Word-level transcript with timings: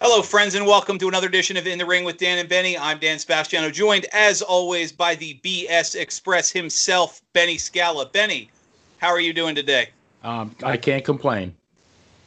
Hello, 0.00 0.22
friends, 0.22 0.54
and 0.54 0.64
welcome 0.64 0.98
to 0.98 1.08
another 1.08 1.26
edition 1.26 1.56
of 1.56 1.66
In 1.66 1.76
the 1.76 1.84
Ring 1.84 2.04
with 2.04 2.18
Dan 2.18 2.38
and 2.38 2.48
Benny. 2.48 2.78
I'm 2.78 2.98
Dan 2.98 3.18
Sebastiano, 3.18 3.70
joined 3.70 4.06
as 4.12 4.42
always 4.42 4.92
by 4.92 5.16
the 5.16 5.40
BS 5.44 5.96
Express 5.96 6.50
himself, 6.52 7.20
Benny 7.32 7.58
Scala. 7.58 8.06
Benny, 8.06 8.50
how 8.98 9.08
are 9.08 9.20
you 9.20 9.32
doing 9.32 9.54
today? 9.54 9.88
Um, 10.22 10.54
I 10.62 10.76
can't 10.76 11.04
complain. 11.04 11.54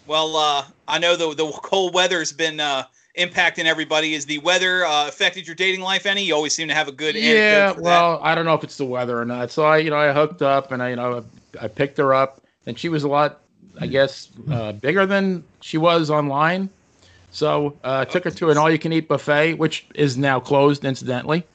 Well, 0.07 0.35
uh, 0.35 0.65
I 0.87 0.99
know 0.99 1.15
the 1.15 1.35
the 1.35 1.51
cold 1.51 1.93
weather's 1.93 2.31
been 2.33 2.59
uh, 2.59 2.83
impacting 3.17 3.65
everybody. 3.65 4.13
Is 4.13 4.25
the 4.25 4.39
weather 4.39 4.85
uh, 4.85 5.07
affected 5.07 5.45
your 5.45 5.55
dating 5.55 5.81
life 5.81 6.05
any? 6.05 6.23
You 6.23 6.35
always 6.35 6.53
seem 6.53 6.67
to 6.67 6.73
have 6.73 6.87
a 6.87 6.91
good 6.91 7.15
yeah. 7.15 7.71
Well, 7.71 8.17
that. 8.17 8.25
I 8.25 8.35
don't 8.35 8.45
know 8.45 8.55
if 8.55 8.63
it's 8.63 8.77
the 8.77 8.85
weather 8.85 9.19
or 9.19 9.25
not. 9.25 9.51
So 9.51 9.63
I, 9.63 9.77
you 9.77 9.89
know, 9.89 9.97
I 9.97 10.11
hooked 10.11 10.41
up 10.41 10.71
and 10.71 10.81
I, 10.81 10.89
you 10.89 10.95
know, 10.95 11.23
I 11.61 11.67
picked 11.67 11.97
her 11.97 12.13
up, 12.13 12.41
and 12.65 12.77
she 12.77 12.89
was 12.89 13.03
a 13.03 13.07
lot, 13.07 13.41
I 13.79 13.87
guess, 13.87 14.29
uh, 14.49 14.71
bigger 14.71 15.05
than 15.05 15.43
she 15.61 15.77
was 15.77 16.09
online. 16.09 16.69
So 17.31 17.77
uh, 17.83 18.03
took 18.05 18.25
her 18.25 18.31
to 18.31 18.49
an 18.49 18.57
all-you-can-eat 18.57 19.07
buffet, 19.07 19.53
which 19.53 19.85
is 19.95 20.17
now 20.17 20.39
closed, 20.39 20.83
incidentally. 20.83 21.45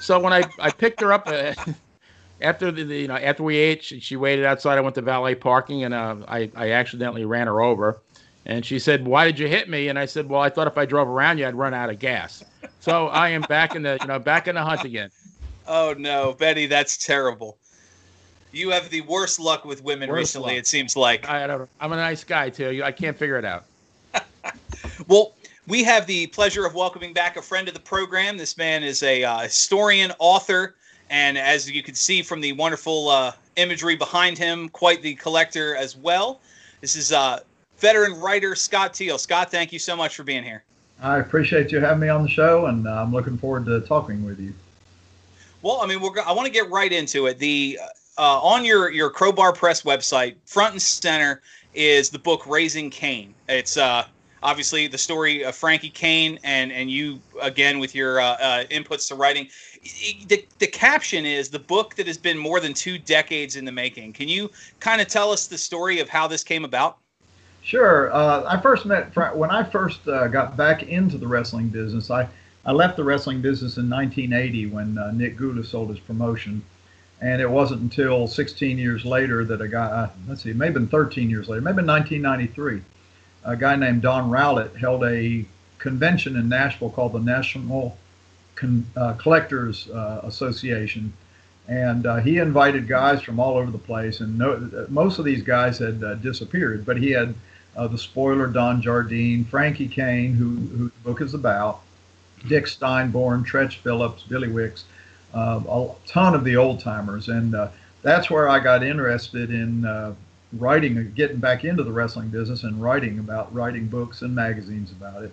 So 0.00 0.18
when 0.18 0.32
I, 0.32 0.44
I 0.58 0.70
picked 0.70 1.00
her 1.02 1.12
up 1.12 1.24
uh, 1.26 1.54
after 2.40 2.70
the, 2.70 2.82
you 2.82 3.08
know 3.08 3.16
after 3.16 3.42
we 3.42 3.56
ate, 3.56 3.82
she, 3.82 4.00
she, 4.00 4.16
waited 4.16 4.44
outside. 4.44 4.78
I 4.78 4.80
went 4.80 4.94
to 4.96 5.02
valet 5.02 5.34
parking, 5.34 5.84
and 5.84 5.94
uh, 5.94 6.16
I 6.26 6.50
I 6.54 6.72
accidentally 6.72 7.24
ran 7.24 7.46
her 7.46 7.60
over. 7.60 8.00
And 8.46 8.64
she 8.64 8.78
said, 8.78 9.06
"Why 9.06 9.24
did 9.24 9.38
you 9.38 9.48
hit 9.48 9.68
me?" 9.68 9.88
And 9.88 9.98
I 9.98 10.06
said, 10.06 10.28
"Well, 10.28 10.40
I 10.40 10.48
thought 10.48 10.66
if 10.66 10.78
I 10.78 10.86
drove 10.86 11.08
around 11.08 11.38
you, 11.38 11.46
I'd 11.46 11.54
run 11.54 11.74
out 11.74 11.90
of 11.90 11.98
gas." 11.98 12.44
So 12.80 13.08
I 13.08 13.28
am 13.30 13.42
back 13.42 13.74
in 13.74 13.82
the 13.82 13.98
you 14.00 14.06
know 14.06 14.18
back 14.18 14.48
in 14.48 14.54
the 14.54 14.64
hunt 14.64 14.84
again. 14.84 15.10
Oh 15.66 15.94
no, 15.98 16.32
Betty, 16.32 16.66
that's 16.66 16.96
terrible. 16.96 17.58
You 18.52 18.70
have 18.70 18.88
the 18.88 19.02
worst 19.02 19.38
luck 19.38 19.64
with 19.64 19.82
women 19.84 20.08
worst 20.08 20.18
recently. 20.18 20.52
Luck. 20.54 20.60
It 20.60 20.66
seems 20.66 20.96
like. 20.96 21.28
I, 21.28 21.46
don't. 21.46 21.68
I'm 21.80 21.92
a 21.92 21.96
nice 21.96 22.24
guy 22.24 22.48
too. 22.48 22.80
I 22.82 22.92
can't 22.92 23.16
figure 23.16 23.36
it 23.36 23.44
out. 23.44 23.64
well, 25.08 25.34
we 25.66 25.84
have 25.84 26.06
the 26.06 26.28
pleasure 26.28 26.64
of 26.64 26.74
welcoming 26.74 27.12
back 27.12 27.36
a 27.36 27.42
friend 27.42 27.68
of 27.68 27.74
the 27.74 27.80
program. 27.80 28.38
This 28.38 28.56
man 28.56 28.82
is 28.82 29.02
a 29.02 29.22
uh, 29.22 29.40
historian, 29.40 30.12
author, 30.18 30.76
and 31.10 31.38
as 31.38 31.70
you 31.70 31.82
can 31.82 31.94
see 31.94 32.22
from 32.22 32.40
the 32.40 32.52
wonderful 32.52 33.08
uh, 33.08 33.32
imagery 33.56 33.96
behind 33.96 34.38
him, 34.38 34.68
quite 34.68 35.02
the 35.02 35.14
collector 35.14 35.76
as 35.76 35.96
well. 35.96 36.40
This 36.80 36.96
is 36.96 37.12
uh, 37.12 37.40
veteran 37.78 38.20
writer 38.20 38.54
Scott 38.54 38.94
Teal. 38.94 39.18
Scott, 39.18 39.50
thank 39.50 39.72
you 39.72 39.78
so 39.78 39.96
much 39.96 40.16
for 40.16 40.22
being 40.22 40.44
here. 40.44 40.64
I 41.00 41.18
appreciate 41.18 41.70
you 41.70 41.80
having 41.80 42.00
me 42.00 42.08
on 42.08 42.22
the 42.22 42.28
show, 42.28 42.66
and 42.66 42.86
uh, 42.86 43.02
I'm 43.02 43.12
looking 43.12 43.38
forward 43.38 43.66
to 43.66 43.80
talking 43.82 44.24
with 44.24 44.40
you. 44.40 44.52
Well, 45.62 45.80
I 45.80 45.86
mean, 45.86 46.00
we're, 46.00 46.20
I 46.20 46.32
want 46.32 46.46
to 46.46 46.52
get 46.52 46.68
right 46.70 46.92
into 46.92 47.26
it. 47.26 47.38
The 47.38 47.78
uh, 48.16 48.40
on 48.40 48.64
your 48.64 48.90
your 48.90 49.10
Crowbar 49.10 49.52
Press 49.52 49.82
website, 49.82 50.36
front 50.44 50.72
and 50.72 50.82
center 50.82 51.40
is 51.74 52.10
the 52.10 52.18
book 52.18 52.46
Raising 52.46 52.90
Cain. 52.90 53.34
It's 53.48 53.76
uh, 53.76 54.06
obviously 54.42 54.86
the 54.88 54.98
story 54.98 55.44
of 55.44 55.54
Frankie 55.54 55.90
Cain 55.90 56.38
and 56.42 56.72
and 56.72 56.90
you 56.90 57.20
again 57.40 57.78
with 57.78 57.94
your 57.94 58.20
uh, 58.20 58.24
uh, 58.24 58.64
inputs 58.64 59.08
to 59.08 59.14
writing. 59.14 59.48
The, 60.26 60.44
the 60.58 60.66
caption 60.66 61.24
is 61.24 61.48
the 61.48 61.58
book 61.58 61.94
that 61.96 62.06
has 62.06 62.18
been 62.18 62.38
more 62.38 62.60
than 62.60 62.74
two 62.74 62.98
decades 62.98 63.56
in 63.56 63.64
the 63.64 63.72
making. 63.72 64.12
Can 64.12 64.28
you 64.28 64.50
kind 64.80 65.00
of 65.00 65.08
tell 65.08 65.30
us 65.30 65.46
the 65.46 65.58
story 65.58 66.00
of 66.00 66.08
how 66.08 66.26
this 66.26 66.44
came 66.44 66.64
about? 66.64 66.98
Sure. 67.62 68.12
Uh, 68.12 68.44
I 68.46 68.60
first 68.60 68.86
met 68.86 69.14
when 69.36 69.50
I 69.50 69.62
first 69.62 70.06
uh, 70.08 70.28
got 70.28 70.56
back 70.56 70.84
into 70.84 71.18
the 71.18 71.26
wrestling 71.26 71.68
business. 71.68 72.10
I 72.10 72.28
I 72.68 72.72
left 72.72 72.98
the 72.98 73.04
wrestling 73.04 73.40
business 73.40 73.78
in 73.78 73.88
1980 73.88 74.66
when 74.66 74.98
uh, 74.98 75.10
Nick 75.12 75.38
Gulas 75.38 75.66
sold 75.68 75.88
his 75.88 76.00
promotion. 76.00 76.62
And 77.20 77.40
it 77.40 77.50
wasn't 77.50 77.80
until 77.80 78.28
16 78.28 78.76
years 78.76 79.06
later 79.06 79.44
that 79.46 79.60
a 79.60 79.68
guy, 79.68 79.86
uh, 79.86 80.10
let's 80.28 80.42
see, 80.42 80.52
maybe 80.52 80.84
13 80.84 81.30
years 81.30 81.48
later, 81.48 81.62
maybe 81.62 81.82
1993, 81.82 82.82
a 83.44 83.56
guy 83.56 83.74
named 83.74 84.02
Don 84.02 84.30
Rowlett 84.30 84.76
held 84.76 85.02
a 85.04 85.46
convention 85.78 86.36
in 86.36 86.48
Nashville 86.48 86.90
called 86.90 87.14
the 87.14 87.20
National 87.20 87.96
Con- 88.58 88.86
uh, 88.96 89.14
Collectors 89.14 89.88
uh, 89.90 90.20
Association. 90.24 91.12
And 91.68 92.06
uh, 92.06 92.16
he 92.16 92.38
invited 92.38 92.88
guys 92.88 93.20
from 93.22 93.38
all 93.38 93.56
over 93.56 93.70
the 93.70 93.78
place. 93.78 94.20
And 94.20 94.38
no, 94.38 94.86
most 94.88 95.18
of 95.18 95.24
these 95.24 95.42
guys 95.42 95.78
had 95.78 96.02
uh, 96.02 96.14
disappeared, 96.14 96.84
but 96.86 96.96
he 96.96 97.10
had 97.10 97.34
uh, 97.76 97.86
the 97.86 97.98
spoiler 97.98 98.46
Don 98.46 98.80
Jardine, 98.80 99.44
Frankie 99.44 99.88
Cain, 99.88 100.32
who, 100.32 100.56
who 100.76 100.84
the 100.88 101.00
book 101.04 101.20
is 101.20 101.34
about, 101.34 101.80
Dick 102.48 102.64
Steinborn, 102.64 103.44
Treach 103.44 103.76
Phillips, 103.76 104.22
Billy 104.22 104.48
Wicks, 104.48 104.84
a 105.34 105.90
ton 106.06 106.34
of 106.34 106.44
the 106.44 106.56
old 106.56 106.80
timers. 106.80 107.28
And 107.28 107.54
that's 108.02 108.30
where 108.30 108.48
I 108.48 108.60
got 108.60 108.82
interested 108.82 109.50
in 109.50 110.16
writing, 110.54 111.12
getting 111.14 111.38
back 111.38 111.64
into 111.64 111.82
the 111.82 111.92
wrestling 111.92 112.28
business 112.28 112.62
and 112.62 112.82
writing 112.82 113.18
about 113.18 113.52
writing 113.54 113.86
books 113.86 114.22
and 114.22 114.34
magazines 114.34 114.90
about 114.90 115.22
it. 115.22 115.32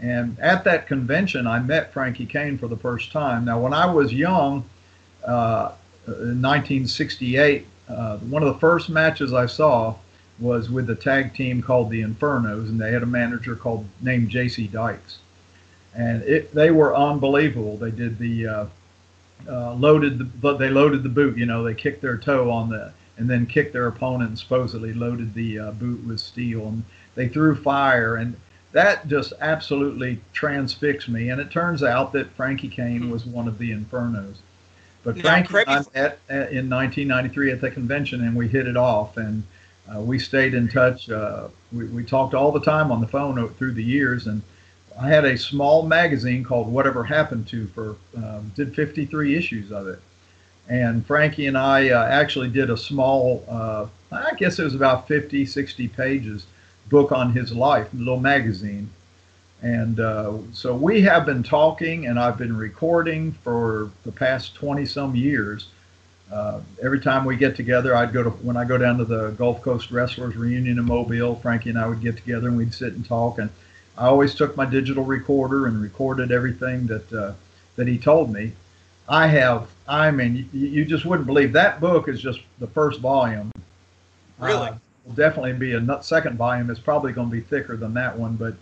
And 0.00 0.38
at 0.38 0.64
that 0.64 0.86
convention, 0.86 1.46
I 1.46 1.58
met 1.58 1.92
Frankie 1.92 2.26
Cain 2.26 2.56
for 2.56 2.68
the 2.68 2.76
first 2.76 3.10
time. 3.10 3.44
Now, 3.44 3.60
when 3.60 3.72
I 3.72 3.86
was 3.86 4.12
young, 4.12 4.64
uh, 5.24 5.72
in 6.06 6.40
1968, 6.40 7.66
uh, 7.88 8.18
one 8.18 8.42
of 8.42 8.52
the 8.52 8.60
first 8.60 8.88
matches 8.88 9.32
I 9.32 9.46
saw 9.46 9.94
was 10.38 10.70
with 10.70 10.88
a 10.90 10.94
tag 10.94 11.34
team 11.34 11.60
called 11.62 11.90
the 11.90 12.02
Infernos, 12.02 12.68
and 12.68 12.80
they 12.80 12.92
had 12.92 13.02
a 13.02 13.06
manager 13.06 13.56
called 13.56 13.86
named 14.00 14.28
J.C. 14.28 14.68
Dykes, 14.68 15.18
and 15.94 16.22
it, 16.22 16.54
they 16.54 16.70
were 16.70 16.94
unbelievable. 16.94 17.76
They 17.76 17.90
did 17.90 18.18
the 18.18 18.46
uh, 18.46 18.66
uh, 19.48 19.74
loaded 19.74 20.40
the, 20.40 20.56
they 20.56 20.70
loaded 20.70 21.02
the 21.02 21.08
boot. 21.08 21.36
You 21.36 21.46
know, 21.46 21.64
they 21.64 21.74
kicked 21.74 22.02
their 22.02 22.16
toe 22.16 22.50
on 22.50 22.68
the 22.68 22.92
and 23.16 23.28
then 23.28 23.46
kicked 23.46 23.72
their 23.72 23.88
opponent 23.88 24.30
and 24.30 24.38
supposedly 24.38 24.94
loaded 24.94 25.34
the 25.34 25.58
uh, 25.58 25.70
boot 25.72 26.04
with 26.06 26.20
steel. 26.20 26.68
And 26.68 26.84
they 27.16 27.28
threw 27.28 27.56
fire, 27.56 28.16
and 28.16 28.36
that 28.78 29.08
just 29.08 29.32
absolutely 29.40 30.20
transfixed 30.32 31.08
me. 31.08 31.30
And 31.30 31.40
it 31.40 31.50
turns 31.50 31.82
out 31.82 32.12
that 32.12 32.30
Frankie 32.36 32.68
Cain 32.68 33.02
hmm. 33.02 33.10
was 33.10 33.26
one 33.26 33.48
of 33.48 33.58
the 33.58 33.72
Infernos. 33.72 34.36
But 35.02 35.16
now, 35.16 35.42
Frankie 35.42 35.72
I 35.72 35.80
met 35.94 36.20
in 36.28 36.70
1993 36.70 37.52
at 37.52 37.60
the 37.60 37.70
convention, 37.70 38.22
and 38.22 38.36
we 38.36 38.46
hit 38.46 38.68
it 38.68 38.76
off, 38.76 39.16
and 39.16 39.42
uh, 39.92 40.00
we 40.00 40.18
stayed 40.18 40.54
in 40.54 40.68
touch. 40.68 41.10
Uh, 41.10 41.48
we, 41.72 41.86
we 41.86 42.04
talked 42.04 42.34
all 42.34 42.52
the 42.52 42.60
time 42.60 42.92
on 42.92 43.00
the 43.00 43.06
phone 43.08 43.48
through 43.54 43.72
the 43.72 43.82
years, 43.82 44.26
and 44.26 44.42
I 45.00 45.08
had 45.08 45.24
a 45.24 45.36
small 45.36 45.84
magazine 45.84 46.44
called 46.44 46.70
Whatever 46.70 47.04
Happened 47.04 47.48
to 47.48 47.66
for 47.68 47.96
um, 48.16 48.52
did 48.54 48.74
53 48.74 49.34
issues 49.36 49.72
of 49.72 49.88
it 49.88 50.00
and 50.68 51.06
Frankie 51.06 51.46
and 51.46 51.56
I 51.56 51.88
uh, 51.90 52.04
actually 52.04 52.50
did 52.50 52.68
a 52.68 52.76
small, 52.76 53.42
uh, 53.48 53.86
I 54.12 54.34
guess 54.34 54.58
it 54.58 54.64
was 54.64 54.74
about 54.74 55.08
50, 55.08 55.46
60 55.46 55.88
pages 55.88 56.46
book 56.88 57.12
on 57.12 57.32
his 57.32 57.52
life, 57.52 57.92
a 57.92 57.96
little 57.96 58.20
magazine. 58.20 58.90
And 59.62 59.98
uh, 59.98 60.38
so 60.52 60.74
we 60.74 61.00
have 61.02 61.26
been 61.26 61.42
talking, 61.42 62.06
and 62.06 62.18
I've 62.18 62.38
been 62.38 62.56
recording 62.56 63.32
for 63.32 63.90
the 64.04 64.12
past 64.12 64.54
20 64.54 64.86
some 64.86 65.16
years. 65.16 65.68
Uh, 66.30 66.60
every 66.82 67.00
time 67.00 67.24
we 67.24 67.36
get 67.36 67.56
together, 67.56 67.96
I'd 67.96 68.12
go 68.12 68.22
to 68.22 68.30
when 68.30 68.56
I 68.56 68.64
go 68.64 68.78
down 68.78 68.98
to 68.98 69.04
the 69.04 69.30
Gulf 69.30 69.62
Coast 69.62 69.90
Wrestlers 69.90 70.36
reunion 70.36 70.78
in 70.78 70.84
Mobile. 70.84 71.36
Frankie 71.36 71.70
and 71.70 71.78
I 71.78 71.88
would 71.88 72.00
get 72.00 72.16
together 72.16 72.48
and 72.48 72.56
we'd 72.56 72.74
sit 72.74 72.92
and 72.92 73.04
talk. 73.04 73.38
And 73.38 73.50
I 73.96 74.06
always 74.06 74.34
took 74.34 74.56
my 74.56 74.66
digital 74.66 75.04
recorder 75.04 75.66
and 75.66 75.80
recorded 75.80 76.30
everything 76.30 76.86
that 76.86 77.12
uh, 77.12 77.32
that 77.76 77.88
he 77.88 77.98
told 77.98 78.32
me. 78.32 78.52
I 79.08 79.26
have, 79.28 79.68
I 79.86 80.10
mean, 80.10 80.48
you, 80.52 80.66
you, 80.68 80.84
just 80.84 81.06
wouldn't 81.06 81.26
believe 81.26 81.54
that 81.54 81.80
book 81.80 82.08
is 82.08 82.20
just 82.20 82.40
the 82.58 82.66
first 82.66 83.00
volume. 83.00 83.50
Really? 84.38 84.70
Uh, 85.08 85.14
definitely 85.14 85.52
be 85.52 85.72
a 85.72 86.02
second 86.02 86.36
volume. 86.36 86.70
It's 86.70 86.80
probably 86.80 87.12
going 87.12 87.28
to 87.28 87.32
be 87.32 87.40
thicker 87.40 87.76
than 87.76 87.94
that 87.94 88.16
one, 88.18 88.36
but 88.36 88.54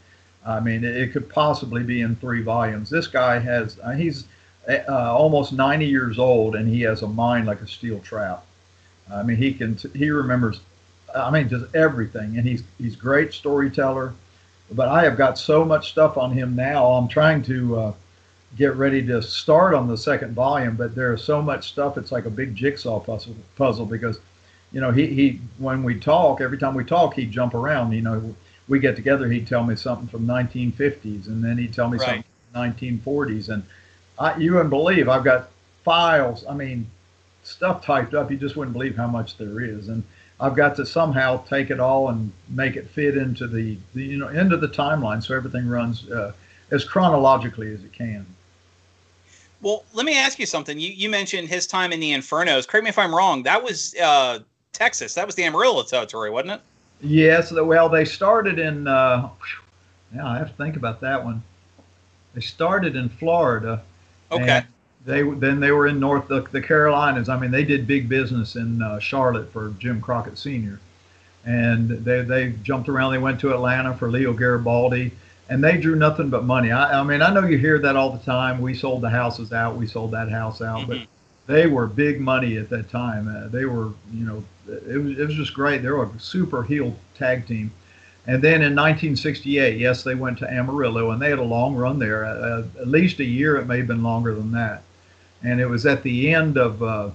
I 0.44 0.60
mean, 0.60 0.84
it, 0.84 0.96
it 0.96 1.12
could 1.12 1.28
possibly 1.28 1.82
be 1.82 2.02
in 2.02 2.16
three 2.16 2.43
volumes. 2.43 2.90
This 2.90 3.06
guy 3.06 3.38
has, 3.38 3.78
uh, 3.82 3.93
he's 3.93 4.25
uh, 4.69 4.84
almost 4.88 5.52
90 5.52 5.87
years 5.87 6.19
old 6.19 6.56
and 6.56 6.69
he 6.69 6.81
has 6.82 7.02
a 7.02 7.08
mind 7.08 7.46
like 7.46 7.60
a 7.60 7.69
steel 7.69 8.00
trap. 8.00 8.44
I 9.12 9.22
mean, 9.22 9.37
he 9.37 9.54
can, 9.54 9.78
he 9.94 10.10
remembers, 10.10 10.60
I 11.14 11.31
mean, 11.31 11.48
just 11.48 11.75
everything. 11.75 12.37
And 12.37 12.46
he's, 12.46 12.62
he's 12.78 12.96
great 12.96 13.32
storyteller, 13.32 14.14
but 14.72 14.88
I 14.88 15.04
have 15.04 15.16
got 15.16 15.38
so 15.38 15.64
much 15.64 15.90
stuff 15.90 16.16
on 16.16 16.32
him 16.32 16.56
now. 16.56 16.87
I'm 16.87 17.08
trying 17.08 17.43
to, 17.44 17.78
uh, 17.78 17.93
get 18.56 18.75
ready 18.76 19.04
to 19.06 19.20
start 19.20 19.75
on 19.75 19.87
the 19.87 19.96
second 19.96 20.34
volume, 20.34 20.76
but 20.76 20.94
there's 20.94 21.22
so 21.22 21.43
much 21.43 21.69
stuff. 21.69 21.98
It's 21.98 22.10
like 22.10 22.25
a 22.25 22.31
big 22.31 22.54
jigsaw 22.54 23.00
puzzle, 23.00 23.37
puzzle 23.56 23.84
because, 23.84 24.19
you 24.76 24.82
know, 24.82 24.90
he, 24.90 25.06
he, 25.06 25.40
when 25.56 25.82
we 25.82 25.99
talk, 25.99 26.43
every 26.43 26.58
time 26.58 26.75
we 26.75 26.84
talk, 26.84 27.14
he'd 27.14 27.31
jump 27.31 27.55
around, 27.55 27.93
you 27.93 28.02
know, 28.02 28.37
we 28.69 28.78
get 28.78 28.94
together, 28.94 29.26
he'd 29.26 29.46
tell 29.46 29.64
me 29.64 29.75
something 29.75 30.06
from 30.06 30.26
1950s 30.26 31.28
and 31.28 31.43
then 31.43 31.56
he'd 31.56 31.73
tell 31.73 31.88
me 31.88 31.96
right. 31.96 32.23
something 32.52 32.75
from 32.82 33.00
1940s. 33.00 33.49
And 33.49 33.62
I, 34.19 34.37
you 34.37 34.52
wouldn't 34.52 34.69
believe 34.69 35.08
I've 35.08 35.25
got 35.25 35.49
files. 35.82 36.44
I 36.46 36.52
mean, 36.52 36.90
stuff 37.43 37.87
typed 37.87 38.12
up. 38.12 38.31
You 38.31 38.37
just 38.37 38.55
wouldn't 38.55 38.75
believe 38.75 38.96
how 38.96 39.06
much 39.06 39.38
there 39.38 39.62
is. 39.62 39.88
And 39.88 40.02
I've 40.38 40.55
got 40.55 40.76
to 40.76 40.84
somehow 40.84 41.43
take 41.44 41.70
it 41.70 41.81
all 41.81 42.11
and 42.11 42.31
make 42.50 42.76
it 42.76 42.87
fit 42.90 43.17
into 43.17 43.46
the, 43.46 43.79
the 43.94 44.05
you 44.05 44.19
know 44.19 44.29
into 44.29 44.58
the 44.58 44.69
timeline 44.69 45.25
so 45.25 45.34
everything 45.34 45.67
runs 45.67 46.06
uh, 46.11 46.34
as 46.70 46.84
chronologically 46.84 47.72
as 47.72 47.82
it 47.82 47.94
can. 47.94 48.26
Well, 49.62 49.87
let 49.94 50.05
me 50.05 50.19
ask 50.19 50.38
you 50.38 50.44
something. 50.44 50.79
You 50.79 50.90
you 50.90 51.08
mentioned 51.08 51.49
his 51.49 51.67
time 51.67 51.93
in 51.93 52.00
the 52.00 52.12
Infernos. 52.12 52.69
Correct 52.69 52.84
me 52.84 52.90
if 52.90 52.99
I'm 52.99 53.14
wrong. 53.14 53.43
That 53.44 53.62
was 53.62 53.94
uh, 53.94 54.40
Texas. 54.76 55.14
That 55.14 55.26
was 55.26 55.34
the 55.34 55.44
Amarillo 55.44 55.82
territory, 55.82 56.31
wasn't 56.31 56.52
it? 56.52 56.61
Yes. 57.00 57.52
Well, 57.52 57.88
they 57.88 58.05
started 58.05 58.58
in. 58.58 58.87
Uh, 58.87 59.28
yeah, 60.14 60.26
I 60.26 60.38
have 60.38 60.50
to 60.50 60.55
think 60.55 60.76
about 60.76 61.00
that 61.00 61.25
one. 61.25 61.43
They 62.34 62.40
started 62.40 62.96
in 62.96 63.08
Florida. 63.08 63.82
Okay. 64.31 64.62
They 65.05 65.23
then 65.23 65.61
they 65.61 65.70
were 65.70 65.87
in 65.87 66.00
North 66.00 66.28
the, 66.28 66.43
the 66.52 66.61
Carolinas. 66.61 67.28
I 67.28 67.38
mean, 67.38 67.50
they 67.50 67.64
did 67.64 67.87
big 67.87 68.08
business 68.08 68.56
in 68.56 68.82
uh, 68.82 68.99
Charlotte 68.99 69.52
for 69.52 69.75
Jim 69.78 70.00
Crockett 70.00 70.37
Sr. 70.37 70.81
And 71.44 71.90
they 71.90 72.22
they 72.22 72.55
jumped 72.62 72.88
around. 72.88 73.12
They 73.12 73.19
went 73.19 73.40
to 73.40 73.52
Atlanta 73.52 73.96
for 73.96 74.11
Leo 74.11 74.32
Garibaldi 74.32 75.12
and 75.49 75.62
they 75.62 75.76
drew 75.76 75.94
nothing 75.94 76.29
but 76.29 76.44
money. 76.44 76.72
I, 76.72 77.00
I, 77.00 77.02
mean, 77.05 77.22
I 77.22 77.32
know 77.32 77.46
you 77.46 77.58
hear 77.58 77.79
that 77.79 77.96
all 77.96 78.11
the 78.11 78.25
time. 78.25 78.61
We 78.61 78.75
sold 78.75 79.02
the 79.02 79.11
houses 79.11 79.52
out. 79.52 79.76
We 79.76 79.87
sold 79.87 80.11
that 80.12 80.31
house 80.31 80.61
out, 80.61 80.81
mm-hmm. 80.81 80.90
but 80.90 80.99
they 81.46 81.66
were 81.66 81.87
big 81.87 82.20
money 82.20 82.56
at 82.56 82.69
that 82.70 82.90
time. 82.90 83.28
Uh, 83.28 83.48
they 83.48 83.64
were, 83.64 83.90
you 84.12 84.25
know, 84.25 84.44
it 84.69 84.98
was 84.98 85.19
it 85.19 85.26
was 85.26 85.37
just 85.37 85.54
great. 85.54 85.82
They 85.82 85.90
were 85.90 86.04
a 86.04 86.20
super 86.20 86.62
heel 86.62 86.96
tag 87.14 87.46
team. 87.46 87.72
And 88.28 88.43
then 88.43 88.54
in 88.54 88.75
1968, 88.75 89.78
yes, 89.78 90.02
they 90.02 90.16
went 90.16 90.38
to 90.38 90.52
Amarillo, 90.52 91.12
and 91.12 91.22
they 91.22 91.31
had 91.31 91.38
a 91.38 91.44
long 91.44 91.76
run 91.76 92.00
there. 92.00 92.25
Uh, 92.25 92.34
uh, 92.34 92.64
at 92.81 92.88
least 92.88 93.20
a 93.20 93.25
year. 93.25 93.56
It 93.56 93.66
may 93.66 93.78
have 93.78 93.87
been 93.87 94.02
longer 94.02 94.34
than 94.34 94.50
that. 94.52 94.82
And 95.44 95.60
it 95.60 95.66
was 95.66 95.87
at 95.87 96.02
the 96.02 96.34
end 96.34 96.58
of 96.58 96.82
uh, 96.82 97.10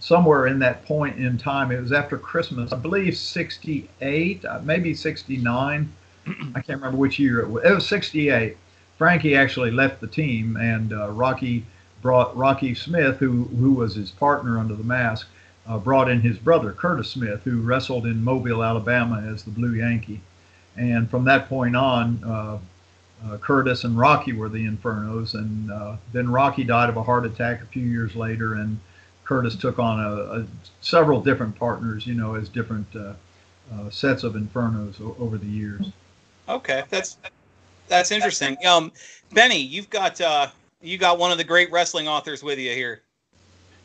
somewhere 0.00 0.46
in 0.46 0.58
that 0.60 0.86
point 0.86 1.18
in 1.18 1.36
time. 1.36 1.70
It 1.70 1.80
was 1.80 1.92
after 1.92 2.16
Christmas, 2.16 2.72
I 2.72 2.76
believe, 2.76 3.18
68, 3.18 4.44
uh, 4.46 4.60
maybe 4.64 4.94
69 4.94 5.92
I 6.26 6.60
can't 6.60 6.80
remember 6.80 6.96
which 6.96 7.18
year 7.18 7.40
it 7.40 7.48
was. 7.48 7.64
It 7.64 7.72
was 7.72 7.86
68. 7.86 8.56
Frankie 8.96 9.34
actually 9.34 9.70
left 9.70 10.00
the 10.00 10.06
team, 10.06 10.56
and 10.56 10.92
uh, 10.92 11.10
Rocky 11.10 11.64
brought 12.04 12.36
Rocky 12.36 12.74
Smith, 12.74 13.16
who 13.16 13.44
who 13.44 13.72
was 13.72 13.94
his 13.94 14.10
partner 14.10 14.58
under 14.58 14.74
the 14.74 14.84
mask, 14.84 15.26
uh, 15.66 15.78
brought 15.78 16.10
in 16.10 16.20
his 16.20 16.36
brother 16.36 16.70
Curtis 16.70 17.10
Smith, 17.10 17.40
who 17.44 17.62
wrestled 17.62 18.04
in 18.04 18.22
Mobile, 18.22 18.62
Alabama, 18.62 19.24
as 19.26 19.42
the 19.42 19.50
Blue 19.50 19.72
Yankee. 19.72 20.20
And 20.76 21.08
from 21.10 21.24
that 21.24 21.48
point 21.48 21.74
on, 21.74 22.22
uh, 22.22 22.58
uh 23.26 23.38
Curtis 23.38 23.84
and 23.84 23.98
Rocky 23.98 24.34
were 24.34 24.50
the 24.50 24.66
Infernos, 24.66 25.32
and 25.32 25.72
uh, 25.72 25.96
then 26.12 26.30
Rocky 26.30 26.62
died 26.62 26.90
of 26.90 26.98
a 26.98 27.02
heart 27.02 27.24
attack 27.24 27.62
a 27.62 27.66
few 27.66 27.84
years 27.84 28.14
later, 28.14 28.52
and 28.52 28.78
Curtis 29.24 29.56
took 29.56 29.78
on 29.78 29.98
a, 29.98 30.40
a 30.40 30.46
several 30.82 31.22
different 31.22 31.58
partners, 31.58 32.06
you 32.06 32.12
know, 32.12 32.34
as 32.34 32.50
different 32.50 32.86
uh, 32.94 33.14
sets 33.88 34.24
of 34.24 34.34
Infernos 34.34 35.00
o- 35.00 35.16
over 35.18 35.38
the 35.38 35.46
years. 35.46 35.86
Okay, 36.50 36.84
that's 36.90 37.16
that's 37.88 38.10
interesting. 38.10 38.58
Um, 38.66 38.92
Benny, 39.32 39.58
you've 39.58 39.88
got 39.88 40.20
uh, 40.20 40.48
you 40.84 40.98
got 40.98 41.18
one 41.18 41.32
of 41.32 41.38
the 41.38 41.44
great 41.44 41.70
wrestling 41.72 42.08
authors 42.08 42.42
with 42.42 42.58
you 42.58 42.70
here. 42.70 43.02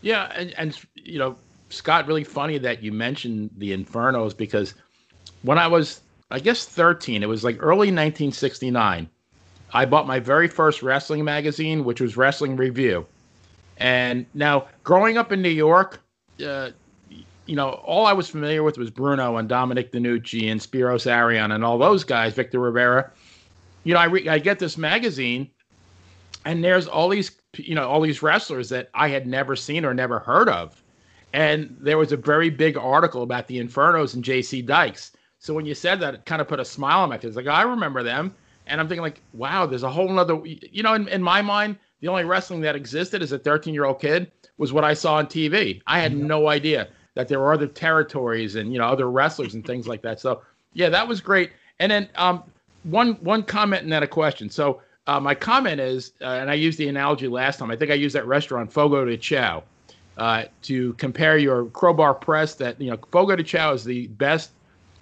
Yeah, 0.02 0.32
and, 0.36 0.54
and 0.58 0.78
you 0.96 1.20
know, 1.20 1.36
Scott, 1.70 2.08
really 2.08 2.24
funny 2.24 2.58
that 2.58 2.84
you 2.84 2.92
mentioned 2.92 3.52
the 3.58 3.76
Infernos 3.76 4.36
because 4.36 4.74
when 5.44 5.58
I 5.58 5.68
was, 5.68 6.02
I 6.32 6.40
guess, 6.40 6.66
13, 6.66 7.24
it 7.24 7.28
was 7.28 7.44
like 7.44 7.58
early 7.60 7.88
1969. 7.88 9.10
I 9.72 9.86
bought 9.86 10.08
my 10.08 10.20
very 10.20 10.48
first 10.48 10.82
wrestling 10.82 11.24
magazine, 11.24 11.84
which 11.84 12.02
was 12.02 12.18
Wrestling 12.18 12.56
Review. 12.56 13.06
And 13.78 14.26
now, 14.34 14.68
growing 14.84 15.18
up 15.18 15.32
in 15.32 15.42
New 15.42 15.50
York, 15.50 16.02
uh, 16.46 16.72
you 17.46 17.56
know, 17.56 17.70
all 17.70 18.06
I 18.06 18.14
was 18.14 18.30
familiar 18.30 18.64
with 18.64 18.78
was 18.78 18.90
Bruno 18.90 19.38
and 19.38 19.48
Dominic 19.48 19.92
DeNucci 19.92 20.52
and 20.52 20.60
Spiros 20.60 21.08
Arion 21.08 21.52
and 21.52 21.64
all 21.64 21.78
those 21.78 22.04
guys, 22.04 22.34
Victor 22.34 22.60
Rivera. 22.60 23.12
You 23.84 23.94
know, 23.94 24.00
I, 24.00 24.06
re- 24.06 24.30
I 24.30 24.40
get 24.40 24.60
this 24.60 24.78
magazine, 24.78 25.50
and 26.46 26.64
there's 26.64 26.88
all 26.88 27.10
these, 27.10 27.32
you 27.58 27.76
know, 27.76 27.88
all 27.88 28.02
these 28.02 28.22
wrestlers 28.22 28.70
that 28.70 28.90
I 28.94 29.10
had 29.10 29.28
never 29.28 29.56
seen 29.56 29.86
or 29.86 29.94
never 29.94 30.20
heard 30.20 30.50
of. 30.50 30.82
And 31.34 31.76
there 31.80 31.98
was 31.98 32.12
a 32.12 32.18
very 32.18 32.50
big 32.50 32.78
article 32.78 33.24
about 33.24 33.48
the 33.48 33.60
Infernos 33.62 34.16
and 34.16 34.24
JC 34.24 34.66
Dykes. 34.66 35.12
So 35.38 35.54
when 35.54 35.66
you 35.66 35.76
said 35.76 36.00
that, 36.00 36.14
it 36.16 36.26
kind 36.26 36.42
of 36.42 36.48
put 36.48 36.60
a 36.60 36.66
smile 36.66 37.02
on 37.02 37.10
my 37.10 37.18
face. 37.18 37.36
Like, 37.36 37.48
I 37.48 37.62
remember 37.62 38.04
them. 38.04 38.34
And 38.68 38.80
I'm 38.80 38.88
thinking, 38.88 39.04
like, 39.04 39.22
wow, 39.34 39.66
there's 39.66 39.84
a 39.84 39.90
whole 39.90 40.18
other, 40.20 40.40
you 40.44 40.84
know, 40.84 40.94
in, 40.94 41.08
in 41.08 41.24
my 41.24 41.42
mind, 41.42 41.78
the 42.02 42.08
only 42.08 42.24
wrestling 42.24 42.62
that 42.62 42.76
existed 42.76 43.22
as 43.22 43.32
a 43.32 43.40
13 43.40 43.74
year 43.74 43.86
old 43.86 44.00
kid 44.00 44.32
was 44.58 44.74
what 44.74 44.84
I 44.84 44.94
saw 44.94 45.16
on 45.16 45.28
TV. 45.28 45.82
I 45.88 46.00
had 46.00 46.16
no 46.16 46.48
idea 46.48 46.90
that 47.16 47.28
there 47.28 47.40
were 47.40 47.54
other 47.54 47.68
territories 47.68 48.56
and 48.56 48.72
you 48.72 48.80
know 48.80 48.86
other 48.86 49.10
wrestlers 49.10 49.54
and 49.54 49.66
things 49.66 49.88
like 49.88 50.02
that. 50.04 50.20
So 50.20 50.42
yeah, 50.74 50.90
that 50.90 51.08
was 51.08 51.20
great. 51.22 51.52
And 51.80 51.92
then 51.92 52.10
um, 52.16 52.44
one 52.84 53.14
one 53.16 53.44
comment 53.44 53.84
and 53.84 53.92
then 53.92 54.04
a 54.04 54.08
question. 54.08 54.50
So 54.50 54.82
uh, 55.08 55.20
my 55.20 55.36
comment 55.36 55.80
is, 55.80 56.14
uh, 56.22 56.26
and 56.26 56.50
I 56.50 56.54
used 56.54 56.78
the 56.78 56.88
analogy 56.88 57.28
last 57.28 57.60
time. 57.60 57.72
I 57.72 57.76
think 57.76 57.92
I 57.92 57.96
used 57.96 58.16
that 58.16 58.28
restaurant 58.28 58.72
Fogo 58.72 59.06
de 59.06 59.18
Chao 59.18 59.64
uh, 60.18 60.46
to 60.64 60.94
compare 60.94 61.38
your 61.38 61.66
Crowbar 61.68 62.14
Press. 62.14 62.56
That 62.56 62.80
you 62.80 62.92
know, 62.92 62.98
Fogo 63.12 63.36
de 63.36 63.44
Chao 63.44 63.74
is 63.74 63.84
the 63.84 64.08
best 64.08 64.52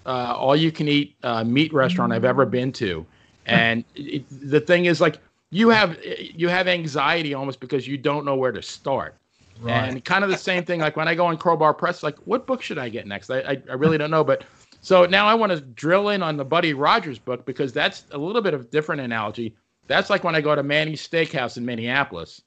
uh, 0.06 0.34
all-you-can-eat 0.36 1.16
uh, 1.22 1.44
meat 1.44 1.72
restaurant 1.72 2.12
I've 2.12 2.24
ever 2.24 2.46
been 2.46 2.72
to. 2.72 3.04
And 3.46 3.84
it, 3.94 4.24
the 4.30 4.60
thing 4.60 4.86
is, 4.86 5.00
like, 5.00 5.18
you 5.50 5.70
have 5.70 5.98
you 6.04 6.48
have 6.48 6.68
anxiety 6.68 7.34
almost 7.34 7.60
because 7.60 7.86
you 7.86 7.96
don't 7.96 8.24
know 8.24 8.36
where 8.36 8.52
to 8.52 8.62
start. 8.62 9.14
Right. 9.60 9.88
And 9.88 10.04
kind 10.04 10.22
of 10.22 10.30
the 10.30 10.36
same 10.36 10.64
thing, 10.64 10.80
like 10.80 10.96
when 10.96 11.08
I 11.08 11.14
go 11.14 11.26
on 11.26 11.36
Crowbar 11.36 11.74
Press, 11.74 12.02
like 12.02 12.16
what 12.26 12.46
book 12.46 12.62
should 12.62 12.78
I 12.78 12.88
get 12.88 13.06
next? 13.06 13.30
I, 13.30 13.40
I, 13.40 13.62
I 13.70 13.74
really 13.74 13.98
don't 13.98 14.10
know. 14.10 14.22
But 14.22 14.44
so 14.80 15.04
now 15.06 15.26
I 15.26 15.34
want 15.34 15.50
to 15.50 15.60
drill 15.60 16.10
in 16.10 16.22
on 16.22 16.36
the 16.36 16.44
Buddy 16.44 16.74
Rogers 16.74 17.18
book 17.18 17.44
because 17.44 17.72
that's 17.72 18.04
a 18.12 18.18
little 18.18 18.42
bit 18.42 18.54
of 18.54 18.70
different 18.70 19.00
analogy. 19.00 19.54
That's 19.88 20.10
like 20.10 20.22
when 20.22 20.36
I 20.36 20.40
go 20.40 20.54
to 20.54 20.62
Manny's 20.62 21.06
Steakhouse 21.06 21.56
in 21.56 21.64
Minneapolis 21.64 22.42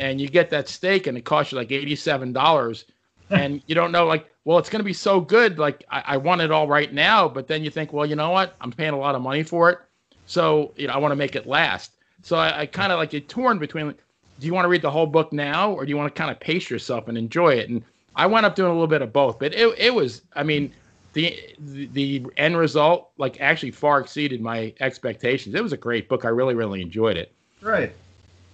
and 0.00 0.20
you 0.20 0.28
get 0.28 0.50
that 0.50 0.68
steak 0.68 1.06
and 1.06 1.16
it 1.16 1.24
costs 1.24 1.52
you 1.52 1.58
like 1.58 1.68
$87 1.68 2.84
and 3.30 3.62
you 3.66 3.74
don't 3.76 3.92
know 3.92 4.06
like 4.06 4.28
well 4.44 4.58
it's 4.58 4.68
going 4.68 4.80
to 4.80 4.84
be 4.84 4.92
so 4.92 5.20
good 5.20 5.60
like 5.60 5.84
I, 5.88 6.02
I, 6.06 6.16
want 6.16 6.40
it 6.40 6.50
all 6.50 6.66
right 6.66 6.92
now 6.92 7.28
but 7.28 7.46
then 7.46 7.62
you 7.62 7.70
think 7.70 7.92
well 7.92 8.04
you 8.04 8.16
know 8.16 8.30
what 8.30 8.56
i'm 8.60 8.72
paying 8.72 8.94
a 8.94 8.98
lot 8.98 9.14
of 9.14 9.22
money 9.22 9.44
for 9.44 9.70
it 9.70 9.78
so 10.26 10.72
you 10.76 10.88
know 10.88 10.92
i 10.92 10.98
want 10.98 11.12
to 11.12 11.16
make 11.16 11.36
it 11.36 11.46
last 11.46 11.92
so 12.22 12.36
i, 12.36 12.62
I 12.62 12.66
kind 12.66 12.90
of 12.90 12.98
like 12.98 13.10
get 13.10 13.28
torn 13.28 13.60
between 13.60 13.94
do 14.38 14.46
you 14.46 14.54
want 14.54 14.64
to 14.64 14.68
read 14.68 14.82
the 14.82 14.90
whole 14.90 15.06
book 15.06 15.32
now 15.32 15.72
or 15.72 15.84
do 15.84 15.90
you 15.90 15.96
want 15.96 16.14
to 16.14 16.18
kind 16.18 16.30
of 16.30 16.38
pace 16.40 16.68
yourself 16.68 17.08
and 17.08 17.16
enjoy 17.16 17.54
it? 17.54 17.68
And 17.68 17.82
I 18.14 18.26
wound 18.26 18.46
up 18.46 18.54
doing 18.54 18.70
a 18.70 18.72
little 18.72 18.86
bit 18.86 19.02
of 19.02 19.12
both, 19.12 19.38
but 19.38 19.54
it, 19.54 19.74
it 19.78 19.94
was, 19.94 20.22
I 20.34 20.42
mean, 20.42 20.72
the, 21.16 21.88
the, 21.94 22.26
end 22.36 22.58
result 22.58 23.10
like 23.16 23.40
actually 23.40 23.70
far 23.70 24.00
exceeded 24.00 24.42
my 24.42 24.74
expectations. 24.80 25.54
It 25.54 25.62
was 25.62 25.72
a 25.72 25.76
great 25.76 26.10
book. 26.10 26.26
I 26.26 26.28
really, 26.28 26.54
really 26.54 26.82
enjoyed 26.82 27.16
it. 27.16 27.32
Right. 27.62 27.90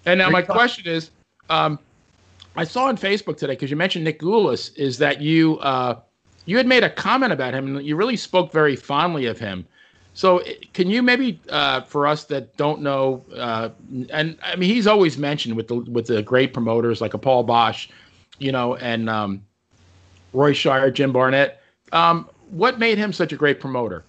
And 0.06 0.18
now 0.18 0.30
my 0.30 0.42
question 0.42 0.86
is, 0.86 1.10
um, 1.50 1.76
I 2.54 2.62
saw 2.62 2.84
on 2.84 2.96
Facebook 2.96 3.36
today 3.36 3.54
because 3.54 3.68
you 3.68 3.76
mentioned 3.76 4.04
Nick 4.04 4.20
Gulas 4.20 4.76
is 4.76 4.98
that 4.98 5.20
you 5.20 5.58
uh, 5.58 5.98
you 6.46 6.56
had 6.56 6.68
made 6.68 6.84
a 6.84 6.90
comment 6.90 7.32
about 7.32 7.52
him 7.52 7.76
and 7.76 7.84
you 7.84 7.96
really 7.96 8.16
spoke 8.16 8.52
very 8.52 8.76
fondly 8.76 9.26
of 9.26 9.40
him. 9.40 9.66
So, 10.14 10.44
can 10.72 10.88
you 10.88 11.02
maybe 11.02 11.40
uh, 11.48 11.80
for 11.80 12.06
us 12.06 12.24
that 12.24 12.56
don't 12.56 12.80
know, 12.82 13.24
uh, 13.34 13.70
and 14.10 14.38
I 14.44 14.54
mean, 14.54 14.68
he's 14.68 14.86
always 14.86 15.18
mentioned 15.18 15.56
with 15.56 15.66
the 15.66 15.76
with 15.76 16.06
the 16.06 16.22
great 16.22 16.52
promoters 16.52 17.00
like 17.00 17.14
a 17.14 17.18
Paul 17.18 17.44
Boesch, 17.44 17.88
you 18.38 18.52
know, 18.52 18.76
and 18.76 19.10
um, 19.10 19.42
Roy 20.32 20.52
Shire, 20.52 20.92
Jim 20.92 21.12
Barnett. 21.12 21.60
Um, 21.92 22.28
what 22.52 22.78
made 22.78 22.98
him 22.98 23.12
such 23.12 23.32
a 23.32 23.36
great 23.36 23.58
promoter? 23.58 24.04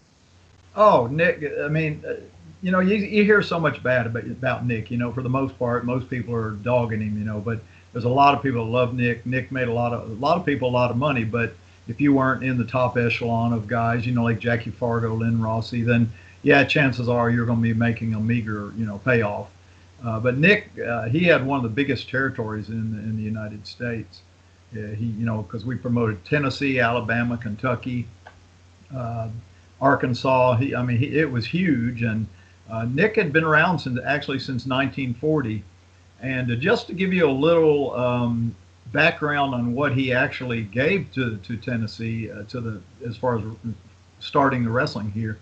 Oh, 0.75 1.07
Nick. 1.07 1.43
I 1.63 1.67
mean, 1.67 2.03
uh, 2.07 2.15
you 2.62 2.71
know, 2.71 2.79
you, 2.79 2.95
you 2.95 3.23
hear 3.23 3.41
so 3.41 3.59
much 3.59 3.81
bad 3.81 4.05
about 4.05 4.25
about 4.25 4.65
Nick. 4.65 4.91
You 4.91 4.97
know, 4.97 5.12
for 5.12 5.21
the 5.21 5.29
most 5.29 5.57
part, 5.57 5.85
most 5.85 6.09
people 6.09 6.35
are 6.35 6.51
dogging 6.51 7.01
him. 7.01 7.17
You 7.17 7.25
know, 7.25 7.39
but 7.39 7.62
there's 7.93 8.05
a 8.05 8.09
lot 8.09 8.35
of 8.35 8.43
people 8.43 8.65
that 8.65 8.71
love 8.71 8.93
Nick. 8.93 9.25
Nick 9.25 9.51
made 9.51 9.67
a 9.67 9.73
lot 9.73 9.93
of 9.93 10.09
a 10.09 10.13
lot 10.15 10.38
of 10.38 10.45
people 10.45 10.69
a 10.69 10.71
lot 10.71 10.91
of 10.91 10.97
money, 10.97 11.23
but 11.23 11.55
if 11.88 12.00
you 12.01 12.13
weren't 12.13 12.43
in 12.43 12.57
the 12.57 12.65
top 12.65 12.97
echelon 12.97 13.53
of 13.53 13.67
guys, 13.67 14.05
you 14.05 14.13
know, 14.13 14.23
like 14.23 14.39
Jackie 14.39 14.71
Fargo, 14.71 15.15
Len 15.15 15.41
Rossi, 15.41 15.81
then 15.81 16.12
yeah, 16.41 16.63
chances 16.63 17.07
are 17.07 17.29
you're 17.29 17.45
going 17.45 17.59
to 17.59 17.63
be 17.63 17.73
making 17.73 18.13
a 18.13 18.19
meager, 18.19 18.73
you 18.77 18.85
know, 18.85 18.97
payoff. 19.00 19.50
Uh, 20.03 20.19
but 20.19 20.38
Nick, 20.38 20.69
uh, 20.85 21.07
he 21.07 21.23
had 21.23 21.45
one 21.45 21.57
of 21.57 21.63
the 21.63 21.69
biggest 21.69 22.09
territories 22.09 22.69
in 22.69 23.00
in 23.00 23.15
the 23.15 23.23
United 23.23 23.65
States. 23.65 24.21
Uh, 24.73 24.88
he, 24.88 25.05
you 25.05 25.25
know, 25.25 25.43
because 25.43 25.65
we 25.65 25.75
promoted 25.75 26.23
Tennessee, 26.25 26.79
Alabama, 26.79 27.38
Kentucky, 27.38 28.07
uh, 28.95 29.29
Arkansas. 29.81 30.55
He, 30.57 30.75
I 30.75 30.83
mean, 30.83 30.97
he, 30.97 31.17
it 31.17 31.29
was 31.29 31.45
huge. 31.45 32.03
And 32.03 32.27
uh, 32.69 32.85
Nick 32.85 33.15
had 33.15 33.33
been 33.33 33.43
around 33.43 33.79
since 33.79 34.00
actually 34.05 34.39
since 34.39 34.65
1940. 34.65 35.63
And 36.21 36.51
uh, 36.51 36.55
just 36.55 36.88
to 36.88 36.93
give 36.93 37.13
you 37.13 37.29
a 37.29 37.31
little 37.31 37.93
um, 37.95 38.55
background 38.91 39.53
on 39.53 39.73
what 39.73 39.93
he 39.93 40.13
actually 40.13 40.63
gave 40.63 41.12
to, 41.13 41.38
to 41.38 41.57
Tennessee 41.57 42.31
uh, 42.31 42.43
to 42.43 42.62
the 42.62 42.81
as 43.05 43.17
far 43.17 43.38
as 43.38 43.43
starting 44.19 44.63
the 44.63 44.69
wrestling 44.69 45.12
here. 45.12 45.38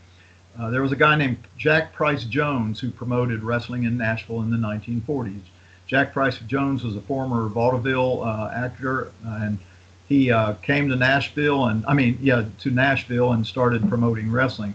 Uh, 0.59 0.69
there 0.69 0.81
was 0.81 0.91
a 0.91 0.95
guy 0.97 1.15
named 1.15 1.37
Jack 1.57 1.93
Price 1.93 2.23
Jones 2.25 2.79
who 2.79 2.91
promoted 2.91 3.43
wrestling 3.43 3.83
in 3.83 3.97
Nashville 3.97 4.41
in 4.41 4.49
the 4.49 4.57
1940s. 4.57 5.41
Jack 5.87 6.13
Price 6.13 6.39
Jones 6.39 6.83
was 6.83 6.95
a 6.95 7.01
former 7.01 7.47
vaudeville 7.47 8.23
uh, 8.23 8.51
actor, 8.53 9.11
and 9.23 9.59
he 10.11 10.29
uh, 10.29 10.53
came 10.55 10.89
to 10.89 10.95
Nashville 10.97 11.67
and 11.67 11.85
I 11.85 11.93
mean, 11.93 12.19
yeah, 12.21 12.43
to 12.59 12.69
Nashville 12.69 13.31
and 13.31 13.47
started 13.47 13.87
promoting 13.87 14.29
wrestling. 14.29 14.73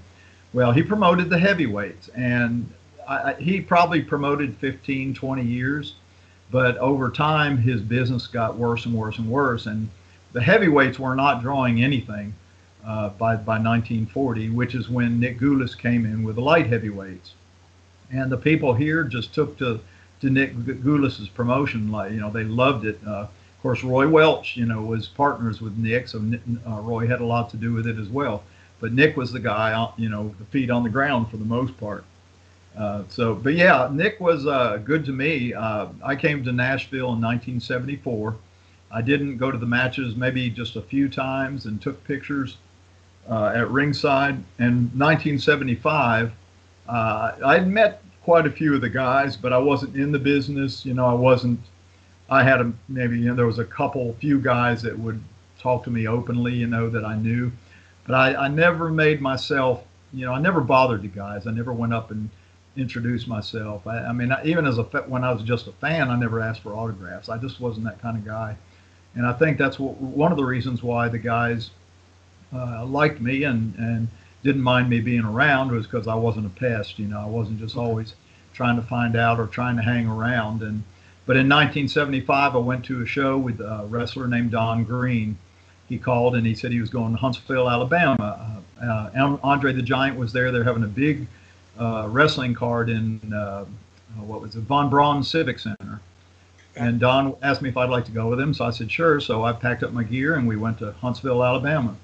Well, 0.55 0.73
he 0.73 0.83
promoted 0.83 1.29
the 1.29 1.39
heavyweights, 1.39 2.09
and 2.15 2.73
I, 3.07 3.35
he 3.35 3.61
probably 3.61 4.01
promoted 4.01 4.57
15, 4.57 5.13
20 5.13 5.45
years, 5.45 5.97
but 6.51 6.79
over 6.79 7.11
time 7.11 7.59
his 7.59 7.83
business 7.83 8.27
got 8.27 8.57
worse 8.57 8.87
and 8.87 8.95
worse 8.95 9.19
and 9.19 9.29
worse, 9.29 9.67
and 9.67 9.91
the 10.33 10.41
heavyweights 10.41 10.99
were 10.99 11.15
not 11.15 11.43
drawing 11.43 11.85
anything 11.85 12.33
uh, 12.87 13.11
by 13.11 13.37
by 13.37 13.59
1940, 13.59 14.49
which 14.51 14.75
is 14.75 14.89
when 14.89 15.21
Nick 15.21 15.39
Gulas 15.39 15.77
came 15.77 16.07
in 16.07 16.23
with 16.23 16.37
the 16.37 16.43
light 16.43 16.67
heavyweights, 16.67 17.35
and 18.11 18.33
the 18.33 18.39
people 18.39 18.73
here 18.73 19.05
just 19.05 19.35
took 19.35 19.59
to 19.59 19.81
to 20.23 20.31
Nick 20.31 20.55
Gulas's 20.55 21.29
promotion 21.29 21.93
like 21.93 22.13
you 22.13 22.21
know 22.21 22.31
they 22.31 22.45
loved 22.45 22.87
it. 22.87 22.99
Uh, 23.07 23.27
course, 23.67 23.83
Roy 23.83 24.07
Welch, 24.07 24.57
you 24.57 24.65
know, 24.65 24.81
was 24.81 25.09
partners 25.09 25.61
with 25.61 25.77
Nick, 25.77 26.07
so 26.07 26.19
uh, 26.69 26.81
Roy 26.83 27.09
had 27.09 27.21
a 27.21 27.27
lot 27.27 27.51
to 27.51 27.57
do 27.57 27.73
with 27.73 27.89
it 27.89 27.99
as 27.99 28.09
well. 28.09 28.45
But 28.79 28.93
Nick 28.93 29.17
was 29.17 29.33
the 29.33 29.41
guy, 29.41 29.73
uh, 29.73 29.91
you 29.97 30.09
know, 30.09 30.33
the 30.39 30.45
feet 30.45 30.71
on 30.71 30.85
the 30.85 30.89
ground 30.89 31.33
for 31.33 31.37
the 31.37 31.45
most 31.45 31.77
part. 31.77 32.05
Uh, 32.79 33.03
so, 33.09 33.35
but 33.35 33.55
yeah, 33.55 33.89
Nick 33.91 34.21
was 34.21 34.47
uh, 34.47 34.77
good 34.85 35.05
to 35.07 35.13
me. 35.13 35.53
Uh, 35.53 35.89
I 36.05 36.15
came 36.15 36.45
to 36.45 36.53
Nashville 36.53 37.15
in 37.15 37.21
1974. 37.21 38.37
I 38.93 39.03
didn't 39.03 39.37
go 39.37 39.51
to 39.51 39.59
the 39.59 39.67
matches 39.67 40.15
maybe 40.15 40.49
just 40.49 40.77
a 40.77 40.83
few 40.83 41.09
times 41.09 41.67
and 41.67 41.83
took 41.83 42.05
pictures 42.05 42.59
uh, 43.29 43.47
at 43.47 43.69
ringside. 43.69 44.35
In 44.61 44.93
1975, 44.95 46.31
uh, 46.89 47.33
I'd 47.45 47.67
met 47.67 48.01
quite 48.23 48.47
a 48.47 48.51
few 48.53 48.77
of 48.77 48.81
the 48.81 48.91
guys, 48.91 49.37
but 49.37 49.53
I 49.53 49.59
wasn't 49.59 49.97
in 49.97 50.13
the 50.13 50.21
business. 50.21 50.87
You 50.87 50.95
know, 50.95 51.07
I 51.07 51.15
wasn't. 51.15 51.59
I 52.29 52.43
had 52.43 52.61
a, 52.61 52.73
maybe 52.89 53.19
you 53.19 53.27
know 53.27 53.35
there 53.35 53.47
was 53.47 53.59
a 53.59 53.65
couple, 53.65 54.15
few 54.15 54.41
guys 54.41 54.83
that 54.83 54.99
would 54.99 55.23
talk 55.59 55.85
to 55.85 55.91
me 55.91 56.07
openly. 56.09 56.55
You 56.55 56.67
know 56.67 56.89
that 56.91 57.05
I 57.05 57.17
knew, 57.17 57.53
but 58.07 58.15
I, 58.15 58.47
I 58.47 58.49
never 58.49 58.91
made 58.91 59.21
myself. 59.21 59.85
You 60.13 60.27
know, 60.27 60.33
I 60.33 60.41
never 60.41 60.61
bothered 60.61 61.03
the 61.03 61.09
guys. 61.09 61.47
I 61.47 61.51
never 61.51 61.73
went 61.73 61.93
up 61.93 62.11
and 62.11 62.29
introduced 62.77 63.29
myself. 63.29 63.87
I, 63.87 63.99
I 63.99 64.13
mean, 64.13 64.35
even 64.45 64.67
as 64.67 64.79
a 64.79 64.83
when 64.83 65.25
I 65.25 65.33
was 65.33 65.43
just 65.43 65.67
a 65.67 65.73
fan, 65.73 66.11
I 66.11 66.17
never 66.17 66.41
asked 66.41 66.63
for 66.63 66.75
autographs. 66.75 67.29
I 67.29 67.39
just 67.39 67.61
wasn't 67.61 67.87
that 67.87 68.01
kind 68.01 68.17
of 68.17 68.25
guy, 68.25 68.57
and 69.15 69.27
I 69.27 69.33
think 69.33 69.59
that's 69.59 69.79
what, 69.79 69.97
one 70.01 70.33
of 70.33 70.39
the 70.39 70.45
reasons 70.45 70.83
why 70.83 71.09
the 71.09 71.19
guys 71.19 71.71
uh, 72.55 72.85
liked 72.85 73.21
me 73.21 73.45
and 73.45 73.75
and 73.77 74.09
didn't 74.47 74.63
mind 74.63 74.89
me 74.89 75.01
being 75.01 75.25
around 75.25 75.73
was 75.73 75.87
because 75.87 76.07
I 76.07 76.15
wasn't 76.15 76.47
a 76.47 76.51
pest. 76.51 76.99
You 76.99 77.07
know, 77.07 77.21
I 77.21 77.27
wasn't 77.27 77.59
just 77.59 77.77
always 77.77 78.15
trying 78.53 78.77
to 78.77 78.83
find 78.83 79.17
out 79.17 79.41
or 79.41 79.47
trying 79.47 79.77
to 79.77 79.83
hang 79.83 80.07
around. 80.07 80.63
And 80.63 80.85
but 81.27 81.37
in 81.37 81.49
1975, 81.49 82.55
I 82.55 82.59
went 82.59 82.85
to 82.87 83.03
a 83.03 83.07
show 83.07 83.37
with 83.37 83.61
a 83.61 83.85
wrestler 83.89 84.29
named 84.29 84.53
Don 84.53 84.85
Green. 84.85 85.37
He 85.89 85.99
called 85.99 86.37
and 86.37 86.47
he 86.47 86.55
said 86.55 86.73
he 86.73 86.81
was 86.81 86.91
going 86.91 87.13
to 87.13 87.19
Huntsville, 87.19 87.69
Alabama. 87.69 88.63
Uh, 88.81 89.37
Andre 89.43 89.73
the 89.73 89.83
Giant 89.83 90.17
was 90.17 90.33
there. 90.33 90.53
They're 90.53 90.65
having 90.65 90.85
a 90.85 90.89
big 90.89 91.27
uh, 91.79 92.07
wrestling 92.09 92.55
card 92.55 92.89
in 92.89 93.21
uh, 93.33 93.65
uh, 94.19 94.23
what 94.23 94.41
was 94.41 94.55
it, 94.57 94.61
Von 94.61 94.89
Braun 94.89 95.23
Civic 95.23 95.59
Center. 95.59 96.01
And 96.77 97.01
Don 97.01 97.35
asked 97.43 97.63
me 97.63 97.71
if 97.71 97.77
I'd 97.77 97.91
like 97.91 98.05
to 98.05 98.13
go 98.13 98.29
with 98.29 98.39
him, 98.39 98.53
so 98.53 98.67
I 98.67 98.71
said 98.71 98.91
sure. 98.91 99.19
So 99.21 99.45
I 99.45 99.53
packed 99.53 99.83
up 99.83 99.93
my 99.93 100.05
gear 100.05 100.37
and 100.37 100.47
we 100.47 100.57
went 100.57 100.79
to 100.79 100.93
Huntsville, 100.93 101.43
Alabama. 101.43 101.97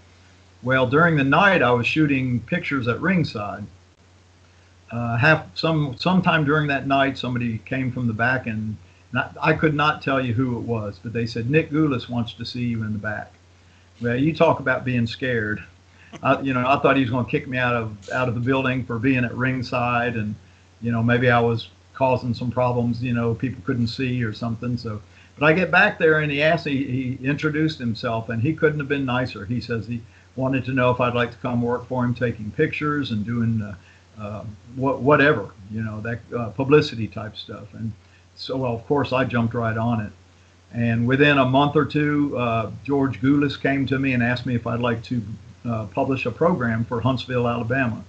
Well, 0.62 0.86
during 0.86 1.16
the 1.16 1.24
night, 1.24 1.62
I 1.62 1.70
was 1.72 1.86
shooting 1.86 2.40
pictures 2.40 2.88
at 2.88 3.00
ringside. 3.00 3.64
Uh, 4.90 5.16
half 5.16 5.46
some 5.56 5.96
sometime 5.98 6.44
during 6.44 6.68
that 6.68 6.86
night, 6.86 7.18
somebody 7.18 7.58
came 7.58 7.90
from 7.90 8.06
the 8.06 8.12
back, 8.12 8.46
and 8.46 8.76
not, 9.12 9.36
I 9.40 9.52
could 9.52 9.74
not 9.74 10.02
tell 10.02 10.24
you 10.24 10.32
who 10.32 10.58
it 10.58 10.62
was, 10.62 10.98
but 11.02 11.12
they 11.12 11.26
said 11.26 11.50
Nick 11.50 11.70
Gulas 11.70 12.08
wants 12.08 12.32
to 12.34 12.44
see 12.44 12.64
you 12.64 12.82
in 12.82 12.92
the 12.92 12.98
back. 12.98 13.32
Well, 14.00 14.16
you 14.16 14.34
talk 14.34 14.60
about 14.60 14.84
being 14.84 15.06
scared. 15.06 15.62
I, 16.22 16.40
you 16.40 16.52
know, 16.52 16.66
I 16.66 16.78
thought 16.78 16.96
he 16.96 17.02
was 17.02 17.10
going 17.10 17.24
to 17.24 17.30
kick 17.30 17.46
me 17.46 17.58
out 17.58 17.74
of 17.74 18.10
out 18.10 18.28
of 18.28 18.34
the 18.34 18.40
building 18.40 18.84
for 18.84 18.98
being 18.98 19.24
at 19.24 19.34
ringside, 19.34 20.16
and 20.16 20.34
you 20.80 20.92
know, 20.92 21.02
maybe 21.02 21.30
I 21.30 21.40
was 21.40 21.68
causing 21.94 22.34
some 22.34 22.50
problems. 22.50 23.02
You 23.02 23.14
know, 23.14 23.34
people 23.34 23.62
couldn't 23.64 23.88
see 23.88 24.22
or 24.24 24.32
something. 24.32 24.76
So, 24.76 25.00
but 25.38 25.46
I 25.46 25.52
get 25.52 25.70
back 25.70 25.98
there 25.98 26.20
and 26.20 26.30
he 26.30 26.42
asked, 26.42 26.66
he, 26.66 26.84
he 26.84 27.26
introduced 27.26 27.78
himself, 27.78 28.28
and 28.28 28.42
he 28.42 28.54
couldn't 28.54 28.78
have 28.78 28.88
been 28.88 29.06
nicer. 29.06 29.46
He 29.46 29.60
says 29.60 29.86
he 29.86 30.02
wanted 30.36 30.64
to 30.64 30.72
know 30.72 30.90
if 30.90 31.00
I'd 31.00 31.14
like 31.14 31.30
to 31.30 31.36
come 31.38 31.62
work 31.62 31.86
for 31.86 32.04
him, 32.04 32.14
taking 32.14 32.50
pictures 32.50 33.10
and 33.10 33.24
doing 33.24 33.62
uh, 33.62 33.74
uh, 34.18 34.44
what, 34.76 35.00
whatever, 35.00 35.50
you 35.70 35.82
know, 35.82 36.00
that 36.00 36.20
uh, 36.36 36.50
publicity 36.50 37.06
type 37.06 37.36
stuff. 37.36 37.72
And 37.74 37.92
so, 38.42 38.56
well, 38.56 38.74
of 38.74 38.84
course, 38.88 39.12
I 39.12 39.24
jumped 39.24 39.54
right 39.54 39.76
on 39.76 40.00
it. 40.00 40.12
And 40.74 41.06
within 41.06 41.38
a 41.38 41.44
month 41.44 41.76
or 41.76 41.84
two, 41.84 42.36
uh, 42.36 42.72
George 42.82 43.20
Gulas 43.20 43.60
came 43.60 43.86
to 43.86 44.00
me 44.00 44.14
and 44.14 44.22
asked 44.22 44.46
me 44.46 44.56
if 44.56 44.66
I'd 44.66 44.80
like 44.80 45.00
to 45.04 45.22
uh, 45.64 45.86
publish 45.86 46.26
a 46.26 46.32
program 46.32 46.84
for 46.84 47.00
Huntsville, 47.00 47.46
Alabama. 47.46 48.02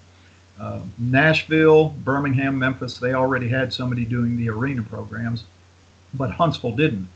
Uh, 0.60 0.80
Nashville, 0.98 1.90
Birmingham, 1.90 2.58
Memphis, 2.58 2.98
they 2.98 3.14
already 3.14 3.48
had 3.48 3.72
somebody 3.72 4.06
doing 4.06 4.36
the 4.36 4.50
arena 4.50 4.82
programs, 4.82 5.44
but 6.16 6.32
Huntsville 6.32 6.76
didn't. 6.76 7.10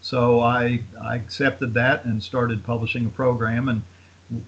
So 0.00 0.40
I, 0.40 0.80
I 0.98 1.16
accepted 1.16 1.74
that 1.74 2.06
and 2.06 2.22
started 2.22 2.64
publishing 2.64 3.04
a 3.04 3.10
program. 3.10 3.68
And 3.68 3.82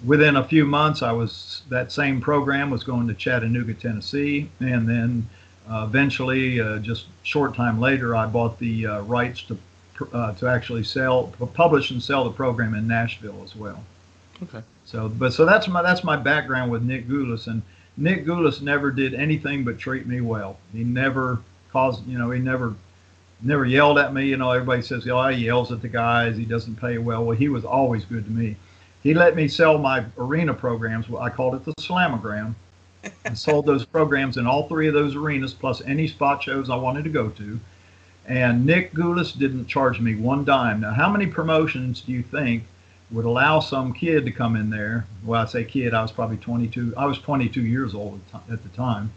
within 0.03 0.37
a 0.37 0.43
few 0.43 0.65
months, 0.65 1.03
I 1.03 1.11
was 1.11 1.61
that 1.69 1.91
same 1.91 2.19
program 2.19 2.71
was 2.71 2.83
going 2.83 3.07
to 3.09 3.13
Chattanooga, 3.13 3.75
Tennessee, 3.75 4.49
and 4.59 4.89
then 4.89 5.29
uh, 5.69 5.85
eventually, 5.87 6.59
uh, 6.61 6.77
just 6.79 7.05
short 7.23 7.55
time 7.55 7.79
later, 7.79 8.15
I 8.15 8.25
bought 8.25 8.57
the 8.59 8.87
uh, 8.87 9.01
rights 9.01 9.41
to 9.43 9.57
uh, 10.13 10.33
to 10.33 10.47
actually 10.47 10.83
sell, 10.83 11.33
publish 11.53 11.91
and 11.91 12.01
sell 12.01 12.23
the 12.23 12.31
program 12.31 12.75
in 12.75 12.87
Nashville 12.87 13.41
as 13.43 13.55
well. 13.55 13.83
Okay. 14.43 14.61
So, 14.85 15.09
but 15.09 15.33
so 15.33 15.45
that's 15.45 15.67
my 15.67 15.81
that's 15.81 16.03
my 16.03 16.15
background 16.15 16.71
with 16.71 16.83
Nick 16.83 17.07
Gulas, 17.07 17.47
and 17.47 17.61
Nick 17.97 18.25
Gulas 18.25 18.61
never 18.61 18.91
did 18.91 19.13
anything 19.13 19.63
but 19.63 19.79
treat 19.79 20.05
me 20.05 20.21
well. 20.21 20.57
He 20.71 20.83
never 20.83 21.39
caused, 21.71 22.07
you 22.07 22.17
know, 22.17 22.31
he 22.31 22.39
never 22.39 22.75
never 23.41 23.65
yelled 23.65 23.97
at 23.97 24.13
me. 24.13 24.27
You 24.27 24.37
know, 24.37 24.51
everybody 24.51 24.81
says, 24.81 25.07
oh, 25.07 25.27
he 25.27 25.45
yells 25.45 25.71
at 25.71 25.81
the 25.81 25.87
guys. 25.87 26.37
He 26.37 26.45
doesn't 26.45 26.75
pay 26.75 26.97
well. 26.97 27.25
Well, 27.25 27.35
he 27.35 27.49
was 27.49 27.65
always 27.65 28.05
good 28.05 28.25
to 28.25 28.31
me. 28.31 28.55
He 29.03 29.13
let 29.13 29.35
me 29.35 29.47
sell 29.47 29.77
my 29.77 30.05
arena 30.17 30.53
programs. 30.53 31.05
I 31.19 31.29
called 31.29 31.55
it 31.55 31.65
the 31.65 31.73
Slamagram. 31.79 32.55
I 33.25 33.33
sold 33.33 33.65
those 33.65 33.85
programs 33.85 34.37
in 34.37 34.47
all 34.47 34.67
three 34.67 34.87
of 34.87 34.93
those 34.93 35.15
arenas, 35.15 35.53
plus 35.53 35.81
any 35.85 36.07
spot 36.07 36.43
shows 36.43 36.69
I 36.69 36.75
wanted 36.75 37.03
to 37.03 37.09
go 37.09 37.29
to. 37.29 37.59
And 38.25 38.65
Nick 38.65 38.93
Gulas 38.93 39.37
didn't 39.37 39.67
charge 39.67 39.99
me 39.99 40.15
one 40.15 40.43
dime. 40.43 40.81
Now, 40.81 40.91
how 40.91 41.09
many 41.09 41.27
promotions 41.27 42.01
do 42.01 42.11
you 42.11 42.23
think 42.23 42.63
would 43.11 43.25
allow 43.25 43.59
some 43.59 43.93
kid 43.93 44.25
to 44.25 44.31
come 44.31 44.55
in 44.55 44.69
there. 44.69 45.05
Well, 45.23 45.41
I 45.41 45.45
say 45.45 45.63
kid, 45.63 45.93
I 45.93 46.01
was 46.01 46.11
probably 46.11 46.37
22. 46.37 46.93
I 46.97 47.05
was 47.05 47.19
22 47.19 47.61
years 47.61 47.93
old 47.93 48.19
at 48.51 48.63
the 48.63 48.69
time. 48.69 49.11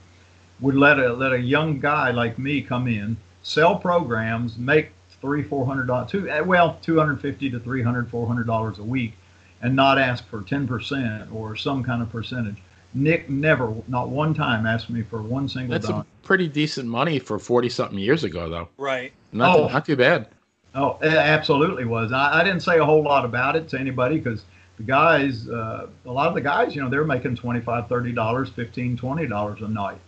Would 0.60 0.76
let 0.76 0.99
a 0.99 1.12
let 1.12 1.32
a 1.32 1.40
young 1.40 1.80
guy 1.80 2.10
like 2.10 2.38
me 2.38 2.60
come 2.60 2.87
in, 2.87 3.16
sell 3.42 3.76
programs, 3.76 4.58
make 4.58 4.92
three, 5.20 5.42
four 5.42 5.66
hundred 5.66 5.87
dollars, 5.87 6.10
two, 6.10 6.28
eh, 6.28 6.40
well, 6.40 6.78
250 6.82 7.50
to 7.50 7.58
300, 7.58 8.10
400 8.10 8.46
dollars 8.46 8.78
a 8.78 8.84
week, 8.84 9.14
and 9.62 9.75
not 9.75 9.99
ask 9.99 10.26
for 10.28 10.42
10 10.42 10.68
percent 10.68 11.32
or 11.32 11.56
some 11.56 11.82
kind 11.82 12.02
of 12.02 12.10
percentage. 12.10 12.58
Nick 12.94 13.30
never, 13.30 13.75
not 13.88 14.09
one 14.09 14.35
time, 14.35 14.66
asked 14.66 14.90
me 14.90 15.02
for 15.02 15.23
one 15.23 15.49
single. 15.49 15.73
That's 15.73 15.87
dime. 15.87 16.00
a 16.00 16.06
pretty 16.23 16.49
decent 16.49 16.88
money 16.88 17.18
for 17.18 17.38
40 17.38 17.68
something 17.68 17.99
years 17.99 18.25
ago, 18.25 18.49
though. 18.49 18.68
Right. 18.76 19.12
Not, 19.32 19.59
oh. 19.59 19.68
not 19.68 19.87
too 19.87 19.97
bad. 19.97 20.28
Oh, 20.75 20.99
it 21.02 21.12
absolutely 21.12 21.85
was. 21.85 22.12
I, 22.12 22.40
I 22.40 22.44
didn't 22.44 22.61
say 22.61 22.78
a 22.78 22.85
whole 22.85 23.02
lot 23.02 23.25
about 23.25 23.56
it 23.56 23.68
to 23.68 23.78
anybody 23.78 24.18
because 24.18 24.44
the 24.76 24.85
guys, 24.85 25.49
uh, 25.49 25.88
a 26.06 26.12
lot 26.12 26.28
of 26.28 26.35
the 26.35 26.40
guys, 26.40 26.75
you 26.75 26.82
know, 26.82 26.88
they're 26.88 27.04
making 27.04 27.37
$25, 27.37 27.64
$30, 27.88 28.14
$15, 28.14 28.99
$20 28.99 29.64
a 29.64 29.68
night. 29.68 29.99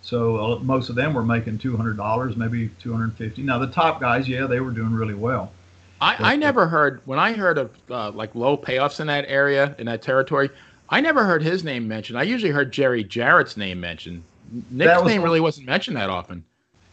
So 0.00 0.36
uh, 0.36 0.58
most 0.58 0.88
of 0.88 0.96
them 0.96 1.14
were 1.14 1.24
making 1.24 1.58
$200, 1.58 2.36
maybe 2.36 2.68
250. 2.80 3.42
Now 3.42 3.58
the 3.58 3.68
top 3.68 4.00
guys, 4.00 4.28
yeah, 4.28 4.46
they 4.46 4.60
were 4.60 4.72
doing 4.72 4.92
really 4.92 5.14
well. 5.14 5.52
I, 6.00 6.32
I 6.32 6.36
never 6.36 6.66
heard 6.66 7.00
when 7.04 7.20
I 7.20 7.32
heard 7.32 7.58
of 7.58 7.70
uh, 7.88 8.10
like 8.10 8.34
low 8.34 8.56
payoffs 8.56 8.98
in 8.98 9.06
that 9.06 9.24
area 9.28 9.76
in 9.78 9.86
that 9.86 10.02
territory. 10.02 10.50
I 10.88 11.00
never 11.00 11.24
heard 11.24 11.42
his 11.42 11.64
name 11.64 11.88
mentioned. 11.88 12.18
I 12.18 12.22
usually 12.22 12.52
heard 12.52 12.72
Jerry 12.72 13.04
Jarrett's 13.04 13.56
name 13.56 13.80
mentioned. 13.80 14.22
Nick's 14.70 15.02
name 15.04 15.22
really 15.22 15.40
wasn't 15.40 15.66
mentioned 15.66 15.96
that 15.96 16.10
often. 16.10 16.44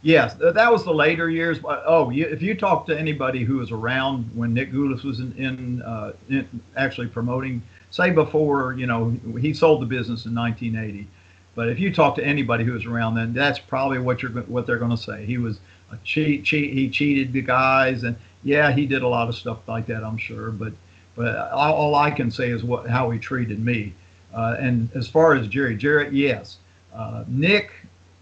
Yes, 0.02 0.36
that 0.36 0.72
was 0.72 0.86
the 0.86 0.94
later 0.94 1.30
years. 1.30 1.60
Oh, 1.66 2.10
you, 2.10 2.26
if 2.26 2.42
you 2.42 2.56
talk 2.56 2.86
to 2.86 2.98
anybody 2.98 3.44
who 3.44 3.58
was 3.58 3.72
around 3.72 4.30
when 4.34 4.54
Nick 4.54 4.72
Gulas 4.72 5.04
was 5.04 5.20
in, 5.20 5.34
in, 5.34 5.82
uh, 5.82 6.14
in, 6.30 6.48
actually 6.78 7.08
promoting, 7.08 7.62
say 7.90 8.10
before, 8.10 8.74
you 8.74 8.88
know, 8.88 9.10
he 9.40 9.54
sold 9.54 9.82
the 9.82 9.86
business 9.86 10.26
in 10.26 10.34
1980. 10.34 11.06
But 11.54 11.68
if 11.68 11.80
you 11.80 11.94
talk 11.94 12.16
to 12.16 12.24
anybody 12.24 12.64
who 12.64 12.72
was 12.72 12.86
around 12.86 13.16
then, 13.16 13.34
that's 13.34 13.60
probably 13.60 14.00
what 14.00 14.22
you're 14.22 14.32
what 14.32 14.66
they're 14.66 14.78
going 14.78 14.92
to 14.92 14.98
say. 14.98 15.26
He 15.26 15.38
was 15.38 15.60
a 15.92 15.98
cheat, 16.06 16.46
cheat. 16.46 16.74
He 16.74 16.90
cheated 16.90 17.34
the 17.34 17.42
guys, 17.42 18.04
and 18.04 18.16
yeah, 18.44 18.72
he 18.72 18.86
did 18.86 19.02
a 19.02 19.08
lot 19.08 19.28
of 19.28 19.36
stuff 19.36 19.58
like 19.68 19.86
that, 19.88 20.06
I'm 20.06 20.18
sure. 20.18 20.52
But 20.52 20.72
but 21.20 21.52
all 21.52 21.96
I 21.96 22.12
can 22.12 22.32
say 22.32 22.50
is 22.50 22.64
what 22.64 22.90
how 22.90 23.10
he 23.10 23.20
treated 23.20 23.60
me. 23.60 23.94
Uh, 24.34 24.56
and 24.58 24.90
as 24.96 25.06
far 25.10 25.36
as 25.36 25.50
Jerry 25.50 25.76
Jarrett, 25.76 26.14
yes, 26.14 26.60
uh, 26.96 27.26
Nick 27.28 27.72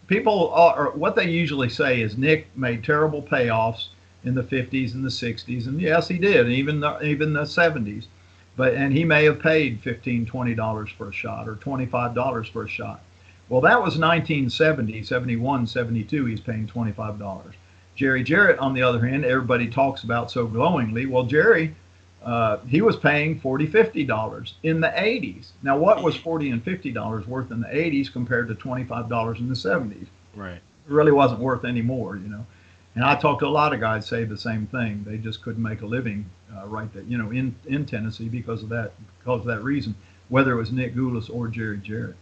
people 0.07 0.49
are 0.51 0.89
what 0.95 1.15
they 1.15 1.29
usually 1.29 1.69
say 1.69 2.01
is 2.01 2.17
Nick 2.17 2.47
made 2.57 2.83
terrible 2.83 3.21
payoffs 3.21 3.89
in 4.23 4.33
the 4.33 4.41
50s 4.41 4.95
and 4.95 5.05
the 5.05 5.09
60s, 5.09 5.67
and 5.67 5.79
yes, 5.79 6.07
he 6.07 6.17
did, 6.17 6.49
even 6.49 6.79
the, 6.79 6.99
even 7.03 7.33
the 7.33 7.43
70s. 7.43 8.07
but 8.55 8.73
and 8.73 8.91
he 8.91 9.03
may 9.05 9.25
have 9.25 9.39
paid 9.39 9.79
15 9.81 10.25
20 10.25 10.55
dollars 10.55 10.89
for 10.89 11.09
a 11.09 11.13
shot 11.13 11.47
or 11.47 11.53
25 11.57 12.15
dollars 12.15 12.47
for 12.49 12.63
a 12.63 12.67
shot. 12.67 13.03
Well 13.47 13.61
that 13.61 13.77
was 13.77 13.99
1970 13.99 15.03
71 15.03 15.67
72 15.67 16.25
he's 16.25 16.39
paying 16.41 16.65
25 16.65 17.19
dollars. 17.19 17.53
Jerry 17.95 18.23
jarrett 18.23 18.57
on 18.57 18.73
the 18.73 18.81
other 18.81 19.05
hand 19.05 19.23
everybody 19.23 19.67
talks 19.67 20.01
about 20.01 20.31
so 20.31 20.47
glowingly. 20.47 21.05
Well 21.05 21.25
jerry 21.25 21.75
uh, 22.27 22.57
he 22.67 22.81
was 22.81 22.95
paying 22.95 23.39
40 23.39 23.65
50 23.67 24.03
dollars 24.03 24.55
in 24.63 24.81
the 24.81 24.89
80s 24.89 25.47
now 25.63 25.77
what 25.77 26.03
was 26.03 26.15
40 26.15 26.49
and 26.51 26.63
50 26.63 26.91
dollars 26.91 27.25
worth 27.25 27.51
in 27.51 27.61
the 27.61 27.67
80s 27.67 28.11
compared 28.11 28.47
to 28.49 28.55
25 28.55 29.09
dollars 29.09 29.39
in 29.39 29.47
the 29.47 29.55
70s 29.55 30.07
Right. 30.35 30.57
it 30.57 30.61
really 30.91 31.11
wasn't 31.11 31.39
worth 31.39 31.65
any 31.65 31.81
more 31.81 32.17
you 32.17 32.27
know 32.27 32.45
and 32.97 33.05
I 33.05 33.15
talked 33.15 33.41
to 33.41 33.45
a 33.45 33.49
lot 33.49 33.75
of 33.75 33.79
guys 33.79 34.07
say 34.07 34.23
the 34.23 34.35
same 34.35 34.65
thing. 34.65 35.05
They 35.05 35.19
just 35.19 35.43
couldn't 35.43 35.61
make 35.61 35.83
a 35.83 35.85
living 35.85 36.27
uh, 36.51 36.65
right 36.65 36.91
there, 36.91 37.03
you 37.03 37.19
know, 37.19 37.29
in, 37.29 37.55
in 37.67 37.85
Tennessee 37.85 38.27
because 38.27 38.63
of 38.63 38.69
that 38.69 38.91
because 39.19 39.41
of 39.41 39.45
that 39.45 39.61
reason, 39.63 39.93
whether 40.29 40.51
it 40.53 40.55
was 40.55 40.71
Nick 40.71 40.95
Gulas 40.95 41.29
or 41.29 41.47
Jerry 41.47 41.77
Jarrett. 41.77 42.15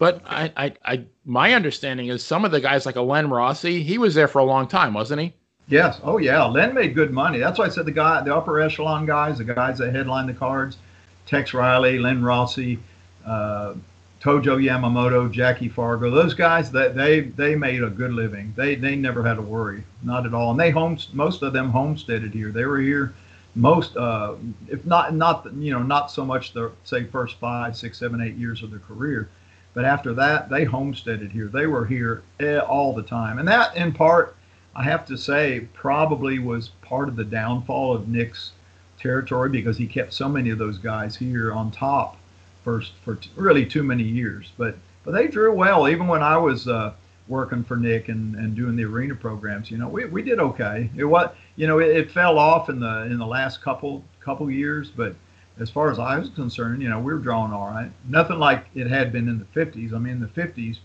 But 0.00 0.20
I, 0.26 0.52
I, 0.56 0.72
I, 0.84 1.04
my 1.24 1.54
understanding 1.54 2.08
is 2.08 2.24
some 2.24 2.44
of 2.44 2.50
the 2.50 2.60
guys 2.60 2.84
like 2.84 2.96
a 2.96 3.00
Len 3.00 3.30
Rossi, 3.30 3.84
he 3.84 3.96
was 3.96 4.16
there 4.16 4.26
for 4.26 4.40
a 4.40 4.44
long 4.44 4.66
time, 4.66 4.92
wasn't 4.92 5.20
he? 5.20 5.34
Yes. 5.72 6.00
Oh 6.04 6.18
yeah. 6.18 6.44
Len 6.44 6.74
made 6.74 6.94
good 6.94 7.12
money. 7.12 7.38
That's 7.38 7.58
why 7.58 7.64
I 7.64 7.70
said 7.70 7.86
the 7.86 7.92
guy, 7.92 8.20
the 8.20 8.36
upper 8.36 8.60
echelon 8.60 9.06
guys, 9.06 9.38
the 9.38 9.44
guys 9.44 9.78
that 9.78 9.94
headline 9.94 10.26
the 10.26 10.34
cards, 10.34 10.76
Tex 11.24 11.54
Riley, 11.54 11.98
Len 11.98 12.22
Rossi, 12.22 12.78
uh, 13.24 13.72
Tojo 14.20 14.62
Yamamoto, 14.62 15.32
Jackie 15.32 15.70
Fargo, 15.70 16.10
those 16.10 16.34
guys 16.34 16.70
that 16.72 16.94
they 16.94 17.20
they 17.20 17.54
made 17.54 17.82
a 17.82 17.88
good 17.88 18.12
living. 18.12 18.52
They 18.54 18.74
they 18.74 18.96
never 18.96 19.26
had 19.26 19.36
to 19.36 19.42
worry, 19.42 19.82
not 20.02 20.26
at 20.26 20.34
all. 20.34 20.50
And 20.50 20.60
they 20.60 20.68
home 20.68 20.98
most 21.14 21.42
of 21.42 21.54
them 21.54 21.70
homesteaded 21.70 22.34
here. 22.34 22.50
They 22.50 22.66
were 22.66 22.78
here 22.78 23.14
most, 23.54 23.96
uh, 23.96 24.34
if 24.68 24.84
not 24.84 25.14
not 25.14 25.46
you 25.56 25.72
know 25.72 25.82
not 25.82 26.10
so 26.10 26.22
much 26.22 26.52
the 26.52 26.70
say 26.84 27.04
first 27.04 27.36
five, 27.40 27.78
six, 27.78 27.98
seven, 27.98 28.20
eight 28.20 28.36
years 28.36 28.62
of 28.62 28.68
their 28.68 28.80
career, 28.80 29.30
but 29.72 29.86
after 29.86 30.12
that 30.12 30.50
they 30.50 30.64
homesteaded 30.64 31.32
here. 31.32 31.46
They 31.46 31.66
were 31.66 31.86
here 31.86 32.24
eh, 32.40 32.58
all 32.58 32.92
the 32.92 33.02
time, 33.02 33.38
and 33.38 33.48
that 33.48 33.74
in 33.74 33.94
part, 33.94 34.36
I 34.74 34.84
have 34.84 35.04
to 35.06 35.16
say, 35.16 35.68
probably 35.74 36.38
was 36.38 36.70
part 36.80 37.08
of 37.08 37.16
the 37.16 37.24
downfall 37.24 37.94
of 37.94 38.08
Nick's 38.08 38.52
territory 38.98 39.48
because 39.48 39.76
he 39.76 39.86
kept 39.86 40.12
so 40.12 40.28
many 40.28 40.50
of 40.50 40.58
those 40.58 40.78
guys 40.78 41.16
here 41.16 41.52
on 41.52 41.70
top 41.70 42.16
for 42.62 42.80
t- 42.80 43.30
really 43.34 43.66
too 43.66 43.82
many 43.82 44.04
years. 44.04 44.52
But 44.56 44.76
but 45.04 45.12
they 45.12 45.26
drew 45.26 45.52
well. 45.52 45.88
Even 45.88 46.06
when 46.06 46.22
I 46.22 46.36
was 46.36 46.68
uh, 46.68 46.92
working 47.26 47.64
for 47.64 47.76
Nick 47.76 48.08
and, 48.08 48.36
and 48.36 48.54
doing 48.54 48.76
the 48.76 48.84
arena 48.84 49.14
programs, 49.14 49.70
you 49.70 49.78
know, 49.78 49.88
we, 49.88 50.04
we 50.04 50.22
did 50.22 50.38
okay. 50.38 50.88
It 50.96 51.04
was 51.04 51.30
you 51.56 51.66
know 51.66 51.80
it, 51.80 51.96
it 51.96 52.10
fell 52.10 52.38
off 52.38 52.68
in 52.68 52.80
the 52.80 53.02
in 53.02 53.18
the 53.18 53.26
last 53.26 53.60
couple 53.62 54.04
couple 54.20 54.50
years, 54.50 54.90
but 54.90 55.14
as 55.58 55.68
far 55.68 55.90
as 55.90 55.98
I 55.98 56.18
was 56.18 56.30
concerned, 56.30 56.80
you 56.80 56.88
know, 56.88 56.98
we 56.98 57.12
were 57.12 57.18
drawing 57.18 57.52
all 57.52 57.68
right. 57.68 57.90
Nothing 58.08 58.38
like 58.38 58.66
it 58.74 58.86
had 58.86 59.12
been 59.12 59.28
in 59.28 59.38
the 59.38 59.44
50s. 59.44 59.92
I 59.92 59.98
mean, 59.98 60.14
in 60.14 60.20
the 60.20 60.26
50s 60.28 60.78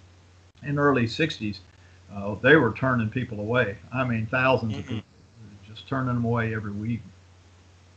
and 0.62 0.78
early 0.78 1.06
60s, 1.06 1.60
uh, 2.16 2.36
they 2.42 2.56
were 2.56 2.74
turning 2.74 3.10
people 3.10 3.40
away. 3.40 3.78
I 3.94 4.04
mean, 4.04 4.28
1000s 4.32 4.78
of 4.78 4.86
Mhm. 4.86 4.88
people 4.88 5.04
just 5.68 5.88
turning 5.88 6.14
them 6.14 6.26
away 6.26 6.54
every 6.56 6.72
week. 6.72 7.02